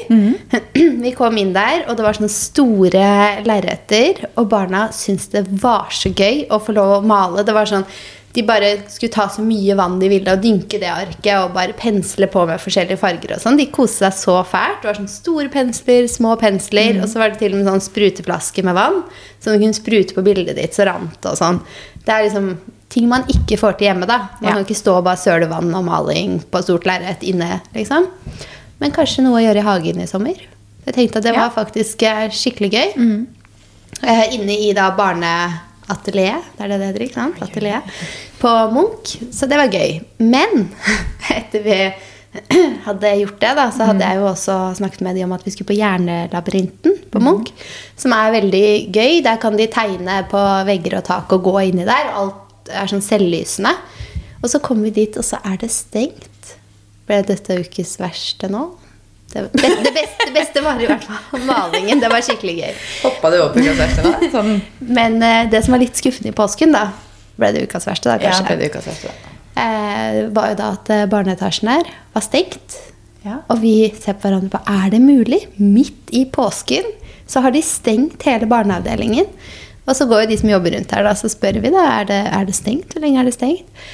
Vi 1.04 1.12
kom 1.18 1.38
inn 1.38 1.54
der, 1.54 1.86
og 1.88 1.98
det 1.98 2.04
var 2.06 2.18
sånne 2.18 2.34
store 2.34 3.06
lerreter. 3.46 4.26
Og 4.38 4.50
barna 4.50 4.88
syntes 4.96 5.30
det 5.34 5.46
var 5.62 5.88
så 5.94 6.10
gøy 6.14 6.48
å 6.50 6.58
få 6.62 6.74
lov 6.78 6.90
å 7.00 7.06
male. 7.06 7.46
Det 7.46 7.54
var 7.54 7.66
sånn, 7.70 7.86
De 8.34 8.44
bare 8.46 8.84
skulle 8.92 9.12
ta 9.12 9.28
så 9.30 9.42
mye 9.42 9.74
vann 9.76 10.00
de 10.00 10.10
ville 10.12 10.30
og 10.30 10.42
dynke 10.44 10.78
det 10.80 10.90
arket 10.92 11.40
og 11.40 11.54
bare 11.56 11.74
pensle 11.74 12.28
på 12.30 12.46
med 12.46 12.60
forskjellige 12.62 13.00
farger. 13.02 13.34
og 13.36 13.42
sånn. 13.42 13.58
De 13.58 13.66
koste 13.74 14.06
seg 14.06 14.14
så 14.14 14.36
fælt. 14.46 14.82
Det 14.84 14.90
var 14.92 15.00
sånn 15.00 15.10
Store 15.10 15.50
pensler, 15.50 16.08
små 16.08 16.36
pensler, 16.38 17.02
og 17.02 17.10
så 17.10 17.18
var 17.18 17.30
det 17.30 17.40
til 17.40 17.54
og 17.56 17.64
med 17.64 17.68
sånn 17.72 17.82
spruteflaske 17.82 18.64
med 18.64 18.76
vann. 18.76 19.04
som 19.40 19.54
du 19.54 19.60
kunne 19.60 19.74
sprute 19.74 20.14
på 20.14 20.24
bildet 20.24 20.56
ditt, 20.56 20.74
så 20.74 20.86
rant 20.86 21.16
det 21.22 21.32
og 21.32 21.38
sånn. 21.38 21.62
Det 22.06 22.10
er 22.14 22.24
liksom 22.30 22.58
ting 22.90 23.08
man 23.10 23.24
ikke 23.28 23.58
får 23.58 23.78
til 23.78 23.88
hjemme. 23.88 24.06
da. 24.08 24.18
Man 24.42 24.50
Ja. 24.50 24.52
kan 24.54 24.66
ikke 24.66 24.76
stå 24.84 24.98
og 24.98 25.04
bare 25.06 25.18
søle 25.18 25.48
vann 25.50 25.74
og 25.74 25.84
maling 25.86 26.40
på 26.52 26.62
stort 26.64 26.84
lerret 26.86 27.22
inne. 27.24 27.62
liksom. 27.74 28.08
Men 28.80 28.92
kanskje 28.92 29.24
noe 29.24 29.42
å 29.42 29.46
gjøre 29.46 29.58
i 29.58 29.62
hagen 29.62 30.00
i 30.02 30.06
sommer. 30.06 30.36
Jeg 30.86 30.94
tenkte 30.94 31.18
at 31.18 31.24
det 31.24 31.34
var 31.36 31.50
Ja. 31.56 31.64
faktisk 31.64 32.04
eh, 32.04 32.30
skikkelig 32.30 32.72
gøy. 32.72 32.94
Mm. 32.96 33.28
Inne 34.32 34.52
i 34.70 34.74
da 34.74 34.92
barneatelieret, 35.88 36.44
det 36.58 36.64
er 36.64 36.68
det 36.68 36.80
det 36.80 36.88
heter, 36.88 37.06
ikke 37.06 37.14
sant? 37.14 37.42
Atelier. 37.42 37.82
På 38.40 38.52
Munch. 38.72 39.18
Så 39.32 39.48
det 39.48 39.58
var 39.58 39.72
gøy. 39.72 40.02
Men 40.20 40.70
etter 41.38 41.64
vi 41.64 41.78
hadde 42.86 43.14
gjort 43.22 43.40
det, 43.42 43.54
da, 43.58 43.70
så 43.72 43.88
hadde 43.90 44.06
jeg 44.06 44.20
jo 44.20 44.28
også 44.30 44.58
snakket 44.78 45.02
med 45.02 45.16
de 45.16 45.24
om 45.26 45.32
at 45.34 45.46
vi 45.46 45.52
skulle 45.52 45.72
på 45.72 45.78
Hjernelabyrinten 45.78 46.98
på 47.12 47.22
Munch. 47.24 47.54
Som 47.98 48.14
er 48.14 48.36
veldig 48.36 48.68
gøy. 48.94 49.22
Der 49.24 49.40
kan 49.42 49.58
de 49.58 49.68
tegne 49.68 50.24
på 50.30 50.42
vegger 50.68 51.00
og 51.00 51.08
tak 51.08 51.32
og 51.34 51.44
gå 51.44 51.60
inni 51.70 51.88
der. 51.88 52.12
og 52.16 52.34
Alt 52.68 52.74
er 52.76 52.92
sånn 52.92 53.06
selvlysende. 53.06 53.72
Og 54.44 54.52
så 54.52 54.60
kommer 54.62 54.90
vi 54.90 55.00
dit, 55.00 55.16
og 55.18 55.26
så 55.26 55.40
er 55.48 55.56
det 55.62 55.72
stengt. 55.74 56.58
Ble 57.08 57.22
dette 57.24 57.62
ukes 57.64 57.96
verste 58.02 58.50
nå? 58.52 58.66
Det, 59.38 59.62
det, 59.62 59.72
det, 59.88 59.94
beste, 59.96 60.28
det 60.28 60.36
beste 60.36 60.64
var 60.66 60.82
i 60.82 60.90
hvert 60.90 61.08
fall 61.08 61.46
malingen. 61.48 62.04
Det 62.04 62.12
var 62.12 62.26
skikkelig 62.26 62.58
gøy. 62.60 62.84
Hoppa 63.06 63.32
du 63.34 63.40
opp 63.46 63.58
i 63.58 63.66
ukas 63.68 63.80
verste 63.84 64.06
da? 64.06 64.18
Sånn, 64.36 64.54
Men 65.00 65.22
eh, 65.26 65.46
det 65.52 65.64
som 65.66 65.78
var 65.78 65.84
litt 65.86 66.00
skuffende 66.00 66.34
i 66.34 66.38
påsken, 66.38 66.76
da, 66.76 66.90
ble 67.38 67.54
det 67.56 67.66
ukas 67.70 67.88
verste, 67.90 68.10
da 68.10 68.18
ja, 68.22 68.38
ble 68.46 68.60
det 68.62 68.72
ukas 68.74 68.90
verste 68.90 69.14
da? 69.14 69.34
eh, 69.62 70.20
var 70.34 70.52
jo 70.52 70.60
da 70.60 70.72
at 70.76 70.92
eh, 70.94 71.08
barneetasjen 71.10 71.72
her 71.72 71.90
var 72.16 72.26
stengt. 72.26 72.80
Ja. 73.26 73.42
Og 73.52 73.62
vi 73.64 73.76
ser 73.98 74.16
på 74.16 74.28
hverandre 74.28 74.54
på 74.54 74.62
er 74.72 74.92
det 74.94 75.02
mulig? 75.04 75.42
Midt 75.60 76.14
i 76.16 76.24
påsken 76.32 76.86
så 77.28 77.44
har 77.44 77.52
de 77.52 77.62
stengt 77.66 78.24
hele 78.28 78.48
barneavdelingen. 78.48 79.28
Og 79.88 79.96
så 79.96 80.08
går 80.08 80.26
jo 80.26 80.32
de 80.32 80.38
som 80.42 80.52
jobber 80.52 80.76
rundt 80.76 80.94
her, 80.96 81.06
da, 81.08 81.14
så 81.16 81.32
spør 81.32 81.62
vi 81.64 81.72
da 81.72 81.84
er 81.98 82.08
det, 82.08 82.22
er 82.36 82.48
det 82.48 82.56
stengt. 82.56 82.94
Hvor 82.94 83.04
lenge 83.04 83.22
er 83.22 83.28
det 83.28 83.36
stengt? 83.36 83.86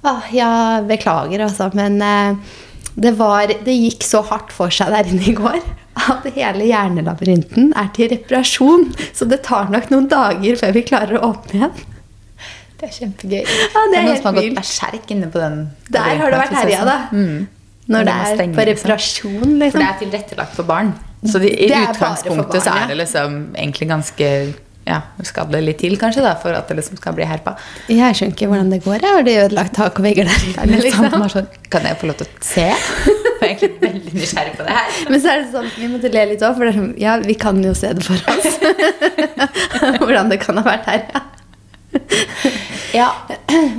Ah, 0.00 0.24
ja, 0.32 0.50
beklager, 0.88 1.42
altså, 1.44 1.68
men 1.76 1.98
eh, 2.00 2.56
det, 2.94 3.12
var, 3.18 3.52
det 3.66 3.76
gikk 3.76 4.06
så 4.06 4.22
hardt 4.26 4.54
for 4.54 4.72
seg 4.74 4.90
der 4.94 5.10
inne 5.10 5.28
i 5.30 5.36
går 5.36 5.60
at 6.00 6.26
hele 6.34 6.66
hjernelabyrinten 6.68 7.72
er 7.78 7.90
til 7.96 8.10
reparasjon. 8.14 8.90
Så 9.16 9.28
det 9.28 9.42
tar 9.46 9.70
nok 9.72 9.90
noen 9.92 10.08
dager 10.10 10.58
før 10.60 10.74
vi 10.76 10.84
klarer 10.86 11.18
å 11.18 11.32
åpne 11.32 11.58
igjen. 11.60 11.86
Det 12.80 12.88
er 12.88 12.94
kjempegøy. 12.96 13.40
Ja, 13.44 13.80
det 13.92 13.98
er 13.98 14.04
noen 14.06 14.08
helt 14.08 14.22
som 14.22 14.30
har 14.30 14.38
gått 14.38 14.56
berserk 14.56 15.10
inne 15.12 15.28
på 15.32 15.42
den. 15.42 15.58
Der 15.92 16.14
har 16.22 16.32
det 16.32 16.40
vært 16.40 16.56
herja, 16.62 16.84
da. 16.88 16.98
Mm. 17.12 17.48
Når 17.90 18.06
det 18.06 18.14
er 18.14 18.34
stenge, 18.38 18.54
på 18.54 18.64
liksom. 18.64 18.70
reparasjon, 18.70 19.40
For 19.42 19.60
liksom. 19.64 19.82
det 19.82 19.88
er 19.88 20.00
tilrettelagt 20.04 20.56
for 20.56 20.68
barn. 20.68 20.92
Så 21.26 21.40
de, 21.42 21.50
i 21.50 21.68
Det 21.68 21.76
er 21.76 21.90
for 21.90 21.98
utgangspunktet 21.98 22.62
så 22.62 22.70
barn, 22.70 22.78
ja. 22.78 22.84
er 22.86 22.92
det 22.92 22.98
liksom 23.02 23.38
egentlig 23.52 23.88
ganske 23.90 24.28
ja, 24.88 25.00
skal 25.26 25.50
det 25.52 25.60
litt 25.62 25.78
til, 25.82 25.94
kanskje, 26.00 26.22
da, 26.24 26.32
for 26.40 26.56
at 26.56 26.68
det 26.70 26.78
liksom 26.80 26.98
skal 26.98 27.14
bli 27.16 27.26
herpa. 27.28 27.52
Jeg 27.90 28.16
skjønner 28.16 28.34
ikke 28.34 28.48
hvordan 28.50 28.70
det 28.72 28.80
går. 28.84 29.04
Har 29.04 29.26
de 29.26 29.34
ødelagt 29.44 29.74
tak 29.76 29.98
og 30.00 30.06
vegger 30.06 30.30
der 30.30 30.70
liksom. 30.86 31.10
sånn, 31.34 31.48
Kan 31.70 31.86
jeg 31.86 31.98
få 32.00 32.10
lov 32.10 32.20
til 32.22 32.30
å 32.30 32.44
se? 32.44 32.68
Jeg 33.40 33.46
er 33.46 33.52
egentlig 33.54 33.80
veldig 33.80 34.10
nysgjerrig 34.20 34.50
på 34.58 34.64
det 34.66 34.72
her. 34.76 34.96
Men 35.08 35.20
så 35.22 35.30
er 35.32 35.38
det 35.40 35.46
sånn, 35.54 35.68
vi 35.72 35.86
måtte 35.88 36.10
le 36.12 36.24
litt 36.28 36.42
òg, 36.44 36.58
for 36.58 36.76
sånn, 36.76 36.90
ja, 37.00 37.14
vi 37.24 37.36
kan 37.40 37.56
jo 37.64 37.70
se 37.78 37.88
det 37.96 38.04
for 38.04 38.20
oss. 38.34 38.58
hvordan 40.02 40.28
det 40.28 40.36
kan 40.42 40.60
ha 40.60 40.64
vært 40.66 40.90
her, 40.90 41.06
ja. 41.08 41.22
Ja, 42.92 43.06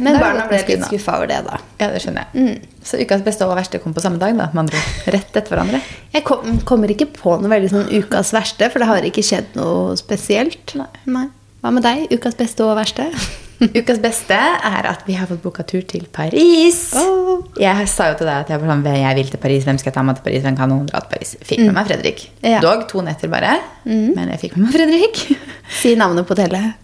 Men 0.02 0.18
barna 0.18 0.48
ble 0.50 0.64
litt 0.66 0.88
skuffa 0.88 1.20
over 1.20 1.30
det, 1.30 1.44
da. 1.46 1.60
ja 1.78 1.92
det 1.94 2.02
skjønner 2.04 2.26
jeg. 2.34 2.58
Så 2.84 2.98
ukas 2.98 3.22
beste 3.26 3.46
og 3.46 3.54
verste 3.58 3.80
kom 3.82 3.94
på 3.94 4.02
samme 4.02 4.18
dag, 4.22 4.34
da, 4.38 4.48
med 4.56 4.64
andre. 4.66 4.80
Rett 5.14 5.36
etter 5.36 5.54
hverandre. 5.54 5.82
Jeg 6.16 6.26
kom, 6.28 6.58
kommer 6.68 6.92
ikke 6.92 7.12
på 7.14 7.36
noe 7.42 7.52
veldig 7.52 7.70
sånn 7.70 7.92
ukas 7.94 8.34
verste, 8.34 8.72
for 8.74 8.82
det 8.82 8.90
har 8.90 9.06
ikke 9.08 9.24
skjedd 9.26 9.54
noe 9.60 9.94
spesielt. 10.00 10.74
Nei. 11.06 11.28
Hva 11.62 11.70
med 11.76 11.86
deg? 11.86 12.08
Ukas 12.10 12.38
beste 12.40 12.66
og 12.66 12.74
verste? 12.80 13.06
Ukas 13.78 14.00
beste 14.02 14.34
er 14.34 14.88
at 14.90 15.04
vi 15.06 15.14
har 15.14 15.30
fått 15.30 15.44
booka 15.44 15.62
tur 15.70 15.84
til 15.86 16.08
Paris. 16.10 16.80
Oh. 16.98 17.46
Jeg 17.62 17.86
sa 17.92 18.10
jo 18.10 18.18
til 18.18 18.32
deg 18.32 18.48
at 18.48 18.50
jeg, 18.50 18.62
var 18.64 18.74
sånn, 18.74 18.84
jeg 18.98 19.20
vil 19.20 19.30
til 19.30 19.44
Paris. 19.44 19.68
Hvem 19.70 19.78
skal 19.78 19.92
jeg 19.92 19.98
ta 20.00 20.06
med 20.08 20.18
til 20.18 20.26
Paris? 20.26 20.42
Hvem 20.48 20.58
kan 20.58 20.74
noen 20.74 20.90
dra 20.90 21.04
til 21.06 21.14
Paris? 21.14 21.36
Fikk 21.46 21.62
med 21.68 21.76
meg 21.78 21.92
Fredrik. 21.92 22.26
Ja. 22.42 22.64
Dog 22.66 22.88
to 22.90 23.06
netter 23.06 23.30
bare. 23.30 23.60
Men 23.86 24.34
jeg 24.34 24.48
fikk 24.48 24.58
med 24.58 24.72
meg 24.72 24.80
Fredrik. 24.80 25.26
Si 25.78 25.94
navnet 26.00 26.26
på 26.26 26.34
hotellet. 26.34 26.82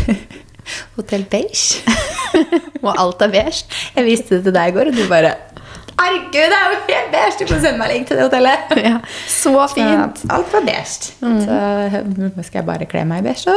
Hotell 0.98 1.30
Beige. 1.30 1.86
Og 2.84 2.92
alt 2.94 3.22
er 3.26 3.32
beige. 3.32 3.64
Jeg 3.96 4.06
viste 4.08 4.38
det 4.38 4.44
til 4.48 4.56
deg 4.56 4.72
i 4.72 4.76
går, 4.78 4.92
og 4.92 4.98
du 5.00 5.06
bare 5.10 5.36
Herregud, 6.00 6.32
det 6.32 6.56
er 6.56 6.70
jo 6.72 6.76
helt 6.86 7.10
beige! 7.12 7.34
Du 7.36 7.50
får 7.50 7.58
sende 7.60 7.76
meg 7.76 7.90
link 7.92 8.06
til 8.08 8.16
det 8.16 8.24
hotellet. 8.24 8.70
Ja, 8.86 8.94
så 9.28 9.50
fint. 9.68 10.22
Så 10.22 10.30
alt 10.32 10.54
var 10.54 10.62
beige. 10.64 11.10
Så 11.20 12.44
skal 12.46 12.60
jeg 12.62 12.66
bare 12.70 12.86
kle 12.88 13.02
meg 13.10 13.20
i 13.20 13.26
beige, 13.26 13.42
så? 13.42 13.52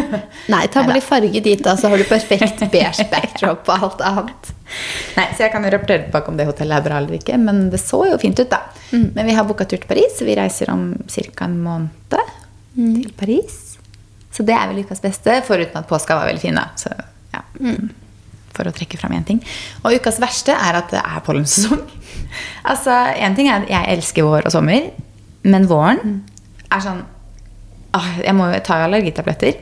Nei, 0.54 0.62
ta 0.72 0.86
bare 0.86 0.96
litt 0.96 1.04
farge 1.04 1.42
dit, 1.44 1.60
da, 1.60 1.74
så 1.76 1.90
har 1.92 2.00
du 2.00 2.06
perfekt 2.08 2.64
beige 2.72 3.04
backdrop 3.12 3.68
og 3.68 3.86
alt 3.90 4.04
annet. 4.08 4.52
Nei, 5.18 5.26
så 5.36 5.44
jeg 5.44 5.52
kan 5.52 5.66
jo 5.68 5.72
rapportere 5.74 6.06
tilbake 6.06 6.32
om 6.32 6.38
det 6.40 6.48
hotellet 6.48 6.78
er 6.80 6.86
bra 6.88 7.00
eller 7.02 7.18
ikke, 7.18 7.36
men 7.44 7.66
det 7.74 7.82
så 7.82 8.06
jo 8.08 8.16
fint 8.22 8.40
ut, 8.40 8.48
da. 8.54 8.62
Men 9.12 9.28
vi 9.28 9.36
har 9.36 9.44
booka 9.50 9.68
tur 9.68 9.76
til 9.82 9.88
Paris. 9.90 10.22
Vi 10.24 10.38
reiser 10.38 10.72
om 10.72 10.94
ca. 11.12 11.44
en 11.44 11.58
måned 11.60 12.16
til 12.16 13.12
Paris. 13.20 13.58
Så 14.32 14.46
det 14.48 14.56
er 14.56 14.70
vel 14.72 14.80
ukas 14.86 15.04
beste, 15.04 15.42
foruten 15.44 15.76
at 15.82 15.90
påska 15.92 16.16
var 16.16 16.30
veldig 16.32 16.40
fin, 16.46 16.56
da. 16.56 16.70
Så, 16.80 16.94
ja. 17.36 17.44
For 18.52 18.68
å 18.68 18.74
trekke 18.74 18.98
fram 19.00 19.14
én 19.16 19.26
ting. 19.28 19.40
Og 19.82 19.96
ukas 19.96 20.20
verste 20.22 20.52
er 20.52 20.78
at 20.82 20.92
det 20.92 21.00
er 21.00 21.24
pollensesong. 21.24 21.82
altså, 22.70 22.96
en 23.16 23.36
ting 23.38 23.48
er 23.48 23.62
at 23.62 23.72
jeg 23.72 23.96
elsker 23.96 24.28
vår 24.28 24.48
og 24.48 24.54
sommer, 24.54 24.90
men 25.42 25.68
våren 25.70 26.20
er 26.72 26.82
sånn 26.84 27.00
ah, 27.96 28.10
Jeg 28.22 28.36
må 28.38 28.50
jo 28.52 28.60
ta 28.64 28.82
allergitabletter. 28.84 29.58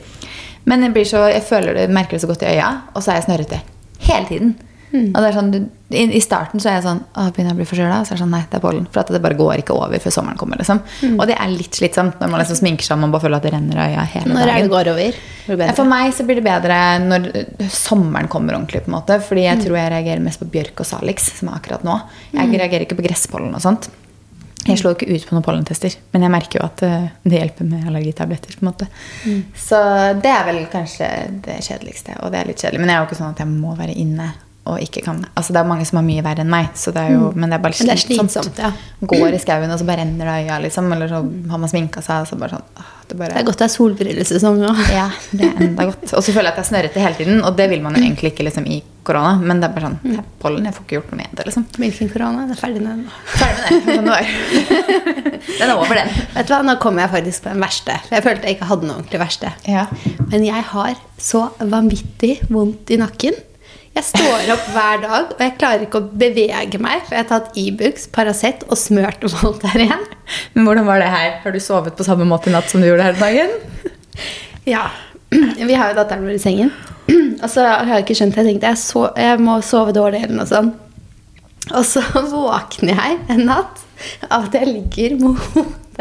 Men 0.68 0.84
jeg, 0.84 0.94
blir 0.94 1.06
så, 1.08 1.24
jeg 1.32 1.46
føler 1.46 1.78
det, 1.78 1.86
merker 1.94 2.18
det 2.18 2.24
så 2.24 2.28
godt 2.30 2.44
i 2.44 2.50
øya, 2.52 2.72
og 2.92 3.02
så 3.02 3.12
er 3.12 3.20
jeg 3.20 3.28
snørrete 3.30 3.62
hele 4.06 4.28
tiden. 4.28 4.52
Og 4.90 5.14
det 5.22 5.26
er 5.28 5.34
sånn, 5.36 5.50
i, 5.94 6.00
I 6.18 6.20
starten 6.22 6.58
så 6.62 6.66
er 6.70 6.74
jeg 6.80 6.82
sånn 6.82 7.00
Å, 7.14 7.28
begynner 7.30 7.52
jeg 7.52 7.56
å 7.56 7.58
bli 7.60 7.66
forkjøla? 7.70 7.98
Så 8.06 8.10
er 8.12 8.18
det 8.18 8.22
sånn, 8.24 8.32
nei, 8.34 8.40
det 8.50 8.56
er 8.58 8.62
pollen. 8.64 8.88
For 8.90 9.02
at 9.04 9.12
det 9.14 9.20
bare 9.22 9.36
går 9.38 9.62
ikke 9.62 9.76
over 9.76 10.02
før 10.02 10.14
sommeren 10.16 10.38
kommer. 10.40 10.58
liksom. 10.58 10.80
Og 11.14 11.22
det 11.30 11.36
er 11.38 11.52
litt 11.52 11.78
slitsomt 11.78 12.18
når 12.18 12.32
man 12.32 12.42
liksom 12.42 12.58
sminker 12.58 12.88
seg 12.88 13.04
og 13.06 13.14
bare 13.14 13.22
føler 13.26 13.38
at 13.38 13.46
det 13.46 13.52
renner 13.54 13.78
av 13.84 13.92
øya 13.94 14.06
hele 14.16 14.32
Når 14.34 14.40
dagen. 14.40 14.50
dagen. 14.50 14.66
det 14.66 14.74
går 14.74 14.92
over? 14.94 15.20
Det 15.46 15.58
Ja? 15.70 15.72
For 15.78 15.84
meg 15.94 16.12
så 16.14 16.26
blir 16.26 16.40
det 16.42 16.46
bedre 16.46 16.80
når 17.06 17.30
sommeren 17.70 18.28
kommer 18.30 18.54
ordentlig. 18.58 18.82
på 18.84 18.90
en 18.90 18.98
måte 18.98 19.20
Fordi 19.22 19.46
jeg 19.46 19.62
tror 19.64 19.76
jeg 19.78 19.92
reagerer 19.94 20.20
mest 20.26 20.42
på 20.42 20.50
bjørk 20.50 20.82
og 20.82 20.86
salix, 20.86 21.30
som 21.38 21.48
er 21.50 21.58
akkurat 21.62 21.86
nå. 21.86 21.96
Jeg 22.34 22.50
reagerer 22.58 22.86
ikke 22.86 22.98
på 22.98 23.06
gresspollen 23.06 23.54
og 23.54 23.62
sånt. 23.62 23.88
Jeg 24.66 24.76
slår 24.76 24.92
ikke 24.98 25.06
ut 25.16 25.22
på 25.26 25.32
noen 25.34 25.42
pollentester, 25.46 25.94
men 26.12 26.22
jeg 26.26 26.30
merker 26.34 26.60
jo 26.60 26.66
at 26.66 26.82
øh, 26.84 27.04
det 27.24 27.38
hjelper 27.38 27.64
med 27.64 27.86
allergitabletter. 27.88 28.58
på 28.58 28.60
en 28.60 28.68
måte 28.68 28.88
Så 29.56 29.78
det 30.20 30.28
er 30.28 30.44
vel 30.50 30.58
kanskje 30.70 31.08
det 31.46 31.56
kjedeligste. 31.64 32.18
Og 32.20 32.30
det 32.30 32.42
er 32.42 32.50
litt 32.50 32.60
kjedelig. 32.60 32.80
Men 32.82 32.92
jeg 32.92 32.96
er 32.98 33.00
jo 33.00 33.08
ikke 33.08 33.18
sånn 33.22 33.32
at 33.32 33.40
jeg 33.40 33.48
må 33.48 33.72
være 33.78 33.94
inne 33.96 34.26
og 34.68 34.76
ikke 34.84 35.00
kan 35.02 35.22
Altså 35.34 35.54
Det 35.54 35.60
er 35.62 35.68
mange 35.68 35.86
som 35.88 35.96
har 36.00 36.04
mye 36.04 36.22
verre 36.24 36.44
enn 36.44 36.50
meg, 36.52 36.68
så 36.76 36.92
det 36.92 37.00
er 37.00 37.14
jo, 37.16 37.30
men 37.34 37.48
det 37.50 37.56
er 37.56 37.62
bare 37.64 37.72
det 37.80 37.94
er 37.94 38.00
slitsomt. 38.02 38.58
ja. 38.60 38.70
Går 39.00 39.34
i 39.34 39.40
skauen, 39.40 39.70
og 39.72 39.80
så 39.80 39.86
bare 39.88 40.02
renner 40.04 40.28
det 40.28 40.34
av 40.34 40.44
øya, 40.44 40.58
liksom. 40.66 40.92
Eller 40.92 41.08
så 41.08 41.20
har 41.24 41.62
man 41.62 41.72
sminka 41.72 42.02
seg, 42.04 42.22
og 42.26 42.28
så 42.28 42.36
bare 42.40 42.58
sånn 42.58 42.66
åh, 42.76 42.90
det 43.08 43.16
bare 43.18 43.32
Det 43.34 43.40
er 43.40 43.46
godt 43.48 43.62
det 43.62 43.66
er 43.66 43.72
solbrillesesong 43.74 44.60
nå. 44.60 44.74
ja, 45.00 45.08
det 45.32 45.48
er 45.48 45.64
enda 45.64 45.88
godt. 45.90 46.04
Og 46.12 46.22
så 46.22 46.34
føler 46.36 46.50
jeg 46.50 46.52
at 46.52 46.60
jeg 46.60 46.66
er 46.66 46.70
snørrete 46.70 47.04
hele 47.06 47.18
tiden, 47.22 47.42
og 47.42 47.56
det 47.58 47.70
vil 47.72 47.82
man 47.82 47.96
jo 47.96 48.04
egentlig 48.04 48.34
ikke 48.34 48.46
liksom, 48.50 48.68
i 48.68 48.82
korona. 49.02 49.32
Men 49.40 49.62
det 49.64 49.70
er 49.70 49.74
bare 49.78 49.88
sånn, 49.88 49.98
det 50.04 50.18
er 50.20 50.28
pollen, 50.44 50.68
jeg 50.68 50.76
får 50.76 50.86
ikke 50.86 50.98
gjort 50.98 51.10
noe 51.14 51.20
med 51.22 51.34
det. 51.40 51.48
liksom. 51.48 51.66
Hvilken 51.80 52.12
korona? 52.12 52.46
Det 52.50 52.56
er 52.58 52.60
ferdig 52.60 52.84
med 52.84 52.90
den. 52.92 53.04
Ferdig 53.40 53.96
med 53.96 54.12
det. 54.12 54.20
Sånn. 54.70 55.36
Den 55.60 55.70
er 55.72 55.78
over, 55.80 55.96
den. 55.96 56.10
Vet 56.34 56.46
du 56.48 56.52
hva, 56.52 56.60
Nå 56.64 56.74
kommer 56.80 57.06
jeg 57.06 57.10
faktisk 57.14 57.44
på 57.46 57.52
den 57.54 57.62
verste. 57.64 57.94
For 58.06 58.16
jeg 58.18 58.24
følte 58.26 58.48
jeg 58.48 58.56
ikke 58.58 58.68
hadde 58.68 58.86
noe 58.88 58.98
ordentlig 59.00 59.20
verste. 59.22 59.50
Ja. 59.68 59.86
Men 60.30 60.44
jeg 60.44 60.64
har 60.70 61.00
så 61.20 61.46
vanvittig 61.58 62.34
vondt 62.52 62.92
i 62.92 62.98
nakken. 63.00 63.36
Jeg 63.96 64.06
står 64.06 64.50
opp 64.54 64.68
hver 64.70 65.00
dag, 65.02 65.32
og 65.34 65.40
jeg 65.42 65.56
klarer 65.58 65.82
ikke 65.84 65.98
å 65.98 66.10
bevege 66.22 66.78
meg. 66.80 67.02
For 67.08 67.16
jeg 67.16 67.24
har 67.24 67.30
tatt 67.32 67.56
Ibux, 67.58 68.06
Paracet 68.14 68.62
og 68.70 68.78
smørt 68.78 69.24
Voltaren. 69.40 70.04
Men 70.54 70.68
hvordan 70.68 70.86
var 70.86 71.02
det 71.02 71.10
her? 71.10 71.32
Har 71.42 71.54
du 71.54 71.58
sovet 71.62 71.96
på 71.98 72.06
samme 72.06 72.26
måte 72.28 72.48
i 72.50 72.54
natt 72.54 72.70
som 72.70 72.82
du 72.82 72.86
gjorde 72.86 73.08
her 73.08 73.18
om 73.18 73.26
dagen? 73.26 73.56
Ja. 74.68 74.90
Vi 75.30 75.74
har 75.74 75.90
jo 75.90 75.96
datteren 75.96 76.26
vår 76.26 76.36
i 76.36 76.42
sengen. 76.42 76.70
Og 77.42 77.46
så 77.48 77.64
har 77.64 77.88
jeg 77.94 78.04
ikke 78.04 78.16
skjønt 78.18 78.36
Jeg 78.36 78.46
tenkte 78.50 78.68
jeg, 78.68 78.78
så, 78.82 79.06
jeg 79.16 79.40
må 79.40 79.54
sove 79.64 79.94
dårlig 79.96 80.20
eller 80.26 80.36
noe 80.42 80.48
sånt. 80.50 80.76
Og 81.70 81.86
så 81.88 82.02
våkner 82.34 82.92
jeg 82.98 83.18
en 83.32 83.46
natt 83.48 83.80
av 84.28 84.46
at 84.48 84.58
jeg 84.58 84.68
ligger 84.68 85.16
med 85.22 85.40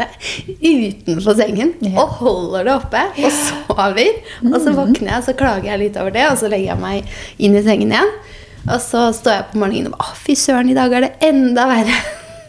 hodet 0.00 0.60
utenfor 0.60 1.36
sengen 1.38 1.72
og 1.94 2.16
holder 2.20 2.66
det 2.66 2.74
oppe 2.74 3.02
og 3.20 3.34
sover. 3.36 4.20
Og 4.48 4.56
så 4.62 4.74
våkner 4.76 5.14
jeg, 5.14 5.26
så 5.26 5.36
klager 5.38 5.70
jeg 5.72 5.82
litt 5.84 6.00
over 6.00 6.14
det, 6.14 6.26
og 6.30 6.38
så 6.40 6.50
legger 6.50 6.72
jeg 6.72 6.82
meg 6.82 7.14
inn 7.38 7.56
i 7.58 7.64
sengen 7.66 7.92
igjen. 7.94 8.12
Og 8.68 8.80
så 8.84 9.06
står 9.16 9.36
jeg 9.38 9.46
på 9.52 9.60
morgenen 9.62 9.88
og 9.88 9.96
bare 9.96 10.12
Å, 10.12 10.18
fy 10.20 10.34
søren, 10.36 10.68
i 10.68 10.76
dag 10.76 10.92
er 10.92 11.06
det 11.08 11.14
enda 11.30 11.68
verre. 11.70 12.00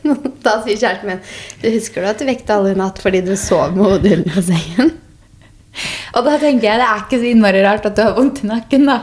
Da 0.41 0.55
sier 0.63 0.79
kjæresten 0.81 1.11
min 1.11 1.19
Du 1.61 1.67
husker 1.69 2.01
du 2.01 2.07
at 2.09 2.17
du 2.17 2.25
vekte 2.25 2.55
alle 2.55 2.71
i 2.73 2.77
natt 2.79 2.97
fordi 3.03 3.19
du 3.21 3.35
sov 3.37 3.75
med 3.75 3.85
hodet 3.85 4.15
under 4.15 4.41
sengen? 4.47 4.95
Og 6.17 6.25
da 6.25 6.39
tenker 6.41 6.65
jeg 6.67 6.81
det 6.81 6.87
er 6.87 7.03
ikke 7.05 7.19
så 7.21 7.29
innmari 7.29 7.61
rart 7.63 7.85
at 7.87 7.95
du 7.95 8.01
har 8.03 8.15
vondt 8.17 8.41
i 8.43 8.49
nakken, 8.49 8.89
da. 8.89 8.97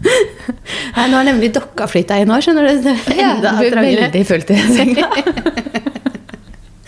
Nei, 0.96 1.08
nå 1.10 1.18
har 1.18 1.26
nemlig 1.26 1.50
dokka 1.58 1.90
flytta 1.90 2.22
inn 2.22 2.30
òg, 2.32 2.46
skjønner 2.46 2.70
du. 2.70 2.86
Det 2.86 2.94
er 2.94 3.20
Ja, 3.20 3.34
du 3.42 3.66
blir 3.66 4.00
veldig 4.06 4.22
fullt 4.30 4.54
i 4.54 4.60
senga. 4.70 5.10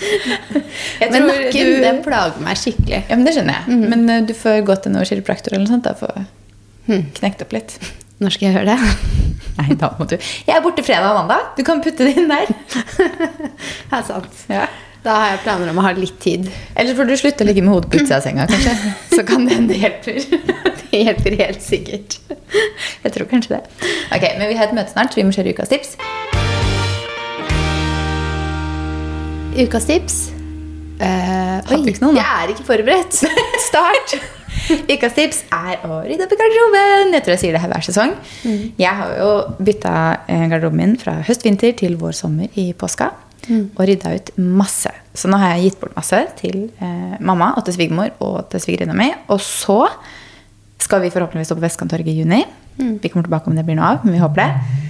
Jeg 0.02 1.10
Men 1.12 1.26
nakken, 1.28 1.52
du- 1.72 1.80
den 1.86 2.02
plager 2.04 2.40
meg 2.44 2.56
skikkelig. 2.60 3.02
Ja, 3.08 3.16
men 3.16 3.24
Det 3.26 3.34
skjønner 3.36 3.58
jeg. 3.60 3.80
Men 3.92 4.04
eh, 4.10 4.20
du 4.28 4.34
får 4.36 4.62
gå 4.68 4.76
til 4.82 4.92
noen 4.94 5.08
kiropraktor 5.08 5.52
eller 5.54 5.64
noe 5.66 5.72
sånt. 5.74 5.84
da, 5.88 5.94
For 5.94 6.12
å 6.12 7.02
knekke 7.18 7.46
opp 7.46 7.52
litt. 7.56 7.76
Når 8.22 8.30
skal 8.36 8.48
jeg 8.48 8.56
gjøre 8.56 8.76
det? 8.76 8.78
Nei, 9.58 9.74
da 9.76 9.88
må 9.98 10.06
du 10.08 10.14
Jeg 10.16 10.54
er 10.56 10.62
borte 10.64 10.82
fredag 10.86 11.10
og 11.12 11.20
mandag. 11.22 11.52
Du 11.58 11.62
kan 11.66 11.82
putte 11.84 12.06
det 12.06 12.16
inn 12.20 12.28
der. 12.30 12.46
Det 13.90 13.98
er 13.98 14.06
sant. 14.06 14.44
Ja. 14.50 14.66
Da 15.02 15.16
har 15.18 15.32
jeg 15.32 15.40
planer 15.42 15.70
om 15.72 15.80
å 15.80 15.82
ha 15.82 15.90
litt 15.96 16.20
tid. 16.22 16.46
Eller 16.78 16.94
får 16.94 17.08
du 17.10 17.16
slutte 17.18 17.42
å 17.42 17.48
ligge 17.48 17.62
med 17.66 17.74
hodet 17.74 17.88
på 17.90 17.98
utsida 17.98 18.20
av 18.20 18.22
senga, 18.22 18.44
kanskje. 18.46 18.74
Så 19.16 19.24
kan 19.26 19.48
det 19.48 19.56
hende 19.58 19.74
det 19.74 19.80
hjelper. 19.82 20.20
Det 20.92 21.00
hjelper 21.08 21.36
helt 21.40 21.64
sikkert. 21.64 22.18
Jeg 23.02 23.14
tror 23.16 23.26
kanskje 23.32 23.56
det. 23.56 23.88
Ok, 24.14 24.28
Men 24.38 24.46
vi 24.52 24.54
har 24.60 24.68
et 24.70 24.76
møte 24.78 24.92
snart, 24.94 25.10
så 25.10 25.18
vi 25.18 25.24
må 25.26 25.34
kjøre 25.34 25.56
ukas 25.56 25.72
tips. 25.72 25.96
Ukas 29.52 29.84
tips. 29.84 30.14
Uh, 30.96 31.58
oi, 31.74 31.92
noen, 32.00 32.16
jeg 32.16 32.24
er 32.24 32.52
ikke 32.54 32.64
forberedt. 32.64 33.18
Start! 33.68 34.14
Ukas 34.88 35.12
tips 35.12 35.42
er 35.52 35.82
å 35.84 35.98
rydde 36.06 36.24
opp 36.24 36.32
i 36.32 36.38
garderoben. 36.40 37.12
Jeg 37.12 37.24
tror 37.26 37.34
jeg 37.34 37.40
sier 37.42 37.56
det 37.58 37.60
her 37.60 37.68
hver 37.68 37.84
sesong. 37.84 38.14
Jeg 38.80 38.94
har 38.96 39.12
jo 39.18 39.28
bytta 39.60 39.92
eh, 40.24 40.46
garderoben 40.48 40.80
min 40.80 40.94
fra 41.00 41.18
høst-vinter 41.26 41.74
til 41.76 41.98
vår-sommer 42.00 42.56
i 42.62 42.70
påska. 42.78 43.10
Og 43.50 43.82
rydda 43.90 44.14
ut 44.16 44.32
masse. 44.40 44.94
Så 45.18 45.28
nå 45.28 45.36
har 45.42 45.56
jeg 45.56 45.68
gitt 45.68 45.78
bort 45.82 45.98
masse 45.98 46.22
til 46.40 46.58
eh, 46.78 47.20
mamma 47.20 47.50
og 47.58 47.66
til 47.66 47.76
svigermor 47.76 48.14
og 48.24 48.46
til 48.54 48.64
svigerinna 48.64 48.96
mi. 48.96 49.10
Og 49.34 49.42
så 49.44 49.82
skal 50.80 51.04
vi 51.04 51.12
forhåpentligvis 51.12 51.52
stå 51.52 51.60
på 51.60 51.66
Vestkanttorget 51.66 52.14
i 52.14 52.22
juni. 52.22 52.40
Vi 52.78 53.12
kommer 53.12 53.28
tilbake 53.28 53.52
om 53.52 53.58
det 53.58 53.66
blir 53.68 53.76
noe 53.76 53.98
av, 53.98 54.06
men 54.06 54.16
vi 54.16 54.22
håper 54.22 54.46
det. 54.46 54.82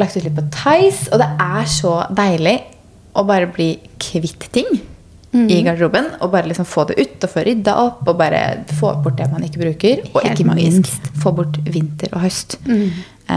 Lagt 0.00 0.16
ut 0.16 0.24
litt 0.26 0.34
på 0.34 0.48
Tice, 0.56 1.12
og 1.12 1.22
det 1.22 1.30
er 1.38 1.68
så 1.70 2.00
deilig 2.10 2.58
å 3.14 3.24
bare 3.28 3.48
bli 3.52 3.74
kvitt 4.00 4.48
ting 4.54 4.68
i 5.32 5.62
garderoben. 5.64 6.10
Og 6.20 6.30
bare 6.32 6.50
liksom 6.50 6.66
få 6.68 6.84
det 6.90 6.98
ut 7.00 7.24
og 7.24 7.32
få 7.32 7.44
rydda 7.46 7.74
opp 7.80 8.08
og 8.08 8.18
bare 8.20 8.42
få 8.78 8.92
bort 9.04 9.16
det 9.20 9.30
man 9.32 9.44
ikke 9.46 9.62
bruker. 9.62 10.04
Og 10.12 10.20
Helt 10.26 10.40
ikke 10.40 10.54
minst 10.58 11.08
få 11.22 11.32
bort 11.36 11.56
vinter 11.64 12.12
og 12.12 12.24
høst. 12.26 12.58
Mm. 12.68 12.90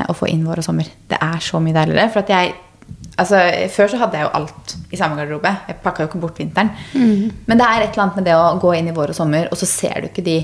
og 0.10 0.16
få 0.18 0.28
inn 0.28 0.44
vår 0.44 0.60
og 0.60 0.66
sommer. 0.66 0.88
Det 1.08 1.18
er 1.22 1.40
så 1.40 1.60
mye 1.64 1.76
deiligere. 1.76 2.12
For 2.12 2.26
at 2.26 2.30
jeg 2.36 2.54
Altså, 3.18 3.38
Før 3.72 3.88
så 3.88 3.98
hadde 3.98 4.18
jeg 4.20 4.26
jo 4.28 4.32
alt 4.36 4.74
i 4.92 4.98
samme 5.00 5.16
garderobe. 5.16 5.48
Jeg 5.70 5.78
pakka 5.82 6.04
jo 6.04 6.10
ikke 6.10 6.20
bort 6.20 6.38
vinteren. 6.38 6.70
Men 6.94 7.58
det 7.58 7.66
er 7.66 7.86
et 7.86 7.94
eller 7.94 8.04
annet 8.04 8.18
med 8.20 8.26
det 8.28 8.36
å 8.36 8.60
gå 8.60 8.74
inn 8.76 8.90
i 8.92 8.96
vår 8.96 9.14
og 9.14 9.16
sommer, 9.16 9.48
og 9.50 9.58
så 9.58 9.66
ser 9.66 10.02
du 10.04 10.08
ikke 10.10 10.26
de 10.26 10.36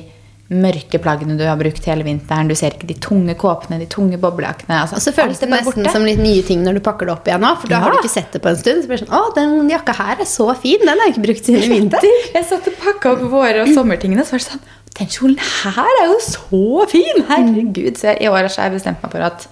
mørke 0.51 0.99
plaggene 0.99 1.37
du 1.39 1.45
har 1.47 1.55
brukt 1.59 1.85
hele 1.87 2.03
vinteren. 2.03 2.49
Du 2.51 2.55
ser 2.59 2.73
ikke 2.75 2.89
de 2.89 2.97
tunge 2.99 3.35
kåpene, 3.39 3.77
de 3.79 3.87
tunge 3.91 4.17
boblejakkene. 4.19 4.81
Altså, 4.83 4.99
så 4.99 5.13
føles 5.15 5.39
det 5.39 5.47
nesten 5.51 5.87
som 5.93 6.03
litt 6.07 6.19
nye 6.19 6.43
ting 6.47 6.65
når 6.65 6.77
du 6.77 6.81
pakker 6.83 7.07
det 7.07 7.13
opp 7.15 7.29
igjen 7.29 7.43
nå. 7.45 7.53
For 7.61 7.71
da 7.71 7.79
har 7.83 7.95
du 7.95 8.01
ikke 8.01 8.11
sett 8.11 8.35
det 8.35 8.41
på 8.43 8.51
en 8.51 8.59
stund. 8.59 8.83
Så 8.83 8.91
blir 8.91 8.99
det 8.99 9.05
sånn, 9.07 9.15
å, 9.15 9.31
den 9.37 9.71
jakka 9.71 9.95
her 9.95 10.19
er 10.19 10.27
så 10.29 10.49
fin. 10.59 10.83
Den 10.83 10.91
har 10.91 11.07
jeg 11.07 11.15
ikke 11.15 11.25
brukt 11.29 11.47
siden 11.47 11.71
vinter. 11.75 12.07
Jeg 12.35 12.47
satt 12.49 12.67
og 12.67 12.77
pakka 12.83 13.15
opp 13.15 13.25
våre- 13.31 13.63
og 13.63 13.71
sommertingene, 13.77 14.27
så 14.27 14.35
var 14.35 14.43
det 14.43 14.49
sånn 14.49 14.65
Den 14.99 15.11
kjolen 15.15 15.39
her 15.39 15.99
er 16.03 16.07
jo 16.11 16.19
så 16.27 16.63
fin! 16.91 17.23
Herregud. 17.31 17.95
Så 18.01 18.11
jeg, 18.11 18.21
i 18.25 18.31
år 18.31 18.43
har 18.43 18.51
jeg 18.67 18.75
bestemt 18.75 19.03
meg 19.05 19.15
for 19.15 19.23
at 19.31 19.47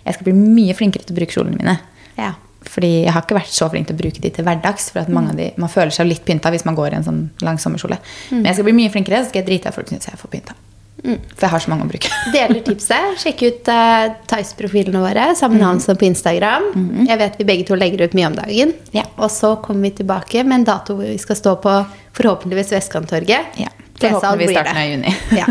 jeg 0.00 0.16
skal 0.16 0.26
bli 0.26 0.34
mye 0.34 0.74
flinkere 0.74 1.06
til 1.06 1.14
å 1.14 1.20
bruke 1.20 1.36
kjolene 1.36 1.60
mine. 1.62 1.76
Ja. 2.18 2.34
Fordi 2.68 2.90
jeg 3.06 3.12
har 3.14 3.24
ikke 3.24 3.38
vært 3.38 3.54
så 3.56 3.70
flink 3.72 3.88
til 3.88 3.96
å 3.96 4.00
bruke 4.02 4.22
de 4.22 4.32
til 4.34 4.44
hverdags. 4.46 4.90
For 4.92 5.02
at 5.02 5.12
mange 5.12 5.32
av 5.32 5.38
de, 5.40 5.50
Man 5.60 5.72
føler 5.72 5.94
seg 5.94 6.10
litt 6.10 6.24
pynta 6.26 6.52
hvis 6.52 6.66
man 6.68 6.76
går 6.78 6.92
i 6.92 6.98
en 7.00 7.06
sånn 7.06 7.22
lang 7.46 7.60
sommerkjole. 7.62 8.00
Men 8.34 8.50
jeg 8.50 8.58
skal 8.58 8.68
bli 8.68 8.76
mye 8.82 8.92
flinkere, 8.92 9.22
så 9.22 9.32
skal 9.32 9.42
jeg 9.42 9.48
drite 9.52 9.70
i 9.70 9.72
at 9.72 9.78
folk 9.78 9.88
syns 9.92 10.10
jeg 10.10 10.16
er 10.16 10.20
for 10.20 10.32
pynta. 10.32 10.56
For 11.00 11.46
jeg 11.46 11.52
har 11.54 11.62
så 11.64 11.70
mange 11.72 11.86
å 11.86 11.90
bruke. 11.90 12.10
Deler 12.34 12.60
tipset. 12.64 13.16
Sjekk 13.22 13.44
ut 13.46 13.70
uh, 13.72 14.12
Tice-profilene 14.30 15.02
våre. 15.02 15.30
Samme 15.38 15.60
navn 15.60 15.80
som 15.82 15.98
på 15.98 16.08
Instagram. 16.10 16.70
Jeg 17.08 17.20
vet 17.22 17.38
vi 17.40 17.48
begge 17.48 17.68
to 17.70 17.78
legger 17.78 18.04
ut 18.04 18.16
mye 18.18 18.30
om 18.30 18.36
dagen. 18.38 18.74
Ja. 18.96 19.06
Og 19.16 19.32
så 19.32 19.54
kommer 19.64 19.88
vi 19.88 19.94
tilbake 20.02 20.44
med 20.44 20.60
en 20.60 20.68
dato 20.68 20.98
hvor 20.98 21.08
vi 21.08 21.16
skal 21.22 21.38
stå 21.40 21.56
på 21.64 21.76
forhåpentligvis 22.18 22.74
Vestkanttorget. 22.76 23.56
Ja. 23.60 23.72
Forhåpentligvis 24.00 24.56
starten 24.56 24.82
av 24.82 24.92
juni. 24.92 25.16
Ja. 25.36 25.48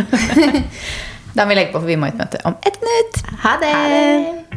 da 1.36 1.46
må 1.46 1.54
vi 1.54 1.60
legge 1.64 1.74
på, 1.74 1.82
for 1.82 1.90
vi 1.90 1.98
må 2.00 2.10
i 2.10 2.14
et 2.14 2.22
møte 2.22 2.44
om 2.50 2.58
ett 2.62 2.82
minutt. 2.86 3.24
Ha 3.46 3.58
det! 3.64 3.74
Ha 3.74 3.90
det. 3.96 4.49